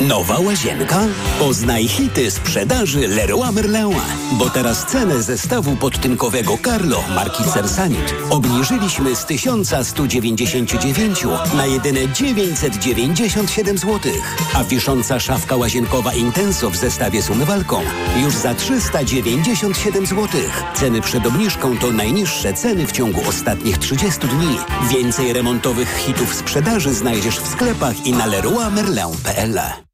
Nowa 0.00 0.38
łazienka? 0.38 1.00
Poznaj 1.38 1.88
hity 1.88 2.30
sprzedaży 2.30 3.08
Leroy 3.08 3.52
Merlin. 3.52 3.94
Bo 4.32 4.50
teraz 4.50 4.86
cenę 4.86 5.22
zestawu 5.22 5.76
podtynkowego 5.76 6.58
Carlo 6.64 7.04
marki 7.14 7.44
Cersanit 7.44 8.14
obniżyliśmy 8.30 9.16
z 9.16 9.24
1199 9.24 11.24
na 11.56 11.66
jedyne 11.66 12.12
997 12.12 13.78
zł. 13.78 14.12
A 14.54 14.64
wisząca 14.64 15.20
szafka 15.20 15.56
łazienkowa 15.56 16.14
Intenso 16.14 16.70
w 16.70 16.76
zestawie 16.76 17.22
z 17.22 17.30
umywalką 17.30 17.80
już 18.22 18.34
za 18.34 18.54
397 18.54 20.06
zł. 20.06 20.28
Ceny 20.74 21.00
przed 21.00 21.26
obniżką 21.26 21.78
to 21.78 21.92
najniższe 21.92 22.52
ceny 22.52 22.86
w 22.86 22.92
ciągu 22.92 23.20
ostatnich 23.28 23.78
30 23.78 24.20
dni. 24.20 24.58
Więcej 24.90 25.32
remontowych 25.32 25.96
hitów 25.96 26.34
sprzedaży 26.34 26.94
znajdziesz 26.94 27.40
w 27.40 27.48
sklepach 27.48 28.06
i 28.06 28.12
na 28.12 28.26
Media. 29.64 29.93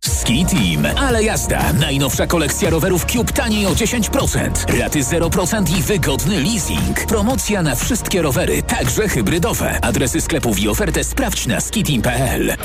Ski 0.00 0.46
Team. 0.46 0.86
Ale 0.96 1.24
jazda. 1.24 1.72
Najnowsza 1.72 2.26
kolekcja 2.26 2.70
rowerów 2.70 3.04
Cube 3.04 3.32
taniej 3.32 3.66
o 3.66 3.70
10%. 3.70 4.78
Raty 4.80 5.00
0% 5.00 5.78
i 5.78 5.82
wygodny 5.82 6.40
leasing. 6.40 7.06
Promocja 7.06 7.62
na 7.62 7.74
wszystkie 7.74 8.22
rowery, 8.22 8.62
także 8.62 9.08
hybrydowe. 9.08 9.78
Adresy 9.84 10.20
sklepów 10.20 10.60
i 10.60 10.68
ofertę 10.68 11.04
sprawdź 11.04 11.46
na 11.46 11.60
skiteam.pl. 11.60 12.56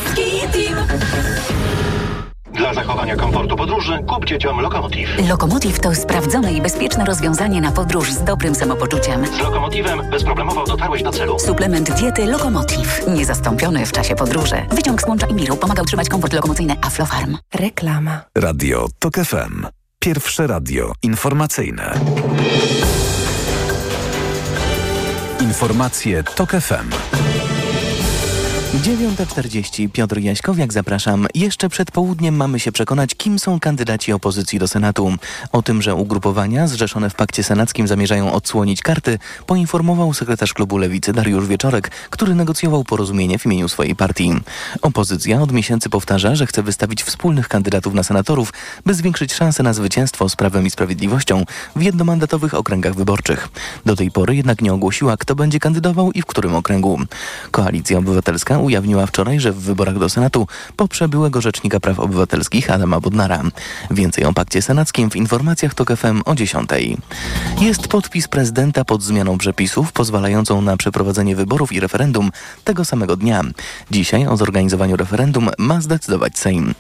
Dla 2.54 2.74
zachowania 2.74 3.16
komfortu 3.16 3.56
podróży 3.56 4.00
kup 4.08 4.26
dzieciom 4.26 4.60
Lokomotiv. 4.60 5.10
Lokomotiv 5.30 5.80
to 5.80 5.96
sprawdzone 5.96 6.54
i 6.54 6.62
bezpieczne 6.62 7.06
rozwiązanie 7.06 7.62
na 7.62 7.72
podróż 7.72 8.12
z 8.12 8.24
dobrym 8.24 8.56
samopoczuciem. 8.56 9.28
Z 9.28 9.40
Lokomotivem 9.40 10.10
bezproblemowo 10.12 10.66
dotarłeś 10.66 11.04
do 11.04 11.12
celu. 11.12 11.40
Suplement 11.40 11.92
diety 11.92 12.26
Lokomotiv. 12.26 13.08
Niezastąpiony 13.08 13.86
w 13.86 13.92
czasie 13.92 14.16
podróży. 14.16 14.56
Wyciąg 14.72 15.02
z 15.02 15.08
łącza 15.08 15.28
Imiru 15.28 15.56
pomaga 15.58 15.82
utrzymać 15.82 16.10
komfort 16.10 16.34
lokomocyjny 16.34 16.76
Aflofarm. 16.82 17.38
Reklama. 17.54 18.22
Radio 18.38 18.88
TOK 19.00 19.16
FM. 19.16 19.66
Pierwsze 20.00 20.48
radio 20.48 20.94
informacyjne. 21.04 21.94
Informacje 25.42 26.24
TOK 26.24 26.52
FM. 26.52 26.90
9.40 28.74 29.90
Piotr 29.90 30.18
Jaśkowiak, 30.20 30.74
zapraszam. 30.74 31.28
Jeszcze 31.36 31.70
przed 31.70 31.92
południem 31.92 32.36
mamy 32.36 32.60
się 32.60 32.72
przekonać, 32.72 33.16
kim 33.16 33.40
są 33.40 33.60
kandydaci 33.60 34.14
opozycji 34.14 34.60
do 34.60 34.68
Senatu. 34.68 35.14
O 35.52 35.62
tym, 35.62 35.82
że 35.82 35.96
ugrupowania 35.96 36.68
zrzeszone 36.68 37.10
w 37.10 37.16
pakcie 37.16 37.44
senackim 37.44 37.88
zamierzają 37.88 38.34
odsłonić 38.34 38.82
karty, 38.82 39.20
poinformował 39.46 40.14
sekretarz 40.14 40.54
klubu 40.54 40.78
Lewicy 40.78 41.14
Dariusz 41.14 41.48
Wieczorek, 41.48 41.92
który 42.10 42.36
negocjował 42.36 42.84
porozumienie 42.84 43.40
w 43.40 43.46
imieniu 43.46 43.70
swojej 43.70 43.96
partii. 43.96 44.34
Opozycja 44.82 45.42
od 45.42 45.52
miesięcy 45.52 45.90
powtarza, 45.90 46.36
że 46.36 46.48
chce 46.48 46.64
wystawić 46.64 47.04
wspólnych 47.04 47.48
kandydatów 47.48 47.94
na 47.94 48.04
senatorów, 48.04 48.54
by 48.86 48.94
zwiększyć 48.94 49.34
szanse 49.34 49.64
na 49.64 49.74
zwycięstwo 49.74 50.30
z 50.30 50.36
Prawem 50.36 50.66
i 50.66 50.70
Sprawiedliwością 50.70 51.44
w 51.76 51.82
jednomandatowych 51.82 52.54
okręgach 52.54 52.96
wyborczych. 52.96 53.50
Do 53.86 53.96
tej 53.96 54.12
pory 54.12 54.36
jednak 54.36 54.62
nie 54.62 54.74
ogłosiła, 54.74 55.18
kto 55.18 55.36
będzie 55.36 55.60
kandydował 55.60 56.12
i 56.12 56.22
w 56.22 56.26
którym 56.26 56.56
okręgu. 56.56 57.00
Koalicja 57.52 57.98
Obywatelska 57.98 58.63
ujawniła 58.64 59.06
wczoraj, 59.06 59.40
że 59.40 59.52
w 59.52 59.60
wyborach 59.60 60.00
do 60.00 60.10
Senatu 60.10 60.48
poprze 60.76 61.10
byłego 61.10 61.42
Rzecznika 61.42 61.80
Praw 61.80 62.00
Obywatelskich 62.00 62.72
Adama 62.72 63.00
Bodnara. 63.00 63.44
Więcej 63.92 64.26
o 64.26 64.34
pakcie 64.34 64.62
senackim 64.62 65.10
w 65.10 65.16
informacjach 65.16 65.74
TOK 65.74 65.98
FM 65.98 66.22
o 66.26 66.36
10. 66.36 66.70
Jest 67.62 67.88
podpis 67.88 68.28
prezydenta 68.28 68.86
pod 68.86 69.04
zmianą 69.04 69.38
przepisów 69.38 69.92
pozwalającą 69.92 70.62
na 70.62 70.78
przeprowadzenie 70.78 71.36
wyborów 71.36 71.72
i 71.72 71.80
referendum 71.80 72.32
tego 72.64 72.86
samego 72.86 73.16
dnia. 73.16 73.42
Dzisiaj 73.92 74.28
o 74.28 74.38
zorganizowaniu 74.38 74.96
referendum 74.96 75.50
ma 75.58 75.82
zdecydować 75.82 76.38
Sejm. 76.38 76.74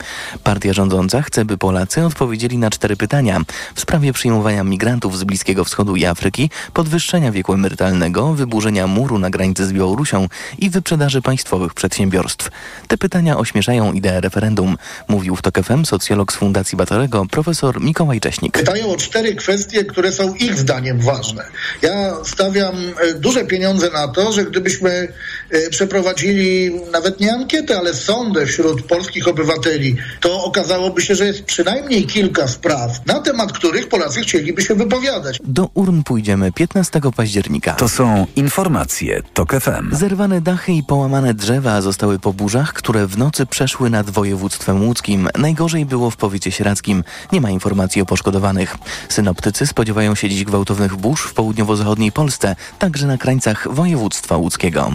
Partia 0.44 0.74
rządząca 0.74 1.22
chce, 1.22 1.46
by 1.46 1.58
Polacy 1.58 2.06
odpowiedzieli 2.06 2.58
na 2.58 2.70
cztery 2.70 2.96
pytania 2.96 3.42
w 3.76 3.82
sprawie 3.82 4.14
przyjmowania 4.14 4.64
migrantów 4.64 5.18
z 5.18 5.24
Bliskiego 5.24 5.64
Wschodu 5.64 5.96
i 5.96 6.06
Afryki, 6.06 6.50
podwyższenia 6.74 7.32
wieku 7.32 7.54
emerytalnego, 7.54 8.34
wyburzenia 8.34 8.88
muru 8.88 9.20
na 9.20 9.30
granicy 9.30 9.66
z 9.66 9.74
Białorusią 9.74 10.28
i 10.60 10.70
wyprzedaży 10.70 11.22
państwowych 11.22 11.73
przedsiębiorstw. 11.74 12.50
Te 12.88 12.98
pytania 12.98 13.38
ośmieszają 13.38 13.94
ideę 13.94 14.22
referendum, 14.22 14.78
mówił 15.08 15.36
w 15.36 15.42
TOK 15.42 15.64
FM 15.64 15.86
socjolog 15.86 16.34
z 16.34 16.36
Fundacji 16.36 16.78
Batorego 16.78 17.26
profesor 17.32 17.82
Mikołaj 17.82 18.20
Cześnik. 18.20 18.54
Pytają 18.54 18.92
o 18.92 18.98
cztery 18.98 19.36
kwestie, 19.36 19.86
które 19.86 20.12
są 20.12 20.34
ich 20.34 20.60
zdaniem 20.60 21.00
ważne. 21.00 21.44
Ja 21.82 22.14
stawiam 22.24 22.76
e, 22.76 23.14
duże 23.14 23.46
pieniądze 23.46 23.90
na 23.90 24.08
to, 24.08 24.32
że 24.32 24.46
gdybyśmy 24.46 25.08
e, 25.50 25.70
przeprowadzili 25.70 26.72
nawet 26.92 27.20
nie 27.20 27.34
ankietę, 27.34 27.78
ale 27.78 27.94
sondę 27.94 28.46
wśród 28.46 28.82
polskich 28.82 29.28
obywateli, 29.28 29.96
to 30.20 30.44
okazałoby 30.44 31.02
się, 31.02 31.16
że 31.16 31.26
jest 31.26 31.44
przynajmniej 31.44 32.06
kilka 32.06 32.48
spraw, 32.48 33.06
na 33.06 33.20
temat 33.20 33.52
których 33.52 33.90
Polacy 33.90 34.22
chcieliby 34.22 34.62
się 34.62 34.76
wypowiadać. 34.76 35.40
Do 35.44 35.70
urn 35.74 36.04
pójdziemy 36.04 36.52
15 36.52 37.02
października. 37.16 37.74
To 37.74 37.90
są 37.90 38.28
informacje 38.36 39.22
TOK 39.34 39.54
FM. 39.54 39.96
Zerwane 39.96 40.42
dachy 40.42 40.72
i 40.72 40.84
połamane 40.84 41.34
drzewa 41.34 41.63
zostały 41.64 42.20
po 42.20 42.34
burzach, 42.34 42.74
które 42.74 43.08
w 43.08 43.18
nocy 43.18 43.46
przeszły 43.46 43.90
nad 43.90 44.10
województwem 44.10 44.84
łódzkim. 44.84 45.30
Najgorzej 45.38 45.86
było 45.86 46.10
w 46.10 46.18
powiecie 46.18 46.52
sieradzkim. 46.52 47.04
Nie 47.32 47.42
ma 47.42 47.50
informacji 47.50 48.02
o 48.02 48.06
poszkodowanych. 48.06 48.78
Synoptycy 49.10 49.68
spodziewają 49.68 50.16
się 50.16 50.30
dziś 50.30 50.44
gwałtownych 50.44 50.96
burz 50.96 51.22
w 51.22 51.34
południowo-zachodniej 51.34 52.12
Polsce, 52.12 52.56
także 52.80 53.08
na 53.08 53.18
krańcach 53.18 53.68
województwa 53.72 54.38
łódzkiego. 54.38 54.92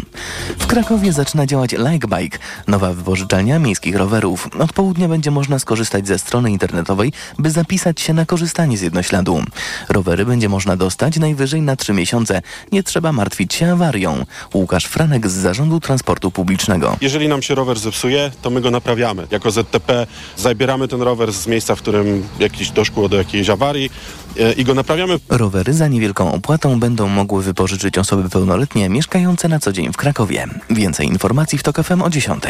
W 0.58 0.66
Krakowie 0.66 1.12
zaczyna 1.12 1.46
działać 1.46 1.72
Likebike, 1.72 2.38
nowa 2.66 2.92
wypożyczalnia 2.92 3.58
miejskich 3.58 3.96
rowerów. 3.96 4.48
Od 4.58 4.72
południa 4.72 5.08
będzie 5.08 5.30
można 5.30 5.58
skorzystać 5.58 6.06
ze 6.06 6.18
strony 6.18 6.50
internetowej, 6.50 7.12
by 7.38 7.50
zapisać 7.50 8.00
się 8.00 8.14
na 8.14 8.26
korzystanie 8.26 8.78
z 8.78 8.80
jednośladu. 8.80 9.42
Rowery 9.88 10.26
będzie 10.26 10.48
można 10.48 10.76
dostać 10.76 11.16
najwyżej 11.16 11.62
na 11.62 11.76
trzy 11.76 11.92
miesiące. 11.92 12.42
Nie 12.72 12.82
trzeba 12.82 13.12
martwić 13.12 13.54
się 13.54 13.72
awarią. 13.72 14.24
Łukasz 14.54 14.84
Franek 14.84 15.28
z 15.28 15.32
Zarządu 15.32 15.80
Transportu 15.80 16.30
Publicznego. 16.30 16.57
Jeżeli 17.00 17.28
nam 17.28 17.42
się 17.42 17.54
rower 17.54 17.78
zepsuje, 17.78 18.30
to 18.42 18.50
my 18.50 18.60
go 18.60 18.70
naprawiamy. 18.70 19.26
Jako 19.30 19.50
ZTP 19.50 20.06
zabieramy 20.36 20.88
ten 20.88 21.02
rower 21.02 21.32
z 21.32 21.46
miejsca, 21.46 21.74
w 21.74 21.78
którym 21.78 22.28
jakiś 22.38 22.70
doszło 22.70 23.08
do 23.08 23.16
jakiejś 23.16 23.50
awarii 23.50 23.90
e, 24.38 24.52
i 24.52 24.64
go 24.64 24.74
naprawiamy. 24.74 25.18
Rowery 25.28 25.74
za 25.74 25.88
niewielką 25.88 26.32
opłatą 26.32 26.80
będą 26.80 27.08
mogły 27.08 27.42
wypożyczyć 27.42 27.98
osoby 27.98 28.30
pełnoletnie 28.30 28.88
mieszkające 28.88 29.48
na 29.48 29.58
co 29.58 29.72
dzień 29.72 29.92
w 29.92 29.96
Krakowie. 29.96 30.46
Więcej 30.70 31.06
informacji 31.06 31.58
w 31.58 31.62
TOK 31.62 31.82
FM 31.82 32.02
o 32.02 32.10
10. 32.10 32.42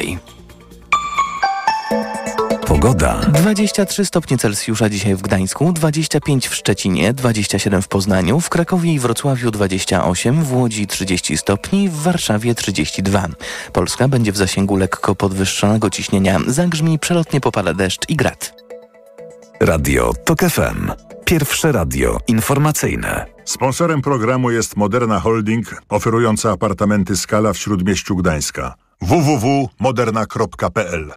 Pogoda. 2.80 3.20
23 3.32 4.04
stopnie 4.04 4.38
Celsjusza 4.38 4.90
dzisiaj 4.90 5.14
w 5.14 5.22
Gdańsku, 5.22 5.72
25 5.72 6.48
w 6.48 6.54
Szczecinie, 6.54 7.12
27 7.12 7.82
w 7.82 7.88
Poznaniu, 7.88 8.40
w 8.40 8.48
Krakowie 8.48 8.92
i 8.92 8.98
Wrocławiu 8.98 9.50
28, 9.50 10.44
w 10.44 10.52
Łodzi 10.52 10.86
30 10.86 11.36
stopni, 11.36 11.88
w 11.88 11.94
Warszawie 11.94 12.54
32. 12.54 13.28
Polska 13.72 14.08
będzie 14.08 14.32
w 14.32 14.36
zasięgu 14.36 14.76
lekko 14.76 15.14
podwyższonego 15.14 15.90
ciśnienia. 15.90 16.38
Zagrzmi 16.46 16.98
przelotnie 16.98 17.40
popada 17.40 17.74
deszcz 17.74 18.08
i 18.08 18.16
grad. 18.16 18.54
Radio 19.60 20.12
TOK 20.24 20.40
FM. 20.40 20.90
Pierwsze 21.24 21.72
radio 21.72 22.18
informacyjne. 22.28 23.26
Sponsorem 23.44 24.02
programu 24.02 24.50
jest 24.50 24.76
Moderna 24.76 25.20
Holding, 25.20 25.82
oferująca 25.88 26.50
apartamenty 26.50 27.16
Skala 27.16 27.52
w 27.52 27.58
Śródmieściu 27.58 28.16
Gdańska. 28.16 28.74
www.moderna.pl 29.00 31.12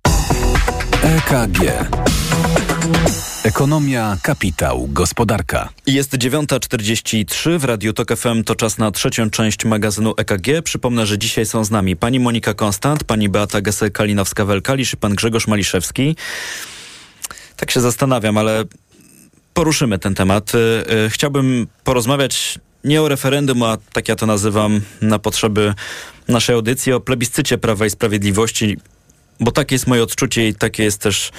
EKG. 1.04 1.60
Ekonomia, 3.44 4.18
kapitał, 4.24 4.88
gospodarka. 4.88 5.70
Jest 5.88 6.14
9.43 6.18 7.60
w 7.60 7.64
Radiu 7.64 7.94
Tok 7.94 8.16
FM. 8.18 8.44
To 8.44 8.56
czas 8.56 8.78
na 8.78 8.92
trzecią 8.92 9.30
część 9.30 9.66
magazynu 9.66 10.14
EKG. 10.18 10.62
Przypomnę, 10.64 11.06
że 11.06 11.18
dzisiaj 11.18 11.46
są 11.46 11.64
z 11.64 11.72
nami 11.72 11.96
pani 11.96 12.20
Monika 12.20 12.54
Konstant, 12.54 13.04
pani 13.04 13.30
Beata 13.30 13.62
Gesel-Kalinowska-Welkalisz 13.62 14.94
i 14.94 14.98
pan 14.98 15.16
Grzegorz 15.16 15.48
Maliszewski. 15.48 16.16
Tak 17.56 17.72
się 17.72 17.82
zastanawiam, 17.82 18.38
ale 18.38 18.64
poruszymy 19.54 20.00
ten 20.00 20.16
temat. 20.16 20.52
Chciałbym 21.10 21.68
porozmawiać 21.84 22.60
nie 22.84 23.02
o 23.02 23.08
referendum, 23.08 23.64
a 23.64 23.78
tak 23.94 24.08
ja 24.08 24.16
to 24.16 24.26
nazywam 24.26 24.82
na 25.02 25.20
potrzeby 25.20 25.74
naszej 26.28 26.56
audycji, 26.56 26.94
o 26.94 27.00
plebiscycie 27.00 27.58
Prawa 27.58 27.86
i 27.86 27.90
Sprawiedliwości, 27.90 28.78
bo 29.40 29.52
takie 29.52 29.76
jest 29.76 29.88
moje 29.88 30.04
odczucie 30.04 30.48
i 30.48 30.56
takie 30.56 30.84
jest 30.84 31.02
też 31.02 31.32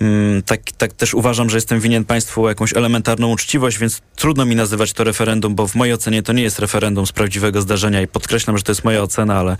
mm, 0.00 0.42
tak, 0.42 0.60
tak 0.78 0.92
też 0.92 1.14
uważam, 1.14 1.50
że 1.50 1.56
jestem 1.56 1.80
winien 1.80 2.04
państwu 2.04 2.48
jakąś 2.48 2.74
elementarną 2.74 3.30
uczciwość, 3.30 3.78
więc 3.78 4.00
trudno 4.16 4.44
mi 4.44 4.56
nazywać 4.56 4.92
to 4.92 5.04
referendum, 5.04 5.54
bo 5.54 5.66
w 5.66 5.74
mojej 5.74 5.94
ocenie 5.94 6.22
to 6.22 6.32
nie 6.32 6.42
jest 6.42 6.58
referendum 6.58 7.06
z 7.06 7.12
prawdziwego 7.12 7.62
zdarzenia 7.62 8.02
i 8.02 8.06
podkreślam, 8.06 8.58
że 8.58 8.64
to 8.64 8.72
jest 8.72 8.84
moja 8.84 9.02
ocena, 9.02 9.38
ale 9.38 9.56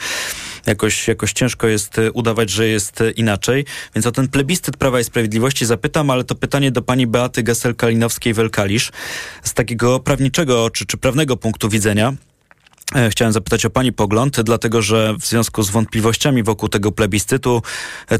jakoś, 0.66 1.08
jakoś 1.08 1.32
ciężko 1.32 1.66
jest 1.66 1.96
udawać, 2.14 2.50
że 2.50 2.68
jest 2.68 3.02
inaczej. 3.16 3.64
Więc 3.94 4.06
o 4.06 4.12
ten 4.12 4.28
plebiscyt 4.28 4.76
Prawa 4.76 5.00
i 5.00 5.04
Sprawiedliwości 5.04 5.66
zapytam, 5.66 6.10
ale 6.10 6.24
to 6.24 6.34
pytanie 6.34 6.70
do 6.70 6.82
pani 6.82 7.06
Beaty 7.06 7.42
Gesel-Kalinowskiej-Welkalisz 7.42 8.92
z 9.42 9.54
takiego 9.54 10.00
prawniczego 10.00 10.70
czy, 10.70 10.86
czy 10.86 10.96
prawnego 10.96 11.36
punktu 11.36 11.68
widzenia. 11.68 12.12
Chciałem 13.10 13.32
zapytać 13.32 13.64
o 13.64 13.70
Pani 13.70 13.92
pogląd, 13.92 14.40
dlatego 14.40 14.82
że 14.82 15.14
w 15.20 15.26
związku 15.26 15.62
z 15.62 15.70
wątpliwościami 15.70 16.42
wokół 16.42 16.68
tego 16.68 16.92
plebiscytu 16.92 17.62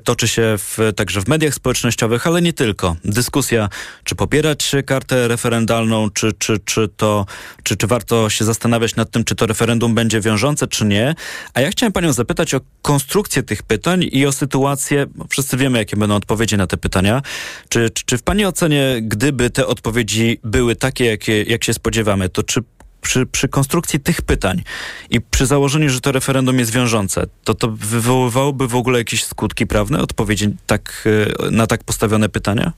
toczy 0.05 0.29
się 0.29 0.55
w, 0.59 0.79
także 0.97 1.21
w 1.21 1.29
mediach 1.29 1.55
społecznościowych, 1.55 2.27
ale 2.27 2.43
nie 2.43 2.53
tylko. 2.53 2.97
Dyskusja, 3.05 3.69
czy 4.05 4.15
popierać 4.15 4.73
kartę 4.87 5.29
referendalną, 5.29 6.11
czy, 6.11 6.33
czy, 6.33 6.59
czy, 6.65 6.89
to, 6.97 7.27
czy, 7.63 7.77
czy 7.77 7.87
warto 7.87 8.31
się 8.31 8.45
zastanawiać 8.45 8.97
nad 8.97 9.11
tym, 9.11 9.25
czy 9.25 9.35
to 9.35 9.47
referendum 9.47 9.95
będzie 9.95 10.21
wiążące, 10.21 10.67
czy 10.67 10.85
nie. 10.85 11.15
A 11.55 11.61
ja 11.61 11.71
chciałem 11.71 11.93
Panią 11.93 12.13
zapytać 12.13 12.55
o 12.55 12.61
konstrukcję 12.83 13.43
tych 13.43 13.63
pytań 13.63 14.09
i 14.13 14.27
o 14.27 14.33
sytuację, 14.33 15.07
wszyscy 15.31 15.57
wiemy, 15.57 15.79
jakie 15.79 15.97
będą 15.97 16.15
odpowiedzi 16.15 16.57
na 16.57 16.67
te 16.67 16.77
pytania. 16.77 17.23
Czy, 17.69 17.91
czy, 17.91 18.05
czy 18.05 18.19
w 18.19 18.23
Pani 18.23 18.47
ocenie, 18.47 18.99
gdyby 19.03 19.51
te 19.51 19.67
odpowiedzi 19.67 20.39
były 20.45 20.77
takie, 20.77 21.05
jakie, 21.05 21.43
jak 21.43 21.65
się 21.65 21.75
spodziewamy, 21.75 22.29
to 22.29 22.43
czy 22.43 22.61
przy, 23.01 23.27
przy 23.27 23.49
konstrukcji 23.49 24.01
tych 24.01 24.23
pytań 24.23 24.63
i 25.11 25.21
przy 25.21 25.47
założeniu, 25.47 25.89
że 25.89 26.01
to 26.01 26.13
referendum 26.13 26.59
jest 26.59 26.73
wiążące, 26.73 27.27
to 27.45 27.55
to 27.55 27.69
wywoływałoby 27.71 28.69
w 28.69 28.75
ogóle 28.75 28.99
jakieś 28.99 29.25
skutki 29.25 29.67
prawne, 29.67 29.99
odpowiedzi 29.99 30.49
tak, 30.67 31.09
na 31.51 31.67
tak 31.67 31.85
postawione 31.85 32.29
pytania? 32.29 32.73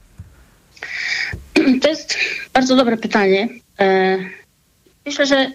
To 1.83 1.89
jest 1.89 2.19
bardzo 2.53 2.77
dobre 2.77 2.97
pytanie. 2.97 3.49
Myślę, 5.07 5.27
że, 5.27 5.53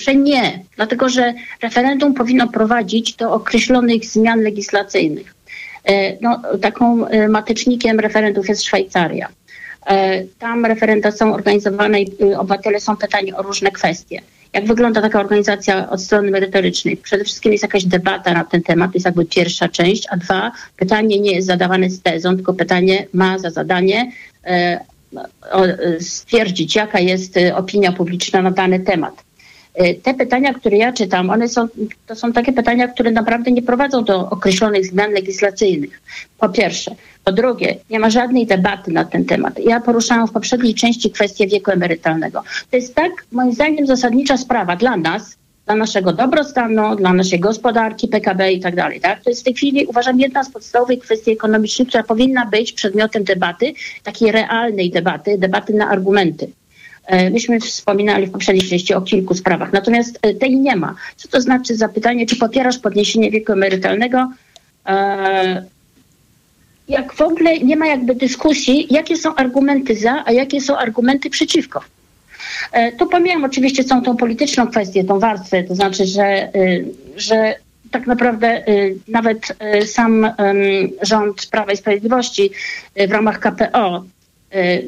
że 0.00 0.14
nie, 0.14 0.64
dlatego 0.76 1.08
że 1.08 1.34
referendum 1.62 2.14
powinno 2.14 2.48
prowadzić 2.48 3.14
do 3.14 3.32
określonych 3.32 4.04
zmian 4.04 4.42
legislacyjnych. 4.42 5.34
No, 6.20 6.42
taką 6.62 7.06
matecznikiem 7.28 8.00
referendów 8.00 8.48
jest 8.48 8.64
Szwajcaria. 8.64 9.28
Tam 10.38 10.66
referenda 10.66 11.10
są 11.12 11.34
organizowane 11.34 12.02
i 12.02 12.34
obywatele 12.34 12.80
są 12.80 12.96
pytani 12.96 13.32
o 13.32 13.42
różne 13.42 13.70
kwestie. 13.70 14.22
Jak 14.52 14.66
wygląda 14.66 15.00
taka 15.02 15.20
organizacja 15.20 15.90
od 15.90 16.02
strony 16.02 16.30
merytorycznej? 16.30 16.96
Przede 16.96 17.24
wszystkim 17.24 17.52
jest 17.52 17.62
jakaś 17.62 17.84
debata 17.84 18.32
na 18.32 18.44
ten 18.44 18.62
temat, 18.62 18.92
to 18.92 18.96
jest 18.96 19.06
jakby 19.06 19.24
pierwsza 19.24 19.68
część, 19.68 20.06
a 20.10 20.16
dwa, 20.16 20.52
pytanie 20.76 21.20
nie 21.20 21.32
jest 21.32 21.46
zadawane 21.46 21.90
z 21.90 22.02
tezą, 22.02 22.36
tylko 22.36 22.54
pytanie 22.54 23.06
ma 23.12 23.38
za 23.38 23.50
zadanie 23.50 24.12
e, 24.44 24.80
stwierdzić, 26.00 26.76
jaka 26.76 27.00
jest 27.00 27.34
opinia 27.54 27.92
publiczna 27.92 28.42
na 28.42 28.50
dany 28.50 28.80
temat. 28.80 29.25
Te 30.02 30.14
pytania, 30.14 30.54
które 30.54 30.76
ja 30.76 30.92
czytam, 30.92 31.30
one 31.30 31.48
są, 31.48 31.68
to 32.06 32.14
są 32.14 32.32
takie 32.32 32.52
pytania, 32.52 32.88
które 32.88 33.10
naprawdę 33.10 33.52
nie 33.52 33.62
prowadzą 33.62 34.04
do 34.04 34.30
określonych 34.30 34.86
zmian 34.86 35.12
legislacyjnych. 35.12 36.02
Po 36.38 36.48
pierwsze. 36.48 36.94
Po 37.24 37.32
drugie, 37.32 37.76
nie 37.90 37.98
ma 37.98 38.10
żadnej 38.10 38.46
debaty 38.46 38.92
na 38.92 39.04
ten 39.04 39.24
temat. 39.24 39.58
Ja 39.58 39.80
poruszałam 39.80 40.28
w 40.28 40.32
poprzedniej 40.32 40.74
części 40.74 41.10
kwestię 41.10 41.46
wieku 41.46 41.70
emerytalnego. 41.70 42.42
To 42.70 42.76
jest 42.76 42.94
tak, 42.94 43.12
moim 43.32 43.52
zdaniem, 43.52 43.86
zasadnicza 43.86 44.36
sprawa 44.36 44.76
dla 44.76 44.96
nas, 44.96 45.36
dla 45.66 45.74
naszego 45.74 46.12
dobrostanu, 46.12 46.96
dla 46.96 47.12
naszej 47.12 47.40
gospodarki, 47.40 48.08
PKB 48.08 48.52
i 48.52 48.60
tak 48.60 48.76
dalej. 48.76 49.00
Tak? 49.00 49.22
To 49.22 49.30
jest 49.30 49.40
w 49.40 49.44
tej 49.44 49.54
chwili, 49.54 49.86
uważam, 49.86 50.20
jedna 50.20 50.44
z 50.44 50.50
podstawowych 50.50 50.98
kwestii 50.98 51.30
ekonomicznych, 51.30 51.88
która 51.88 52.02
powinna 52.02 52.46
być 52.46 52.72
przedmiotem 52.72 53.24
debaty, 53.24 53.72
takiej 54.02 54.32
realnej 54.32 54.90
debaty, 54.90 55.38
debaty 55.38 55.74
na 55.74 55.88
argumenty. 55.88 56.50
Myśmy 57.32 57.60
wspominali 57.60 58.26
w 58.26 58.30
poprzedniej 58.30 58.68
części 58.68 58.94
o 58.94 59.00
kilku 59.00 59.34
sprawach, 59.34 59.72
natomiast 59.72 60.20
tej 60.40 60.56
nie 60.56 60.76
ma. 60.76 60.94
Co 61.16 61.28
to 61.28 61.40
znaczy 61.40 61.76
zapytanie, 61.76 62.26
czy 62.26 62.36
popierasz 62.36 62.78
podniesienie 62.78 63.30
wieku 63.30 63.52
emerytalnego? 63.52 64.30
Jak 66.88 67.14
w 67.14 67.20
ogóle 67.20 67.58
nie 67.58 67.76
ma 67.76 67.86
jakby 67.86 68.14
dyskusji, 68.14 68.86
jakie 68.90 69.16
są 69.16 69.34
argumenty 69.34 69.96
za, 69.96 70.22
a 70.26 70.32
jakie 70.32 70.60
są 70.60 70.76
argumenty 70.76 71.30
przeciwko. 71.30 71.80
Tu 72.98 73.06
pomijam 73.06 73.44
oczywiście 73.44 73.84
całą 73.84 74.02
tą 74.02 74.16
polityczną 74.16 74.66
kwestię, 74.66 75.04
tą 75.04 75.18
warstwę, 75.18 75.64
to 75.64 75.74
znaczy, 75.74 76.06
że, 76.06 76.48
że 77.16 77.54
tak 77.90 78.06
naprawdę 78.06 78.64
nawet 79.08 79.56
sam 79.84 80.30
rząd 81.02 81.46
Prawa 81.46 81.72
i 81.72 81.76
Sprawiedliwości 81.76 82.50
w 83.08 83.10
ramach 83.10 83.40
KPO 83.40 83.96
e, 83.96 84.15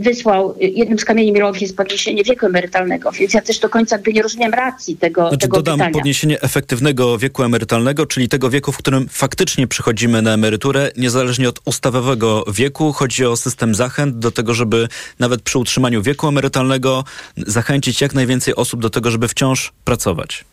wysłał, 0.00 0.54
e, 0.62 0.66
jednym 0.66 0.98
z 0.98 1.04
kamieni 1.04 1.32
milowych 1.32 1.62
jest 1.62 1.76
podniesienie 1.76 2.24
wieku 2.24 2.46
emerytalnego, 2.46 3.12
więc 3.12 3.34
ja 3.34 3.40
też 3.40 3.58
do 3.58 3.68
końca 3.68 3.96
jakby 3.96 4.12
nie 4.12 4.22
rozumiem 4.22 4.54
racji 4.54 4.96
tego, 4.96 5.22
Znaczy 5.22 5.38
tego 5.38 5.56
dodam 5.56 5.78
pytania. 5.78 5.92
podniesienie 5.92 6.40
efektywnego 6.40 7.18
wieku 7.18 7.42
emerytalnego, 7.42 8.06
czyli 8.06 8.28
tego 8.28 8.50
wieku, 8.50 8.72
w 8.72 8.78
którym 8.78 9.08
faktycznie 9.08 9.66
przychodzimy 9.66 10.22
na 10.22 10.34
emeryturę, 10.34 10.90
niezależnie 10.96 11.48
od 11.48 11.60
ustawowego 11.64 12.44
wieku. 12.52 12.92
Chodzi 12.92 13.26
o 13.26 13.36
system 13.36 13.74
zachęt 13.74 14.18
do 14.18 14.30
tego, 14.30 14.54
żeby 14.54 14.88
nawet 15.18 15.42
przy 15.42 15.58
utrzymaniu 15.58 16.02
wieku 16.02 16.28
emerytalnego 16.28 17.04
zachęcić 17.36 18.00
jak 18.00 18.14
najwięcej 18.14 18.54
osób 18.54 18.80
do 18.80 18.90
tego, 18.90 19.10
żeby 19.10 19.28
wciąż 19.28 19.72
pracować. 19.84 20.44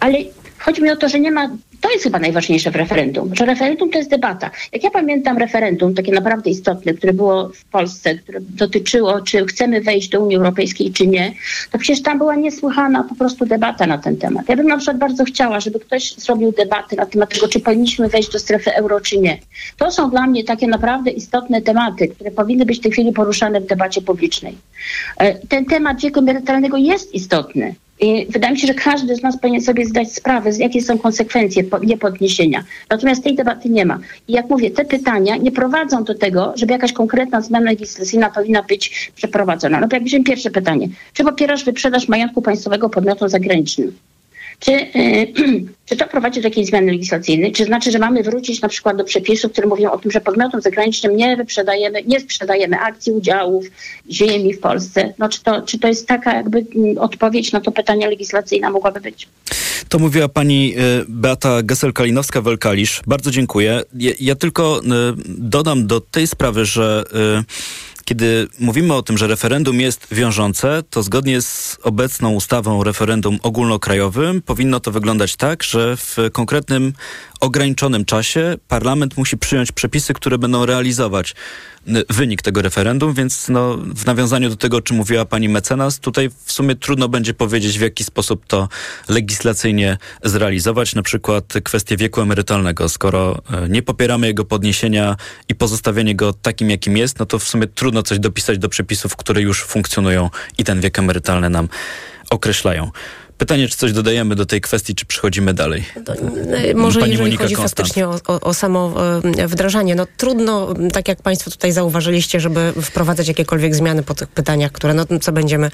Ale 0.00 0.18
chodzi 0.60 0.82
mi 0.82 0.90
o 0.90 0.96
to, 0.96 1.08
że 1.08 1.20
nie 1.20 1.30
ma. 1.30 1.50
To 1.80 1.90
jest 1.90 2.04
chyba 2.04 2.18
najważniejsze 2.18 2.70
w 2.70 2.76
referendum, 2.76 3.34
że 3.34 3.44
referendum 3.46 3.90
to 3.90 3.98
jest 3.98 4.10
debata. 4.10 4.50
Jak 4.72 4.84
ja 4.84 4.90
pamiętam 4.90 5.38
referendum, 5.38 5.94
takie 5.94 6.12
naprawdę 6.12 6.50
istotne, 6.50 6.94
które 6.94 7.12
było 7.12 7.48
w 7.48 7.64
Polsce, 7.64 8.14
które 8.14 8.40
dotyczyło, 8.40 9.20
czy 9.20 9.46
chcemy 9.46 9.80
wejść 9.80 10.08
do 10.08 10.20
Unii 10.20 10.36
Europejskiej, 10.36 10.92
czy 10.92 11.06
nie, 11.06 11.32
to 11.70 11.78
przecież 11.78 12.02
tam 12.02 12.18
była 12.18 12.34
niesłychana 12.36 13.04
po 13.04 13.14
prostu 13.14 13.46
debata 13.46 13.86
na 13.86 13.98
ten 13.98 14.16
temat. 14.16 14.48
Ja 14.48 14.56
bym 14.56 14.66
na 14.66 14.76
przykład 14.76 14.98
bardzo 14.98 15.24
chciała, 15.24 15.60
żeby 15.60 15.80
ktoś 15.80 16.14
zrobił 16.14 16.52
debaty 16.52 16.96
na 16.96 17.06
temat 17.06 17.34
tego, 17.34 17.48
czy 17.48 17.60
powinniśmy 17.60 18.08
wejść 18.08 18.32
do 18.32 18.38
strefy 18.38 18.74
euro, 18.74 19.00
czy 19.00 19.18
nie. 19.18 19.38
To 19.76 19.90
są 19.90 20.10
dla 20.10 20.26
mnie 20.26 20.44
takie 20.44 20.66
naprawdę 20.66 21.10
istotne 21.10 21.62
tematy, 21.62 22.08
które 22.08 22.30
powinny 22.30 22.66
być 22.66 22.78
w 22.78 22.82
tej 22.82 22.92
chwili 22.92 23.12
poruszane 23.12 23.60
w 23.60 23.66
debacie 23.66 24.02
publicznej. 24.02 24.56
E, 25.16 25.34
Ten 25.46 25.64
temat 25.64 26.00
wieku 26.00 26.18
emerytalnego 26.18 26.76
jest 26.76 27.14
istotny. 27.14 27.74
Wydaje 28.28 28.52
mi 28.54 28.60
się, 28.60 28.66
że 28.66 28.74
każdy 28.74 29.16
z 29.16 29.22
nas 29.22 29.38
powinien 29.40 29.60
sobie 29.62 29.86
zdać 29.86 30.12
sprawę, 30.12 30.50
jakie 30.58 30.82
są 30.82 30.98
konsekwencje 30.98 31.64
po- 31.64 31.78
niepodniesienia. 31.78 32.64
Natomiast 32.90 33.24
tej 33.24 33.34
debaty 33.34 33.68
nie 33.68 33.86
ma. 33.86 33.98
I 34.28 34.32
jak 34.32 34.50
mówię, 34.50 34.70
te 34.70 34.84
pytania 34.84 35.36
nie 35.36 35.52
prowadzą 35.52 36.04
do 36.04 36.14
tego, 36.14 36.52
żeby 36.56 36.72
jakaś 36.72 36.92
konkretna 36.92 37.40
zmiana 37.40 37.70
legislacyjna 37.70 38.30
powinna 38.30 38.62
być 38.62 39.12
przeprowadzona. 39.14 39.80
No 39.80 39.88
to 39.88 39.96
jak 39.96 40.02
weźmiemy 40.02 40.24
pierwsze 40.24 40.50
pytanie. 40.50 40.88
Czy 41.12 41.24
popierasz 41.24 41.64
wyprzedaż 41.64 42.08
majątku 42.08 42.42
państwowego 42.42 42.90
podmiotom 42.90 43.28
zagranicznym? 43.28 43.92
Czy, 44.60 44.72
yy, 44.72 45.32
czy 45.88 45.96
to 45.96 46.06
prowadzi 46.06 46.40
do 46.40 46.48
jakiejś 46.48 46.66
zmiany 46.66 46.92
legislacyjnej? 46.92 47.52
Czy 47.52 47.64
znaczy, 47.64 47.90
że 47.90 47.98
mamy 47.98 48.22
wrócić 48.22 48.60
na 48.60 48.68
przykład 48.68 48.96
do 48.96 49.04
przepisów, 49.04 49.52
które 49.52 49.68
mówią 49.68 49.90
o 49.90 49.98
tym, 49.98 50.10
że 50.10 50.20
podmiotom 50.20 50.60
zagranicznym 50.60 51.16
nie 51.16 51.36
wyprzedajemy, 51.36 52.02
nie 52.02 52.20
sprzedajemy 52.20 52.78
akcji, 52.78 53.12
udziałów, 53.12 53.64
ziemi 54.10 54.54
w 54.54 54.60
Polsce? 54.60 55.14
No, 55.18 55.28
czy, 55.28 55.42
to, 55.42 55.62
czy 55.62 55.78
to 55.78 55.88
jest 55.88 56.08
taka 56.08 56.34
jakby 56.34 56.64
mm, 56.76 56.98
odpowiedź 56.98 57.52
na 57.52 57.60
to 57.60 57.72
pytanie 57.72 58.08
legislacyjna 58.08 58.70
mogłaby 58.70 59.00
być? 59.00 59.28
To 59.88 59.98
mówiła 59.98 60.28
pani 60.28 60.74
y, 60.78 61.04
Beata 61.08 61.62
Gesel-Kalinowska-Welkalisz. 61.62 63.00
Bardzo 63.06 63.30
dziękuję. 63.30 63.82
Ja, 63.94 64.10
ja 64.20 64.34
tylko 64.34 64.80
y, 64.80 64.84
dodam 65.26 65.86
do 65.86 66.00
tej 66.00 66.26
sprawy, 66.26 66.64
że 66.64 67.04
kiedy 68.10 68.48
mówimy 68.58 68.94
o 68.94 69.02
tym, 69.02 69.18
że 69.18 69.26
referendum 69.26 69.80
jest 69.80 70.06
wiążące, 70.12 70.82
to 70.90 71.02
zgodnie 71.02 71.42
z 71.42 71.78
obecną 71.82 72.30
ustawą 72.30 72.80
o 72.80 72.84
referendum 72.84 73.38
ogólnokrajowym 73.42 74.42
powinno 74.42 74.80
to 74.80 74.90
wyglądać 74.90 75.36
tak, 75.36 75.62
że 75.62 75.96
w 75.96 76.16
konkretnym 76.32 76.92
ograniczonym 77.40 78.04
czasie 78.04 78.56
parlament 78.68 79.16
musi 79.16 79.38
przyjąć 79.38 79.72
przepisy, 79.72 80.14
które 80.14 80.38
będą 80.38 80.66
realizować 80.66 81.34
wynik 82.10 82.42
tego 82.42 82.62
referendum, 82.62 83.14
więc 83.14 83.48
no, 83.48 83.76
w 83.76 84.06
nawiązaniu 84.06 84.48
do 84.48 84.56
tego, 84.56 84.76
o 84.76 84.80
czym 84.80 84.96
mówiła 84.96 85.24
pani 85.24 85.48
mecenas, 85.48 85.98
tutaj 85.98 86.30
w 86.44 86.52
sumie 86.52 86.76
trudno 86.76 87.08
będzie 87.08 87.34
powiedzieć, 87.34 87.78
w 87.78 87.82
jaki 87.82 88.04
sposób 88.04 88.46
to 88.46 88.68
legislacyjnie 89.08 89.98
zrealizować, 90.24 90.94
na 90.94 91.02
przykład 91.02 91.44
kwestię 91.64 91.96
wieku 91.96 92.20
emerytalnego. 92.20 92.88
Skoro 92.88 93.42
y, 93.64 93.68
nie 93.68 93.82
popieramy 93.82 94.26
jego 94.26 94.44
podniesienia 94.44 95.16
i 95.48 95.54
pozostawienie 95.54 96.14
go 96.14 96.32
takim, 96.32 96.70
jakim 96.70 96.96
jest, 96.96 97.18
no 97.18 97.26
to 97.26 97.38
w 97.38 97.44
sumie 97.44 97.66
trudno 97.66 98.02
coś 98.02 98.18
dopisać 98.18 98.58
do 98.58 98.68
przepisów, 98.68 99.16
które 99.16 99.40
już 99.40 99.64
funkcjonują 99.64 100.30
i 100.58 100.64
ten 100.64 100.80
wiek 100.80 100.98
emerytalny 100.98 101.50
nam 101.50 101.68
określają. 102.30 102.90
Pytanie, 103.40 103.68
czy 103.68 103.76
coś 103.76 103.92
dodajemy 103.92 104.34
do 104.36 104.46
tej 104.46 104.60
kwestii, 104.60 104.94
czy 104.94 105.06
przechodzimy 105.06 105.54
dalej? 105.54 105.84
E, 106.52 106.74
Może 106.74 107.00
Pani 107.00 107.12
jeżeli 107.12 107.28
Monika 107.28 107.44
chodzi 107.44 107.54
Konstant. 107.54 107.78
faktycznie 107.78 108.08
o, 108.08 108.18
o, 108.26 108.40
o 108.40 108.54
samo 108.54 108.94
e, 109.38 109.48
wdrażanie, 109.48 109.94
no 109.94 110.06
trudno, 110.16 110.74
tak 110.92 111.08
jak 111.08 111.22
Państwo 111.22 111.50
tutaj 111.50 111.72
zauważyliście, 111.72 112.40
żeby 112.40 112.72
wprowadzać 112.82 113.28
jakiekolwiek 113.28 113.74
zmiany 113.74 114.02
po 114.02 114.14
tych 114.14 114.28
pytaniach, 114.28 114.72
które, 114.72 114.94
no 114.94 115.04
co 115.20 115.32
będziemy, 115.32 115.70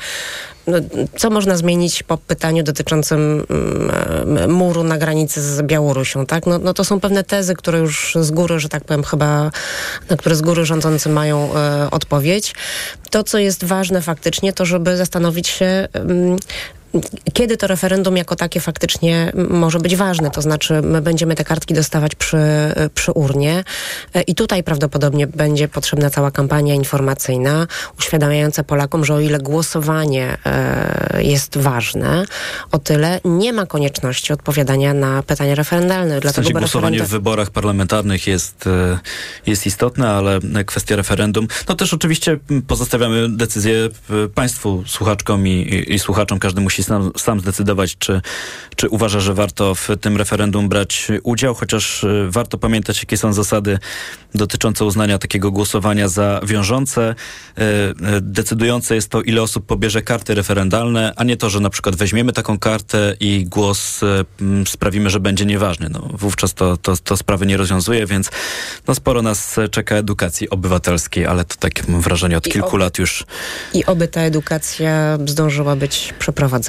no, 0.66 0.78
co 1.16 1.30
można 1.30 1.56
zmienić 1.56 2.02
po 2.02 2.18
pytaniu 2.18 2.62
dotyczącym 2.62 3.46
mm, 3.50 4.38
e, 4.38 4.48
muru 4.48 4.84
na 4.84 4.98
granicy 4.98 5.42
z 5.42 5.62
Białorusią, 5.62 6.26
tak? 6.26 6.46
No, 6.46 6.58
no 6.58 6.74
to 6.74 6.84
są 6.84 7.00
pewne 7.00 7.24
tezy, 7.24 7.54
które 7.54 7.78
już 7.78 8.14
z 8.20 8.30
góry, 8.30 8.60
że 8.60 8.68
tak 8.68 8.84
powiem, 8.84 9.04
chyba, 9.04 9.50
na 10.10 10.16
które 10.16 10.36
z 10.36 10.42
góry 10.42 10.66
rządzący 10.66 11.08
mają 11.08 11.50
odpowiedź. 11.90 12.54
To, 13.10 13.24
co 13.24 13.38
jest 13.38 13.64
ważne 13.64 14.02
faktycznie, 14.02 14.52
to 14.52 14.64
żeby 14.64 14.96
zastanowić 14.96 15.48
się, 15.48 15.88
mm, 15.92 16.36
kiedy 17.32 17.56
to 17.56 17.66
referendum 17.66 18.16
jako 18.16 18.36
takie 18.36 18.60
faktycznie 18.60 19.32
może 19.48 19.78
być 19.78 19.96
ważne. 19.96 20.30
To 20.30 20.42
znaczy, 20.42 20.82
my 20.82 21.02
będziemy 21.02 21.34
te 21.34 21.44
kartki 21.44 21.74
dostawać 21.74 22.14
przy, 22.14 22.38
przy 22.94 23.12
urnie 23.12 23.64
e, 24.14 24.22
i 24.22 24.34
tutaj 24.34 24.62
prawdopodobnie 24.62 25.26
będzie 25.26 25.68
potrzebna 25.68 26.10
cała 26.10 26.30
kampania 26.30 26.74
informacyjna, 26.74 27.66
uświadamiająca 27.98 28.64
Polakom, 28.64 29.04
że 29.04 29.14
o 29.14 29.20
ile 29.20 29.38
głosowanie 29.38 30.36
e, 30.46 31.22
jest 31.22 31.58
ważne, 31.58 32.24
o 32.72 32.78
tyle 32.78 33.20
nie 33.24 33.52
ma 33.52 33.66
konieczności 33.66 34.32
odpowiadania 34.32 34.94
na 34.94 35.22
pytania 35.22 35.54
referendalne. 35.54 36.18
W 36.18 36.22
Dlatego, 36.22 36.34
sensie 36.44 36.52
bo 36.52 36.58
głosowanie 36.58 36.98
w 36.98 37.02
referenda- 37.02 37.10
wyborach 37.10 37.50
parlamentarnych 37.50 38.26
jest, 38.26 38.66
e, 38.66 38.98
jest 39.46 39.66
istotne, 39.66 40.08
ale 40.08 40.40
kwestia 40.66 40.96
referendum, 40.96 41.48
no 41.68 41.74
też 41.74 41.94
oczywiście 41.94 42.38
pozostawiamy 42.66 43.36
decyzję 43.36 43.88
państwu, 44.34 44.84
słuchaczkom 44.86 45.46
i, 45.46 45.50
i, 45.50 45.94
i 45.94 45.98
słuchaczom. 45.98 46.38
Każdy 46.38 46.60
musi 46.60 46.75
sam, 46.82 47.10
sam 47.16 47.40
zdecydować, 47.40 47.96
czy, 47.98 48.20
czy 48.76 48.88
uważa, 48.88 49.20
że 49.20 49.34
warto 49.34 49.74
w 49.74 49.88
tym 50.00 50.16
referendum 50.16 50.68
brać 50.68 51.08
udział, 51.22 51.54
chociaż 51.54 52.04
e, 52.04 52.26
warto 52.30 52.58
pamiętać, 52.58 52.98
jakie 52.98 53.16
są 53.16 53.32
zasady 53.32 53.78
dotyczące 54.34 54.84
uznania 54.84 55.18
takiego 55.18 55.50
głosowania 55.50 56.08
za 56.08 56.40
wiążące. 56.46 57.14
E, 57.58 57.62
e, 57.62 57.94
Decydujące 58.20 58.94
jest 58.94 59.08
to, 59.08 59.22
ile 59.22 59.42
osób 59.42 59.66
pobierze 59.66 60.02
karty 60.02 60.34
referendalne, 60.34 61.12
a 61.16 61.24
nie 61.24 61.36
to, 61.36 61.50
że 61.50 61.60
na 61.60 61.70
przykład 61.70 61.96
weźmiemy 61.96 62.32
taką 62.32 62.58
kartę 62.58 63.16
i 63.20 63.44
głos 63.44 64.00
sprawimy, 64.66 65.10
że 65.10 65.20
będzie 65.20 65.46
nieważny. 65.46 65.88
No, 65.90 66.08
wówczas 66.12 66.54
to, 66.54 66.76
to, 66.76 66.96
to 66.96 67.16
sprawy 67.16 67.46
nie 67.46 67.56
rozwiązuje, 67.56 68.06
więc 68.06 68.30
no, 68.88 68.94
sporo 68.94 69.22
nas 69.22 69.56
czeka 69.70 69.94
edukacji 69.94 70.50
obywatelskiej, 70.50 71.26
ale 71.26 71.44
to 71.44 71.54
tak 71.58 71.88
mam 71.88 72.00
wrażenie 72.00 72.36
od 72.36 72.46
I 72.46 72.50
kilku 72.50 72.68
ob- 72.68 72.80
lat 72.80 72.98
już 72.98 73.24
I 73.74 73.84
oby 73.84 74.08
ta 74.08 74.20
edukacja 74.20 75.18
zdążyła 75.26 75.76
być 75.76 76.14
przeprowadzona. 76.18 76.65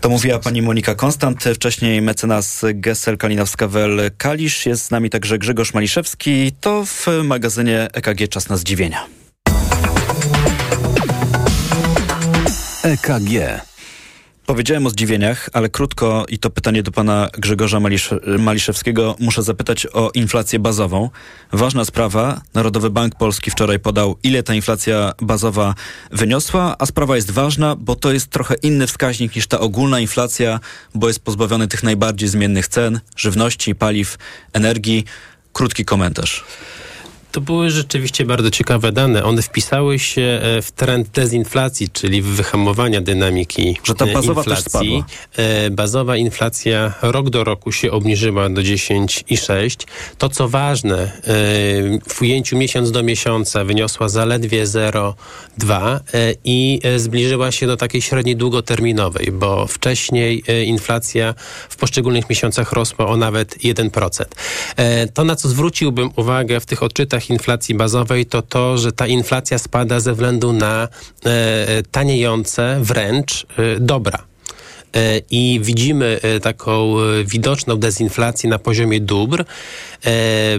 To 0.00 0.08
mówiła 0.08 0.38
pani 0.38 0.62
Monika 0.62 0.94
Konstant, 0.94 1.44
wcześniej 1.54 2.02
mecenas 2.02 2.64
Gessel 2.74 3.16
Kalinowska-Wel-Kalisz. 3.16 4.66
Jest 4.68 4.84
z 4.84 4.90
nami 4.90 5.10
także 5.10 5.38
Grzegorz 5.38 5.74
Maliszewski. 5.74 6.52
To 6.60 6.84
w 6.84 7.06
magazynie 7.24 7.88
EKG 7.92 8.28
Czas 8.28 8.48
na 8.48 8.56
zdziwienia. 8.56 9.06
EKG. 12.82 13.71
Powiedziałem 14.52 14.86
o 14.86 14.90
zdziwieniach, 14.90 15.50
ale 15.52 15.68
krótko 15.68 16.24
i 16.28 16.38
to 16.38 16.50
pytanie 16.50 16.82
do 16.82 16.92
pana 16.92 17.28
Grzegorza 17.38 17.80
Malisz 17.80 18.10
Maliszewskiego. 18.38 19.16
Muszę 19.20 19.42
zapytać 19.42 19.86
o 19.86 20.10
inflację 20.14 20.58
bazową. 20.58 21.10
Ważna 21.52 21.84
sprawa. 21.84 22.40
Narodowy 22.54 22.90
Bank 22.90 23.14
Polski 23.14 23.50
wczoraj 23.50 23.78
podał, 23.78 24.16
ile 24.22 24.42
ta 24.42 24.54
inflacja 24.54 25.12
bazowa 25.22 25.74
wyniosła, 26.10 26.76
a 26.78 26.86
sprawa 26.86 27.16
jest 27.16 27.30
ważna, 27.30 27.76
bo 27.76 27.96
to 27.96 28.12
jest 28.12 28.26
trochę 28.26 28.54
inny 28.54 28.86
wskaźnik 28.86 29.36
niż 29.36 29.46
ta 29.46 29.60
ogólna 29.60 30.00
inflacja, 30.00 30.60
bo 30.94 31.08
jest 31.08 31.20
pozbawiony 31.20 31.68
tych 31.68 31.82
najbardziej 31.82 32.28
zmiennych 32.28 32.68
cen, 32.68 33.00
żywności, 33.16 33.74
paliw, 33.74 34.18
energii. 34.52 35.04
Krótki 35.52 35.84
komentarz. 35.84 36.44
To 37.32 37.40
były 37.40 37.70
rzeczywiście 37.70 38.24
bardzo 38.24 38.50
ciekawe 38.50 38.92
dane. 38.92 39.24
One 39.24 39.42
wpisały 39.42 39.98
się 39.98 40.40
e, 40.42 40.62
w 40.62 40.72
trend 40.72 41.08
dezinflacji, 41.08 41.88
czyli 41.88 42.22
w 42.22 42.26
wyhamowania 42.26 43.00
dynamiki 43.00 43.76
Że 43.84 43.94
ta 43.94 44.04
e, 44.04 44.12
bazowa 44.12 44.44
też 44.44 44.58
inflacji. 44.58 45.04
E, 45.36 45.70
Bazowa 45.70 46.16
inflacja 46.16 46.94
rok 47.02 47.30
do 47.30 47.44
roku 47.44 47.72
się 47.72 47.90
obniżyła 47.90 48.48
do 48.48 48.60
10,6. 48.60 49.86
To 50.18 50.28
co 50.28 50.48
ważne, 50.48 50.98
e, 50.98 51.10
w 52.08 52.22
ujęciu 52.22 52.56
miesiąc 52.56 52.90
do 52.90 53.02
miesiąca 53.02 53.64
wyniosła 53.64 54.08
zaledwie 54.08 54.64
0,2 54.64 56.00
e, 56.14 56.34
i 56.44 56.80
zbliżyła 56.96 57.52
się 57.52 57.66
do 57.66 57.76
takiej 57.76 58.02
średniej 58.02 58.36
długoterminowej, 58.36 59.32
bo 59.32 59.66
wcześniej 59.66 60.44
inflacja 60.66 61.34
w 61.68 61.76
poszczególnych 61.76 62.30
miesiącach 62.30 62.72
rosła 62.72 63.06
o 63.06 63.16
nawet 63.16 63.58
1%. 63.58 64.24
E, 64.76 65.06
To, 65.06 65.24
na 65.24 65.36
co 65.36 65.48
zwróciłbym 65.48 66.10
uwagę 66.16 66.60
w 66.60 66.66
tych 66.66 66.82
odczytach 66.82 67.21
inflacji 67.30 67.74
bazowej, 67.74 68.26
to 68.26 68.42
to, 68.42 68.78
że 68.78 68.92
ta 68.92 69.06
inflacja 69.06 69.58
spada 69.58 70.00
ze 70.00 70.12
względu 70.12 70.52
na 70.52 70.88
e, 71.24 71.82
taniejące 71.90 72.78
wręcz 72.80 73.46
e, 73.58 73.80
dobra. 73.80 74.18
E, 74.96 75.20
I 75.30 75.60
widzimy 75.62 76.20
taką 76.42 76.94
widoczną 77.24 77.76
dezinflację 77.76 78.50
na 78.50 78.58
poziomie 78.58 79.00
dóbr. 79.00 79.44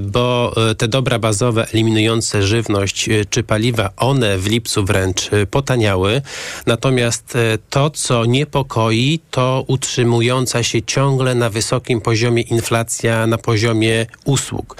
Bo 0.01 0.55
te 0.77 0.87
dobra 0.87 1.19
bazowe 1.19 1.67
eliminujące 1.73 2.43
żywność 2.43 3.09
czy 3.29 3.43
paliwa, 3.43 3.89
one 3.97 4.37
w 4.37 4.47
lipcu 4.47 4.85
wręcz 4.85 5.29
potaniały. 5.51 6.21
Natomiast 6.65 7.37
to, 7.69 7.89
co 7.89 8.25
niepokoi, 8.25 9.19
to 9.31 9.63
utrzymująca 9.67 10.63
się 10.63 10.81
ciągle 10.81 11.35
na 11.35 11.49
wysokim 11.49 12.01
poziomie 12.01 12.41
inflacja 12.41 13.27
na 13.27 13.37
poziomie 13.37 14.05
usług. 14.25 14.77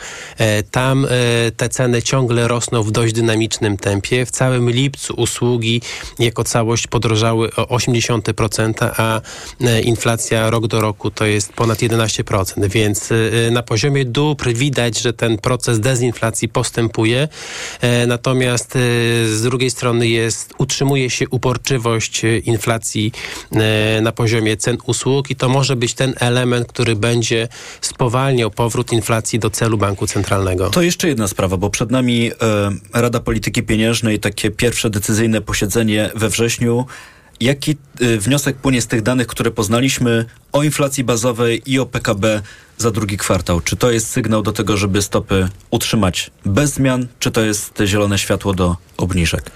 Tam 0.72 1.08
te 1.58 1.70
ceny 1.70 2.02
ciągle 2.02 2.48
rosną 2.48 2.84
w 2.84 2.92
dość 2.92 3.14
dynamicznym 3.14 3.78
tempie. 3.78 4.26
W 4.26 4.32
całym 4.32 4.70
lipcu 4.70 5.14
usługi 5.14 5.82
jako 6.20 6.44
całość 6.44 6.88
podrożały 6.88 7.56
o 7.56 7.78
0,8%, 7.78 8.90
a 8.98 9.22
e, 9.62 9.82
inflacja 9.82 10.50
rok 10.50 10.68
do 10.68 10.82
roku 10.82 11.12
to 11.12 11.26
jest 11.26 11.54
ponad 11.54 11.80
11%, 11.80 12.70
więc 12.70 13.10
e, 13.12 13.52
na 13.52 13.64
poziomie 13.64 14.06
dóbr 14.06 14.53
widać, 14.54 15.00
że 15.00 15.14
ten 15.14 15.38
proces 15.38 15.80
dezinflacji 15.80 16.50
postępuje, 16.50 17.28
e, 17.82 18.08
natomiast 18.08 18.74
z 19.26 19.42
drugiej 19.42 19.70
strony 19.70 20.08
jest, 20.08 20.54
utrzymuje 20.58 21.10
się 21.10 21.30
uporczywość 21.30 22.22
inflacji 22.44 23.12
na 24.02 24.12
poziomie 24.12 24.58
cen 24.58 24.78
usług 24.86 25.30
i 25.30 25.36
to 25.36 25.50
może 25.50 25.76
być 25.76 25.94
ten 25.94 26.14
element, 26.20 26.68
który 26.68 26.96
będzie 26.96 27.48
spowalniał 27.82 28.52
powrót 28.52 28.92
inflacji 28.92 29.40
do 29.40 29.50
celu 29.50 29.78
banku 29.78 30.08
centralnego. 30.08 30.70
To 30.70 30.82
jeszcze 30.82 31.08
jedna 31.08 31.28
sprawa, 31.28 31.58
bo 31.58 31.70
przed 31.70 31.92
nami 31.92 32.32
e, 32.32 33.02
Rada 33.02 33.20
Polityki 33.20 33.64
Pieniężnej, 33.64 34.20
takie 34.20 34.52
pierwsze 34.52 34.90
decyzyjne 34.90 35.42
posiedzenie 35.42 36.10
we 36.16 36.30
wrześniu. 36.30 36.86
Jaki 37.44 37.78
y, 38.02 38.20
wniosek 38.20 38.58
płynie 38.58 38.82
z 38.82 38.88
tych 38.88 39.02
danych, 39.02 39.28
które 39.28 39.52
poznaliśmy 39.52 40.26
o 40.52 40.64
inflacji 40.64 41.04
bazowej 41.04 41.62
i 41.66 41.80
o 41.80 41.86
PKB 41.86 42.42
za 42.78 42.92
drugi 42.92 43.18
kwartał? 43.18 43.62
Czy 43.62 43.76
to 43.76 43.92
jest 43.92 44.10
sygnał 44.10 44.42
do 44.42 44.52
tego, 44.52 44.78
żeby 44.78 45.02
stopy 45.02 45.50
utrzymać 45.72 46.32
bez 46.46 46.74
zmian, 46.74 47.08
czy 47.20 47.32
to 47.32 47.42
jest 47.42 47.80
zielone 47.86 48.18
światło 48.18 48.54
do 48.54 48.78
obniżek? 48.98 49.52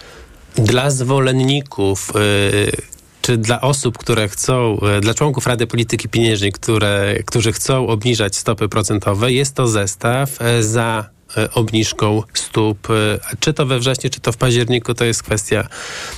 Dla 0.55 0.91
zwolenników. 0.91 2.11
Yy 2.15 2.97
czy 3.21 3.37
dla 3.37 3.61
osób, 3.61 3.97
które 3.97 4.29
chcą, 4.29 4.79
dla 5.01 5.13
członków 5.13 5.47
Rady 5.47 5.67
Polityki 5.67 6.09
Pieniężnej, 6.09 6.51
które, 6.51 7.15
którzy 7.25 7.51
chcą 7.51 7.87
obniżać 7.87 8.35
stopy 8.35 8.69
procentowe, 8.69 9.31
jest 9.31 9.55
to 9.55 9.67
zestaw 9.67 10.29
za 10.59 11.09
obniżką 11.53 12.23
stóp, 12.33 12.87
e, 12.89 13.19
czy 13.39 13.53
to 13.53 13.65
we 13.65 13.79
wrześniu, 13.79 14.09
czy 14.09 14.19
to 14.19 14.31
w 14.31 14.37
październiku, 14.37 14.93
to 14.93 15.05
jest 15.05 15.23
kwestia 15.23 15.67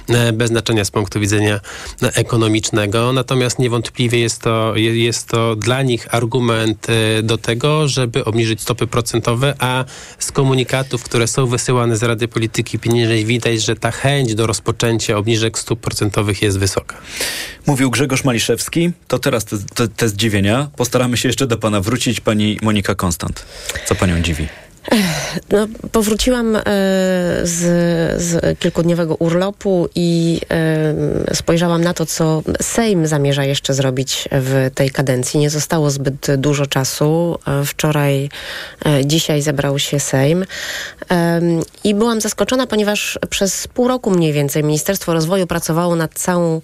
e, 0.10 0.34
bez 0.34 0.50
znaczenia 0.50 0.86
z 0.86 0.92
punktu 0.92 1.20
widzenia 1.20 1.60
ekonomicznego. 2.02 3.14
Natomiast 3.14 3.60
niewątpliwie 3.60 4.20
jest 4.20 4.42
to, 4.42 4.76
jest 4.76 5.28
to 5.28 5.56
dla 5.56 5.82
nich 5.82 6.16
argument 6.16 6.88
do 7.24 7.38
tego, 7.38 7.88
żeby 7.88 8.26
obniżyć 8.26 8.62
stopy 8.62 8.88
procentowe, 8.88 9.56
a 9.60 9.86
z 10.20 10.32
komunikatów, 10.32 11.04
które 11.04 11.28
są 11.28 11.46
wysyłane 11.46 11.98
z 11.98 12.04
Rady 12.04 12.28
Polityki 12.28 12.80
Pieniężnej 12.80 13.26
widać, 13.26 13.62
że 13.62 13.76
ta 13.76 13.92
chęć 13.92 14.36
do 14.36 14.48
rozpoczęcia 14.48 15.18
obniżek 15.18 15.60
stóp 15.60 15.80
procentowych 15.80 16.42
jest 16.42 16.60
wysoka. 16.60 16.98
Mówił 17.66 17.92
Grzegorz 17.92 18.24
Maliszewski. 18.24 18.92
To 19.08 19.20
teraz 19.20 19.46
te, 19.46 19.58
te, 19.76 19.88
te 19.88 20.10
zdziwienia. 20.10 20.70
Postaramy 20.76 21.18
się 21.18 21.30
jeszcze 21.30 21.48
do 21.48 21.58
pana 21.58 21.82
wrócić. 21.82 22.20
Pani 22.22 22.58
Monika 22.62 22.96
Konstant. 22.96 23.46
Co 23.86 23.96
panią 23.96 24.22
dziwi? 24.22 24.48
No, 25.52 25.68
powróciłam 25.92 26.56
e, 26.56 26.62
z, 27.44 27.58
z 28.22 28.60
kilkudniowego 28.60 29.16
urlopu 29.16 29.90
i 29.96 30.42
e, 31.30 31.36
spojrzałam 31.36 31.84
na 31.84 31.94
to, 31.94 32.06
co 32.06 32.44
Sejm 32.62 33.08
zamierza 33.08 33.44
jeszcze 33.44 33.74
zrobić 33.74 34.30
w 34.32 34.72
tej 34.76 34.90
kadencji. 34.90 35.40
Nie 35.40 35.50
zostało 35.50 35.92
zbyt 35.92 36.36
dużo 36.36 36.68
czasu. 36.68 37.40
E, 37.48 37.66
wczoraj, 37.66 38.30
dzisiaj 39.06 39.42
zebrał 39.42 39.80
się 39.80 40.00
Sejm 40.00 40.46
i 41.84 41.96
byłam 41.96 42.22
zaskoczona, 42.22 42.68
ponieważ 42.68 43.20
przez 43.30 43.68
pół 43.68 43.88
roku 43.88 44.12
mniej 44.12 44.34
więcej 44.34 44.64
Ministerstwo 44.64 45.14
Rozwoju 45.14 45.48
pracowało 45.48 45.96
nad 45.96 46.14
całą, 46.14 46.62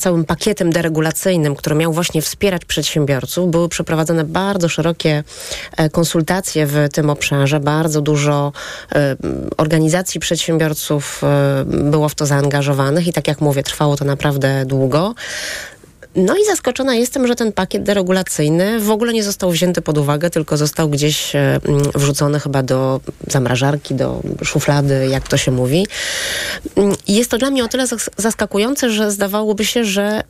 całym 0.00 0.24
pakietem 0.24 0.72
deregulacyjnym, 0.72 1.56
który 1.56 1.76
miał 1.76 1.92
właśnie 1.92 2.22
wspierać 2.22 2.64
przedsiębiorców. 2.64 3.50
Były 3.50 3.68
przeprowadzone 3.68 4.24
bardzo 4.24 4.68
szerokie 4.68 5.24
konsultacje 5.92 6.66
w 6.66 6.88
tym 6.92 7.10
obszarze 7.10 7.43
że 7.46 7.60
bardzo 7.60 8.00
dużo 8.00 8.52
e, 8.94 9.16
organizacji 9.56 10.20
przedsiębiorców 10.20 11.22
e, 11.24 11.64
było 11.64 12.08
w 12.08 12.14
to 12.14 12.26
zaangażowanych 12.26 13.06
i 13.06 13.12
tak 13.12 13.28
jak 13.28 13.40
mówię, 13.40 13.62
trwało 13.62 13.96
to 13.96 14.04
naprawdę 14.04 14.64
długo. 14.66 15.14
No 16.16 16.36
i 16.36 16.44
zaskoczona 16.46 16.94
jestem, 16.94 17.26
że 17.26 17.36
ten 17.36 17.52
pakiet 17.52 17.82
deregulacyjny 17.82 18.80
w 18.80 18.90
ogóle 18.90 19.12
nie 19.12 19.24
został 19.24 19.50
wzięty 19.50 19.82
pod 19.82 19.98
uwagę, 19.98 20.30
tylko 20.30 20.56
został 20.56 20.88
gdzieś 20.88 21.36
e, 21.36 21.60
wrzucony 21.94 22.40
chyba 22.40 22.62
do 22.62 23.00
zamrażarki, 23.26 23.94
do 23.94 24.20
szuflady, 24.44 25.08
jak 25.10 25.28
to 25.28 25.36
się 25.36 25.50
mówi. 25.50 25.86
I 27.06 27.14
jest 27.14 27.30
to 27.30 27.38
dla 27.38 27.50
mnie 27.50 27.64
o 27.64 27.68
tyle 27.68 27.84
zaskakujące, 28.16 28.90
że 28.90 29.10
zdawałoby 29.10 29.64
się, 29.64 29.84
że 29.84 30.22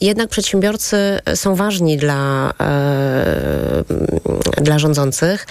jednak 0.00 0.28
przedsiębiorcy 0.28 0.96
są 1.34 1.54
ważni 1.54 1.96
dla, 1.96 2.52
dla 4.62 4.78
rządzących 4.78 5.46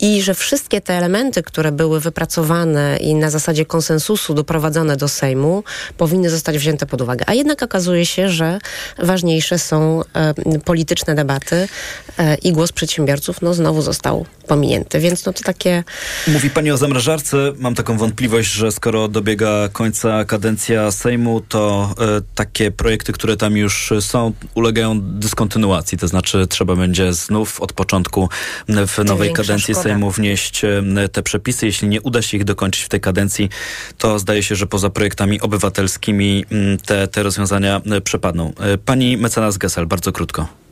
i 0.00 0.22
że 0.22 0.34
wszystkie 0.34 0.80
te 0.80 0.94
elementy, 0.94 1.42
które 1.42 1.72
były 1.72 2.00
wypracowane 2.00 2.96
i 2.96 3.14
na 3.14 3.30
zasadzie 3.30 3.66
konsensusu 3.66 4.34
doprowadzone 4.34 4.96
do 4.96 5.08
Sejmu, 5.08 5.64
powinny 5.98 6.30
zostać 6.30 6.58
wzięte 6.58 6.86
pod 6.86 7.00
uwagę. 7.00 7.24
A 7.28 7.34
jednak 7.34 7.62
okazuje 7.62 8.06
się, 8.06 8.28
że 8.28 8.58
ważniejsze 8.98 9.58
są 9.58 10.02
e, 10.14 10.34
polityczne 10.64 11.14
debaty 11.14 11.68
e, 12.18 12.34
i 12.34 12.52
głos 12.52 12.72
przedsiębiorców 12.72 13.42
no, 13.42 13.54
znowu 13.54 13.82
został 13.82 14.26
pominięty. 14.48 15.00
Więc 15.00 15.26
no 15.26 15.32
to 15.32 15.42
takie... 15.42 15.84
Mówi 16.28 16.50
pani 16.50 16.70
o 16.70 16.76
zamrażarce. 16.76 17.36
Mam 17.58 17.74
taką 17.74 17.98
wątpliwość, 17.98 18.52
że 18.52 18.72
skoro 18.72 19.08
dobiega 19.08 19.68
końca 19.72 20.24
kadencja 20.24 20.90
Sejmu, 20.90 21.40
to 21.40 21.94
e, 22.00 22.20
takie 22.34 22.70
projekty, 22.70 23.12
które 23.12 23.36
tam 23.36 23.56
już 23.56 23.92
są, 24.00 24.32
ulegają 24.54 25.00
dyskontynuacji. 25.00 25.98
To 25.98 26.08
znaczy 26.08 26.46
trzeba 26.46 26.76
będzie 26.76 27.12
znów 27.12 27.60
od 27.60 27.72
początku 27.72 28.28
w 28.68 29.04
nowej 29.04 29.32
kadencji 29.32 29.74
Sejmu 29.84 30.10
wnieść 30.10 30.62
te 31.12 31.22
przepisy. 31.22 31.66
Jeśli 31.66 31.88
nie 31.88 32.00
uda 32.00 32.22
się 32.22 32.36
ich 32.36 32.44
dokończyć 32.44 32.82
w 32.82 32.88
tej 32.88 33.00
kadencji, 33.00 33.48
to 33.98 34.18
zdaje 34.18 34.42
się, 34.42 34.54
że 34.54 34.66
poza 34.66 34.90
projektami 34.90 35.40
obywatelskimi 35.40 36.44
te, 36.86 37.08
te 37.08 37.22
rozwiązania 37.22 37.80
przepadną. 38.04 38.52
E, 38.60 38.78
pani 38.78 39.16
mecenas 39.16 39.58
Gesel, 39.58 39.86
bardzo 39.86 40.12
krótko. 40.12 40.63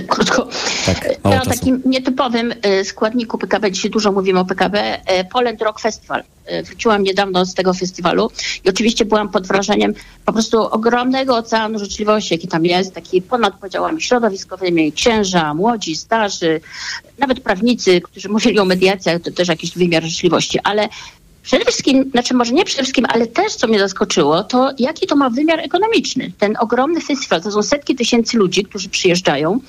Krótko. 0.12 0.48
Tak, 0.86 1.08
ja 1.24 1.42
o 1.42 1.46
takim 1.46 1.82
nietypowym 1.84 2.54
e, 2.62 2.84
składniku 2.84 3.38
PKB, 3.38 3.70
dzisiaj 3.70 3.90
dużo 3.90 4.12
mówimy 4.12 4.40
o 4.40 4.44
PKB, 4.44 5.06
e, 5.06 5.24
Poland 5.24 5.62
Rock 5.62 5.80
Festival. 5.80 6.22
Wróciłam 6.64 7.02
niedawno 7.02 7.44
z 7.46 7.54
tego 7.54 7.74
festiwalu 7.74 8.30
i 8.64 8.68
oczywiście 8.68 9.04
byłam 9.04 9.28
pod 9.28 9.46
wrażeniem 9.46 9.94
po 10.24 10.32
prostu 10.32 10.62
ogromnego 10.62 11.36
oceanu 11.36 11.78
życzliwości, 11.78 12.34
jaki 12.34 12.48
tam 12.48 12.66
jest, 12.66 12.94
taki 12.94 13.22
ponad 13.22 13.54
podziałami 13.54 14.02
środowiskowymi, 14.02 14.92
księża, 14.92 15.54
młodzi, 15.54 15.96
starzy, 15.96 16.60
nawet 17.18 17.40
prawnicy, 17.40 18.00
którzy 18.00 18.28
mówili 18.28 18.58
o 18.58 18.64
mediacjach, 18.64 19.22
to 19.22 19.30
też 19.30 19.48
jakiś 19.48 19.74
wymiar 19.74 20.02
życzliwości, 20.02 20.58
ale 20.64 20.88
Przede 21.42 21.64
wszystkim, 21.64 22.10
znaczy 22.10 22.34
może 22.34 22.52
nie 22.52 22.64
przede 22.64 22.82
wszystkim, 22.82 23.06
ale 23.08 23.26
też 23.26 23.54
co 23.54 23.66
mnie 23.66 23.78
zaskoczyło, 23.78 24.44
to 24.44 24.70
jaki 24.78 25.06
to 25.06 25.16
ma 25.16 25.30
wymiar 25.30 25.60
ekonomiczny. 25.60 26.32
Ten 26.38 26.54
ogromny 26.60 27.00
festiwal, 27.00 27.42
to 27.42 27.52
są 27.52 27.62
setki 27.62 27.96
tysięcy 27.96 28.36
ludzi, 28.38 28.64
którzy 28.64 28.88
przyjeżdżają. 28.88 29.60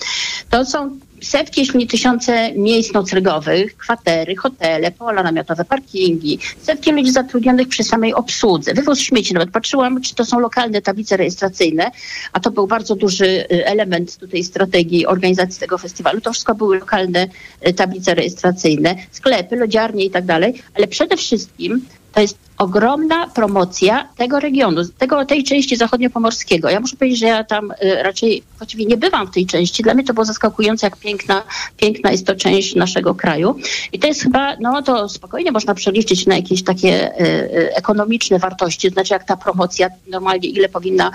To 0.49 0.65
są 0.65 0.99
setki, 1.24 1.61
jeśli 1.61 1.80
nie 1.80 1.88
tysiące 1.88 2.51
miejsc 2.53 2.93
noclegowych, 2.93 3.78
kwatery, 3.78 4.36
hotele, 4.36 4.91
pola 4.91 5.24
namiotowe, 5.24 5.65
parkingi, 5.65 6.39
setki 6.61 6.91
ludzi 6.91 7.11
zatrudnionych 7.11 7.67
przy 7.67 7.84
samej 7.84 8.13
obsłudze, 8.13 8.74
wywóz 8.74 8.99
śmieci. 8.99 9.34
Nawet 9.34 9.51
patrzyłam, 9.51 10.01
czy 10.01 10.15
to 10.15 10.26
są 10.26 10.39
lokalne 10.39 10.82
tablice 10.82 11.17
rejestracyjne, 11.17 11.91
a 12.34 12.39
to 12.39 12.51
był 12.51 12.67
bardzo 12.67 12.95
duży 12.95 13.26
y, 13.26 13.65
element 13.65 14.17
tutaj 14.17 14.43
strategii 14.43 15.05
organizacji 15.05 15.59
tego 15.59 15.78
festiwalu. 15.78 16.21
To 16.21 16.32
wszystko 16.32 16.55
były 16.55 16.80
lokalne 16.80 17.28
y, 17.67 17.74
tablice 17.74 18.15
rejestracyjne, 18.15 18.95
sklepy, 19.11 19.55
lodziarnie 19.55 20.05
i 20.05 20.09
tak 20.09 20.26
dalej, 20.26 20.61
ale 20.74 20.88
przede 20.88 21.17
wszystkim 21.17 21.86
to 22.14 22.22
jest 22.22 22.38
ogromna 22.57 23.28
promocja 23.28 24.09
tego 24.18 24.39
regionu, 24.39 24.82
tego, 24.97 25.26
tej 25.26 25.43
części 25.43 25.76
zachodniopomorskiego. 25.76 26.70
Ja 26.70 26.80
muszę 26.80 26.95
powiedzieć, 26.97 27.20
że 27.20 27.28
ja 27.28 27.43
tam 27.43 27.72
y, 27.72 28.03
raczej 28.03 28.43
właściwie 28.57 28.86
nie 28.86 28.97
bywam 28.97 29.28
w 29.28 29.32
tej 29.32 29.45
części. 29.45 29.84
Dla 29.84 29.93
mnie 29.93 30.03
to 30.03 30.14
było 30.14 30.26
zaskakujące, 30.26 30.88
jak 30.88 30.97
piękna, 30.97 31.43
piękna 31.78 32.11
jest 32.11 32.28
to 32.28 32.36
część 32.36 32.76
naszego 32.76 33.16
kraju. 33.16 33.55
I 33.93 33.99
to 33.99 34.07
jest 34.07 34.22
chyba, 34.22 34.55
no 34.59 34.82
to 34.82 35.09
spokojnie 35.09 35.51
można 35.51 35.74
przeliczyć 35.74 36.26
na 36.26 36.36
jakieś 36.36 36.64
takie 36.64 37.22
y, 37.22 37.26
y, 37.26 37.76
ekonomiczne 37.76 38.39
wartości, 38.39 38.89
znaczy 38.89 39.14
jak 39.14 39.24
ta 39.24 39.38
promocja 39.38 39.89
normalnie 40.07 40.49
ile 40.49 40.70
powinna 40.70 41.11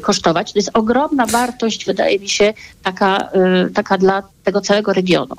kosztować. 0.00 0.52
To 0.52 0.58
jest 0.58 0.70
ogromna 0.74 1.26
wartość, 1.26 1.86
wydaje 1.86 2.18
mi 2.18 2.28
się, 2.28 2.54
taka, 2.82 3.28
taka 3.74 3.98
dla 3.98 4.22
tego 4.44 4.60
całego 4.60 4.92
regionu. 4.92 5.36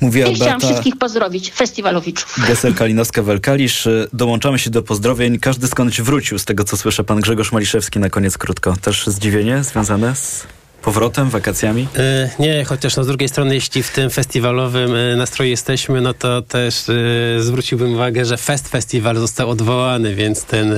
Mówiła 0.00 0.28
I 0.28 0.34
chciałam 0.34 0.60
wszystkich 0.60 0.96
pozdrowić, 0.96 1.52
festiwalowiczów. 1.52 2.34
Gesel 2.48 2.74
Kalinowska-Welkalisz. 2.74 3.88
Dołączamy 4.12 4.58
się 4.58 4.70
do 4.70 4.82
pozdrowień. 4.82 5.38
Każdy 5.38 5.68
skądś 5.68 6.00
wrócił, 6.00 6.38
z 6.38 6.44
tego 6.44 6.64
co 6.64 6.76
słyszę. 6.76 7.04
Pan 7.04 7.20
Grzegorz 7.20 7.52
Maliszewski 7.52 7.98
na 7.98 8.10
koniec 8.10 8.38
krótko. 8.38 8.74
Też 8.80 9.06
zdziwienie 9.06 9.64
związane 9.64 10.14
z 10.16 10.46
powrotem, 10.82 11.30
wakacjami? 11.30 11.88
E, 11.96 12.30
nie, 12.38 12.64
chociaż 12.64 12.96
no, 12.96 13.04
z 13.04 13.06
drugiej 13.06 13.28
strony, 13.28 13.54
jeśli 13.54 13.82
w 13.82 13.90
tym 13.90 14.10
festiwalowym 14.10 14.94
e, 14.94 15.16
nastroju 15.16 15.50
jesteśmy, 15.50 16.00
no 16.00 16.14
to 16.14 16.42
też 16.42 16.88
e, 16.88 17.42
zwróciłbym 17.42 17.94
uwagę, 17.94 18.24
że 18.24 18.36
Fest 18.36 18.68
Festiwal 18.68 19.16
został 19.16 19.50
odwołany, 19.50 20.14
więc 20.14 20.44
ten 20.44 20.72
e, 20.72 20.76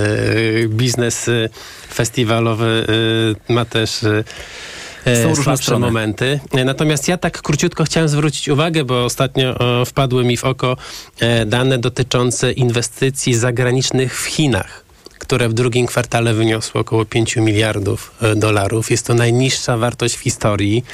biznes 0.69 1.29
e, 1.29 1.49
festiwalowy 1.93 2.87
e, 3.49 3.53
ma 3.53 3.65
też 3.65 4.05
e, 4.05 4.25
Są 5.23 5.35
różne 5.35 5.79
momenty. 5.79 6.41
E, 6.53 6.65
Natomiast 6.65 7.09
ja 7.09 7.17
tak 7.19 7.43
króciutko 7.43 7.85
chciałem 7.85 8.09
zwrócić 8.09 8.49
uwagę, 8.49 8.85
bo 8.85 9.05
ostatnio 9.05 9.59
o, 9.59 9.85
wpadły 9.85 10.25
mi 10.25 10.37
w 10.37 10.45
oko 10.45 10.77
e, 11.21 11.47
dane 11.47 11.79
dotyczące 11.79 12.53
inwestycji 12.53 13.35
zagranicznych 13.35 14.21
w 14.21 14.25
Chinach 14.25 14.90
które 15.31 15.49
w 15.49 15.53
drugim 15.55 15.87
kwartale 15.87 16.35
wyniosło 16.35 16.81
około 16.81 17.05
5 17.05 17.37
miliardów 17.37 18.11
e, 18.23 18.37
dolarów. 18.37 18.91
Jest 18.91 19.07
to 19.07 19.15
najniższa 19.15 19.77
wartość 19.77 20.17
w 20.17 20.21
historii. 20.21 20.85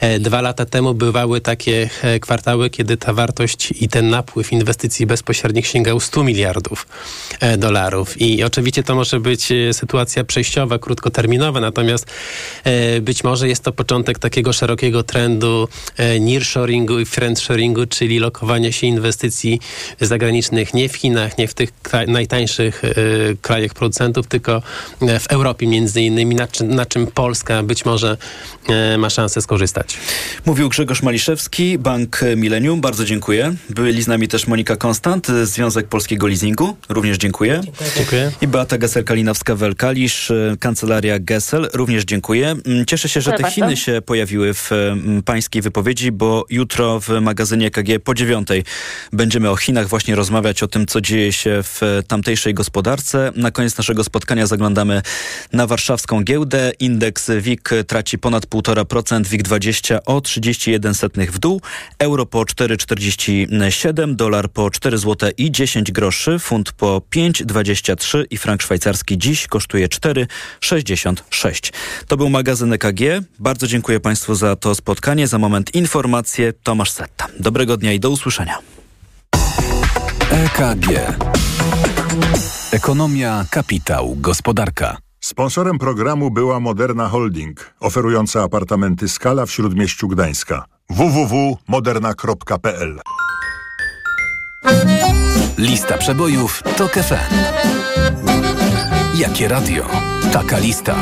E, 0.00 0.18
Dwa 0.18 0.40
lata 0.40 0.66
temu 0.66 0.94
bywały 0.94 1.40
takie 1.40 1.90
e, 2.02 2.20
kwartały, 2.20 2.70
kiedy 2.70 2.96
ta 2.96 3.12
wartość 3.12 3.72
i 3.80 3.88
ten 3.88 4.10
napływ 4.10 4.52
inwestycji 4.52 5.06
bezpośrednich 5.06 5.66
sięgał 5.66 6.00
100 6.00 6.24
miliardów 6.24 6.86
dolarów. 7.58 8.20
I 8.20 8.44
oczywiście 8.44 8.82
to 8.82 8.94
może 8.94 9.20
być 9.20 9.48
sytuacja 9.72 10.24
przejściowa, 10.24 10.78
krótkoterminowa, 10.78 11.60
natomiast 11.60 12.06
być 13.00 13.24
może 13.24 13.48
jest 13.48 13.62
to 13.62 13.72
początek 13.72 14.18
takiego 14.18 14.52
szerokiego 14.52 15.02
trendu 15.02 15.68
nearshoringu 16.20 16.98
i 16.98 17.04
friendshoringu, 17.04 17.86
czyli 17.86 18.18
lokowania 18.18 18.72
się 18.72 18.86
inwestycji 18.86 19.60
zagranicznych 20.00 20.74
nie 20.74 20.88
w 20.88 20.96
Chinach, 20.96 21.38
nie 21.38 21.48
w 21.48 21.54
tych 21.54 21.70
najtańszych 22.06 22.82
krajach 23.42 23.75
producentów, 23.76 24.26
tylko 24.26 24.62
e, 25.02 25.20
w 25.20 25.26
Europie 25.26 25.66
między 25.66 26.00
innymi, 26.00 26.34
na 26.34 26.46
czym, 26.46 26.74
na 26.74 26.86
czym 26.86 27.06
Polska 27.06 27.62
być 27.62 27.84
może 27.84 28.16
e, 28.68 28.98
ma 28.98 29.10
szansę 29.10 29.42
skorzystać. 29.42 29.98
Mówił 30.46 30.68
Grzegorz 30.68 31.02
Maliszewski, 31.02 31.78
Bank 31.78 32.20
Millennium. 32.36 32.80
Bardzo 32.80 33.04
dziękuję. 33.04 33.54
Byli 33.70 34.02
z 34.02 34.06
nami 34.06 34.28
też 34.28 34.46
Monika 34.46 34.76
Konstant, 34.76 35.26
Związek 35.42 35.88
Polskiego 35.88 36.26
Leasingu. 36.26 36.76
Również 36.88 37.18
dziękuję. 37.18 37.60
Dziękuję. 37.96 38.32
I 38.40 38.46
Beata 38.46 38.78
Gesser-Kalinowska-Welkalisz, 38.78 40.32
Kancelaria 40.60 41.18
Gessel. 41.18 41.68
Również 41.74 42.04
dziękuję. 42.04 42.56
Mm, 42.66 42.86
Cieszę 42.86 43.08
się, 43.08 43.20
że 43.20 43.32
te 43.32 43.50
Chiny 43.50 43.76
się 43.76 44.02
pojawiły 44.06 44.54
w 44.54 44.72
mm, 44.72 45.22
pańskiej 45.22 45.62
wypowiedzi, 45.62 46.12
bo 46.12 46.44
jutro 46.50 47.00
w 47.00 47.08
magazynie 47.20 47.70
KG 47.70 48.00
po 48.04 48.14
dziewiątej 48.14 48.64
będziemy 49.12 49.50
o 49.50 49.56
Chinach 49.56 49.88
właśnie 49.88 50.14
rozmawiać 50.14 50.62
o 50.62 50.68
tym, 50.68 50.86
co 50.86 51.00
dzieje 51.00 51.32
się 51.32 51.60
w 51.62 52.02
tamtejszej 52.08 52.54
gospodarce. 52.54 53.32
Na 53.36 53.50
koniec 53.50 53.65
naszego 53.78 54.04
spotkania 54.04 54.46
zaglądamy 54.46 55.02
na 55.52 55.66
warszawską 55.66 56.24
giełdę. 56.24 56.72
Indeks 56.80 57.30
WIG 57.40 57.70
traci 57.86 58.18
ponad 58.18 58.46
1,5%, 58.46 59.26
WIG 59.26 59.42
20 59.42 60.04
o 60.04 60.20
31 60.20 60.94
setnych 60.94 61.32
w 61.32 61.38
dół, 61.38 61.60
euro 61.98 62.26
po 62.26 62.40
4,47, 62.40 64.14
dolar 64.14 64.48
po 64.48 64.70
4 64.70 64.98
zł 64.98 65.30
i 65.38 65.50
10 65.50 65.92
groszy, 65.92 66.38
funt 66.38 66.72
po 66.72 67.02
5,23 67.16 68.24
i 68.30 68.36
frank 68.36 68.62
szwajcarski 68.62 69.18
dziś 69.18 69.46
kosztuje 69.46 69.88
4,66. 69.88 71.72
To 72.08 72.16
był 72.16 72.30
magazyn 72.30 72.72
EKG. 72.72 73.00
Bardzo 73.38 73.66
dziękuję 73.66 74.00
Państwu 74.00 74.34
za 74.34 74.56
to 74.56 74.74
spotkanie. 74.74 75.26
Za 75.26 75.38
moment 75.38 75.74
informacje. 75.74 76.52
Tomasz 76.52 76.90
Setta. 76.90 77.26
Dobrego 77.40 77.76
dnia 77.76 77.92
i 77.92 78.00
do 78.00 78.10
usłyszenia. 78.10 78.58
EKG. 80.30 81.35
Ekonomia, 82.72 83.44
kapitał, 83.50 84.16
gospodarka. 84.16 84.96
Sponsorem 85.20 85.78
programu 85.78 86.30
była 86.30 86.60
Moderna 86.60 87.08
Holding, 87.08 87.74
oferująca 87.80 88.42
apartamenty 88.42 89.08
Skala 89.08 89.46
w 89.46 89.50
Śródmieściu 89.50 90.08
Gdańska. 90.08 90.64
www.moderna.pl 90.90 93.00
Lista 95.58 95.98
przebojów 95.98 96.62
TOK 96.76 96.92
FM. 96.92 97.34
Jakie 99.14 99.48
radio? 99.48 99.86
Taka 100.32 100.58
lista. 100.58 100.94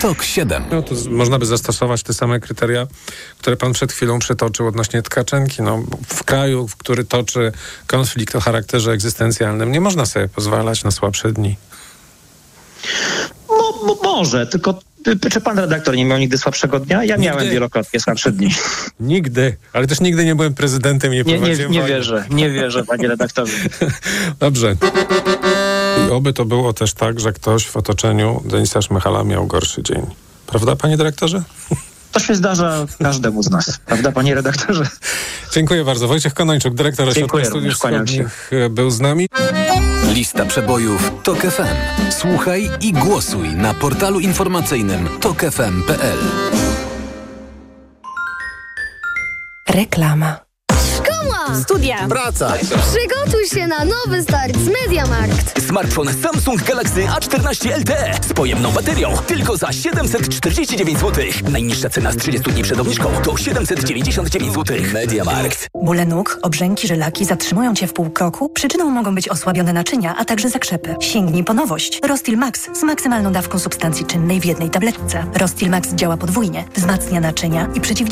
TOK 0.00 0.22
7. 0.22 0.64
No 0.70 0.82
to 0.82 0.96
z- 0.96 1.06
można 1.06 1.38
by 1.38 1.46
zastosować 1.46 2.02
te 2.02 2.14
same 2.14 2.40
kryteria, 2.40 2.86
które 3.38 3.56
pan 3.56 3.72
przed 3.72 3.92
chwilą 3.92 4.18
przytoczył 4.18 4.66
odnośnie 4.66 5.02
Tkaczenki. 5.02 5.62
No, 5.62 5.82
w 6.08 6.24
kraju, 6.24 6.68
w 6.68 6.76
który 6.76 7.04
toczy 7.04 7.52
konflikt 7.86 8.36
o 8.36 8.40
charakterze 8.40 8.92
egzystencjalnym, 8.92 9.72
nie 9.72 9.80
można 9.80 10.06
sobie 10.06 10.28
pozwalać 10.28 10.84
na 10.84 10.90
słabsze 10.90 11.32
dni. 11.32 11.56
Mo, 13.48 13.96
może, 14.02 14.46
tylko 14.46 14.80
y, 15.24 15.30
czy 15.30 15.40
pan 15.40 15.58
redaktor 15.58 15.96
nie 15.96 16.04
miał 16.04 16.18
nigdy 16.18 16.38
słabszego 16.38 16.80
dnia? 16.80 17.04
Ja 17.04 17.16
miałem 17.16 17.40
Nigdy. 17.40 17.54
wielokrotnie 17.54 18.00
słabsze 18.00 18.32
dni. 18.32 18.54
Nigdy, 19.00 19.56
ale 19.72 19.86
też 19.86 20.00
nigdy 20.00 20.24
nie 20.24 20.34
byłem 20.34 20.54
prezydentem 20.54 21.14
i 21.14 21.16
nie, 21.16 21.22
Nie, 21.24 21.38
nie, 21.40 21.68
nie 21.68 21.82
wierzę, 21.82 22.24
nie 22.30 22.50
wierzę, 22.50 22.84
panie 22.84 23.08
redaktorze. 23.08 23.56
Dobrze. 24.40 24.76
Oby 26.10 26.32
to 26.32 26.44
było 26.44 26.72
też 26.72 26.94
tak, 26.94 27.20
że 27.20 27.32
ktoś 27.32 27.66
w 27.66 27.76
otoczeniu 27.76 28.42
Denisa 28.44 28.82
Szmychala 28.82 29.24
miał 29.24 29.46
gorszy 29.46 29.82
dzień. 29.82 30.06
Prawda, 30.46 30.76
panie 30.76 30.96
dyrektorze? 30.96 31.42
To 32.12 32.20
się 32.20 32.34
zdarza 32.34 32.86
każdemu 33.02 33.42
z 33.42 33.50
nas, 33.50 33.78
prawda, 33.86 34.12
panie 34.12 34.34
redaktorze? 34.34 34.84
Dziękuję 35.52 35.84
bardzo. 35.84 36.08
Wojciech 36.08 36.34
Konończuk, 36.34 36.74
dyrektor 36.74 37.08
Ośrodka 37.08 37.44
Studiów. 37.44 37.74
Wschodnich 37.74 38.50
e, 38.52 38.70
był 38.70 38.90
z 38.90 39.00
nami. 39.00 39.28
Lista 40.14 40.46
przebojów 40.46 41.12
TOK 41.22 41.38
FM. 41.38 42.10
Słuchaj 42.10 42.70
i 42.80 42.92
głosuj 42.92 43.48
na 43.48 43.74
portalu 43.74 44.20
informacyjnym 44.20 45.08
tokefm.pl. 45.20 46.18
Reklama. 49.68 50.49
Szkoła! 51.50 51.62
Studia! 51.62 52.08
Praca. 52.08 52.52
Przygotuj 52.58 53.46
się 53.54 53.66
na 53.66 53.84
nowy 53.84 54.22
start 54.22 54.56
z 54.56 54.68
MediaMarkt. 54.68 55.62
Smartfon 55.66 56.08
Samsung 56.22 56.62
Galaxy 56.62 57.06
A14 57.06 57.78
LTE 57.80 58.14
z 58.28 58.32
pojemną 58.32 58.72
baterią 58.72 59.16
tylko 59.26 59.56
za 59.56 59.72
749 59.72 60.98
zł. 60.98 61.24
Najniższa 61.50 61.90
cena 61.90 62.12
z 62.12 62.16
30 62.16 62.50
dni 62.52 62.62
przed 62.62 62.80
obniżką 62.80 63.08
to 63.24 63.36
799 63.36 64.54
zł. 64.54 64.76
Mediamarkt. 64.92 65.68
Bóle 65.82 66.06
nóg, 66.06 66.38
obrzęki, 66.42 66.88
żylaki 66.88 67.24
zatrzymują 67.24 67.74
cię 67.74 67.86
w 67.86 67.92
pół 67.92 68.10
kroku? 68.10 68.48
Przyczyną 68.48 68.90
mogą 68.90 69.14
być 69.14 69.28
osłabione 69.28 69.72
naczynia, 69.72 70.14
a 70.18 70.24
także 70.24 70.50
zakrzepy. 70.50 70.96
Sięgnij 71.00 71.44
po 71.44 71.54
nowość. 71.54 72.00
Rostil 72.08 72.36
Max 72.36 72.78
z 72.80 72.82
maksymalną 72.82 73.32
dawką 73.32 73.58
substancji 73.58 74.06
czynnej 74.06 74.40
w 74.40 74.44
jednej 74.44 74.70
tabletce. 74.70 75.24
Rostil 75.34 75.70
Max 75.70 75.94
działa 75.94 76.16
podwójnie, 76.16 76.64
wzmacnia 76.76 77.20
naczynia 77.20 77.68
i 77.74 77.80
przeciwdziała 77.80 78.10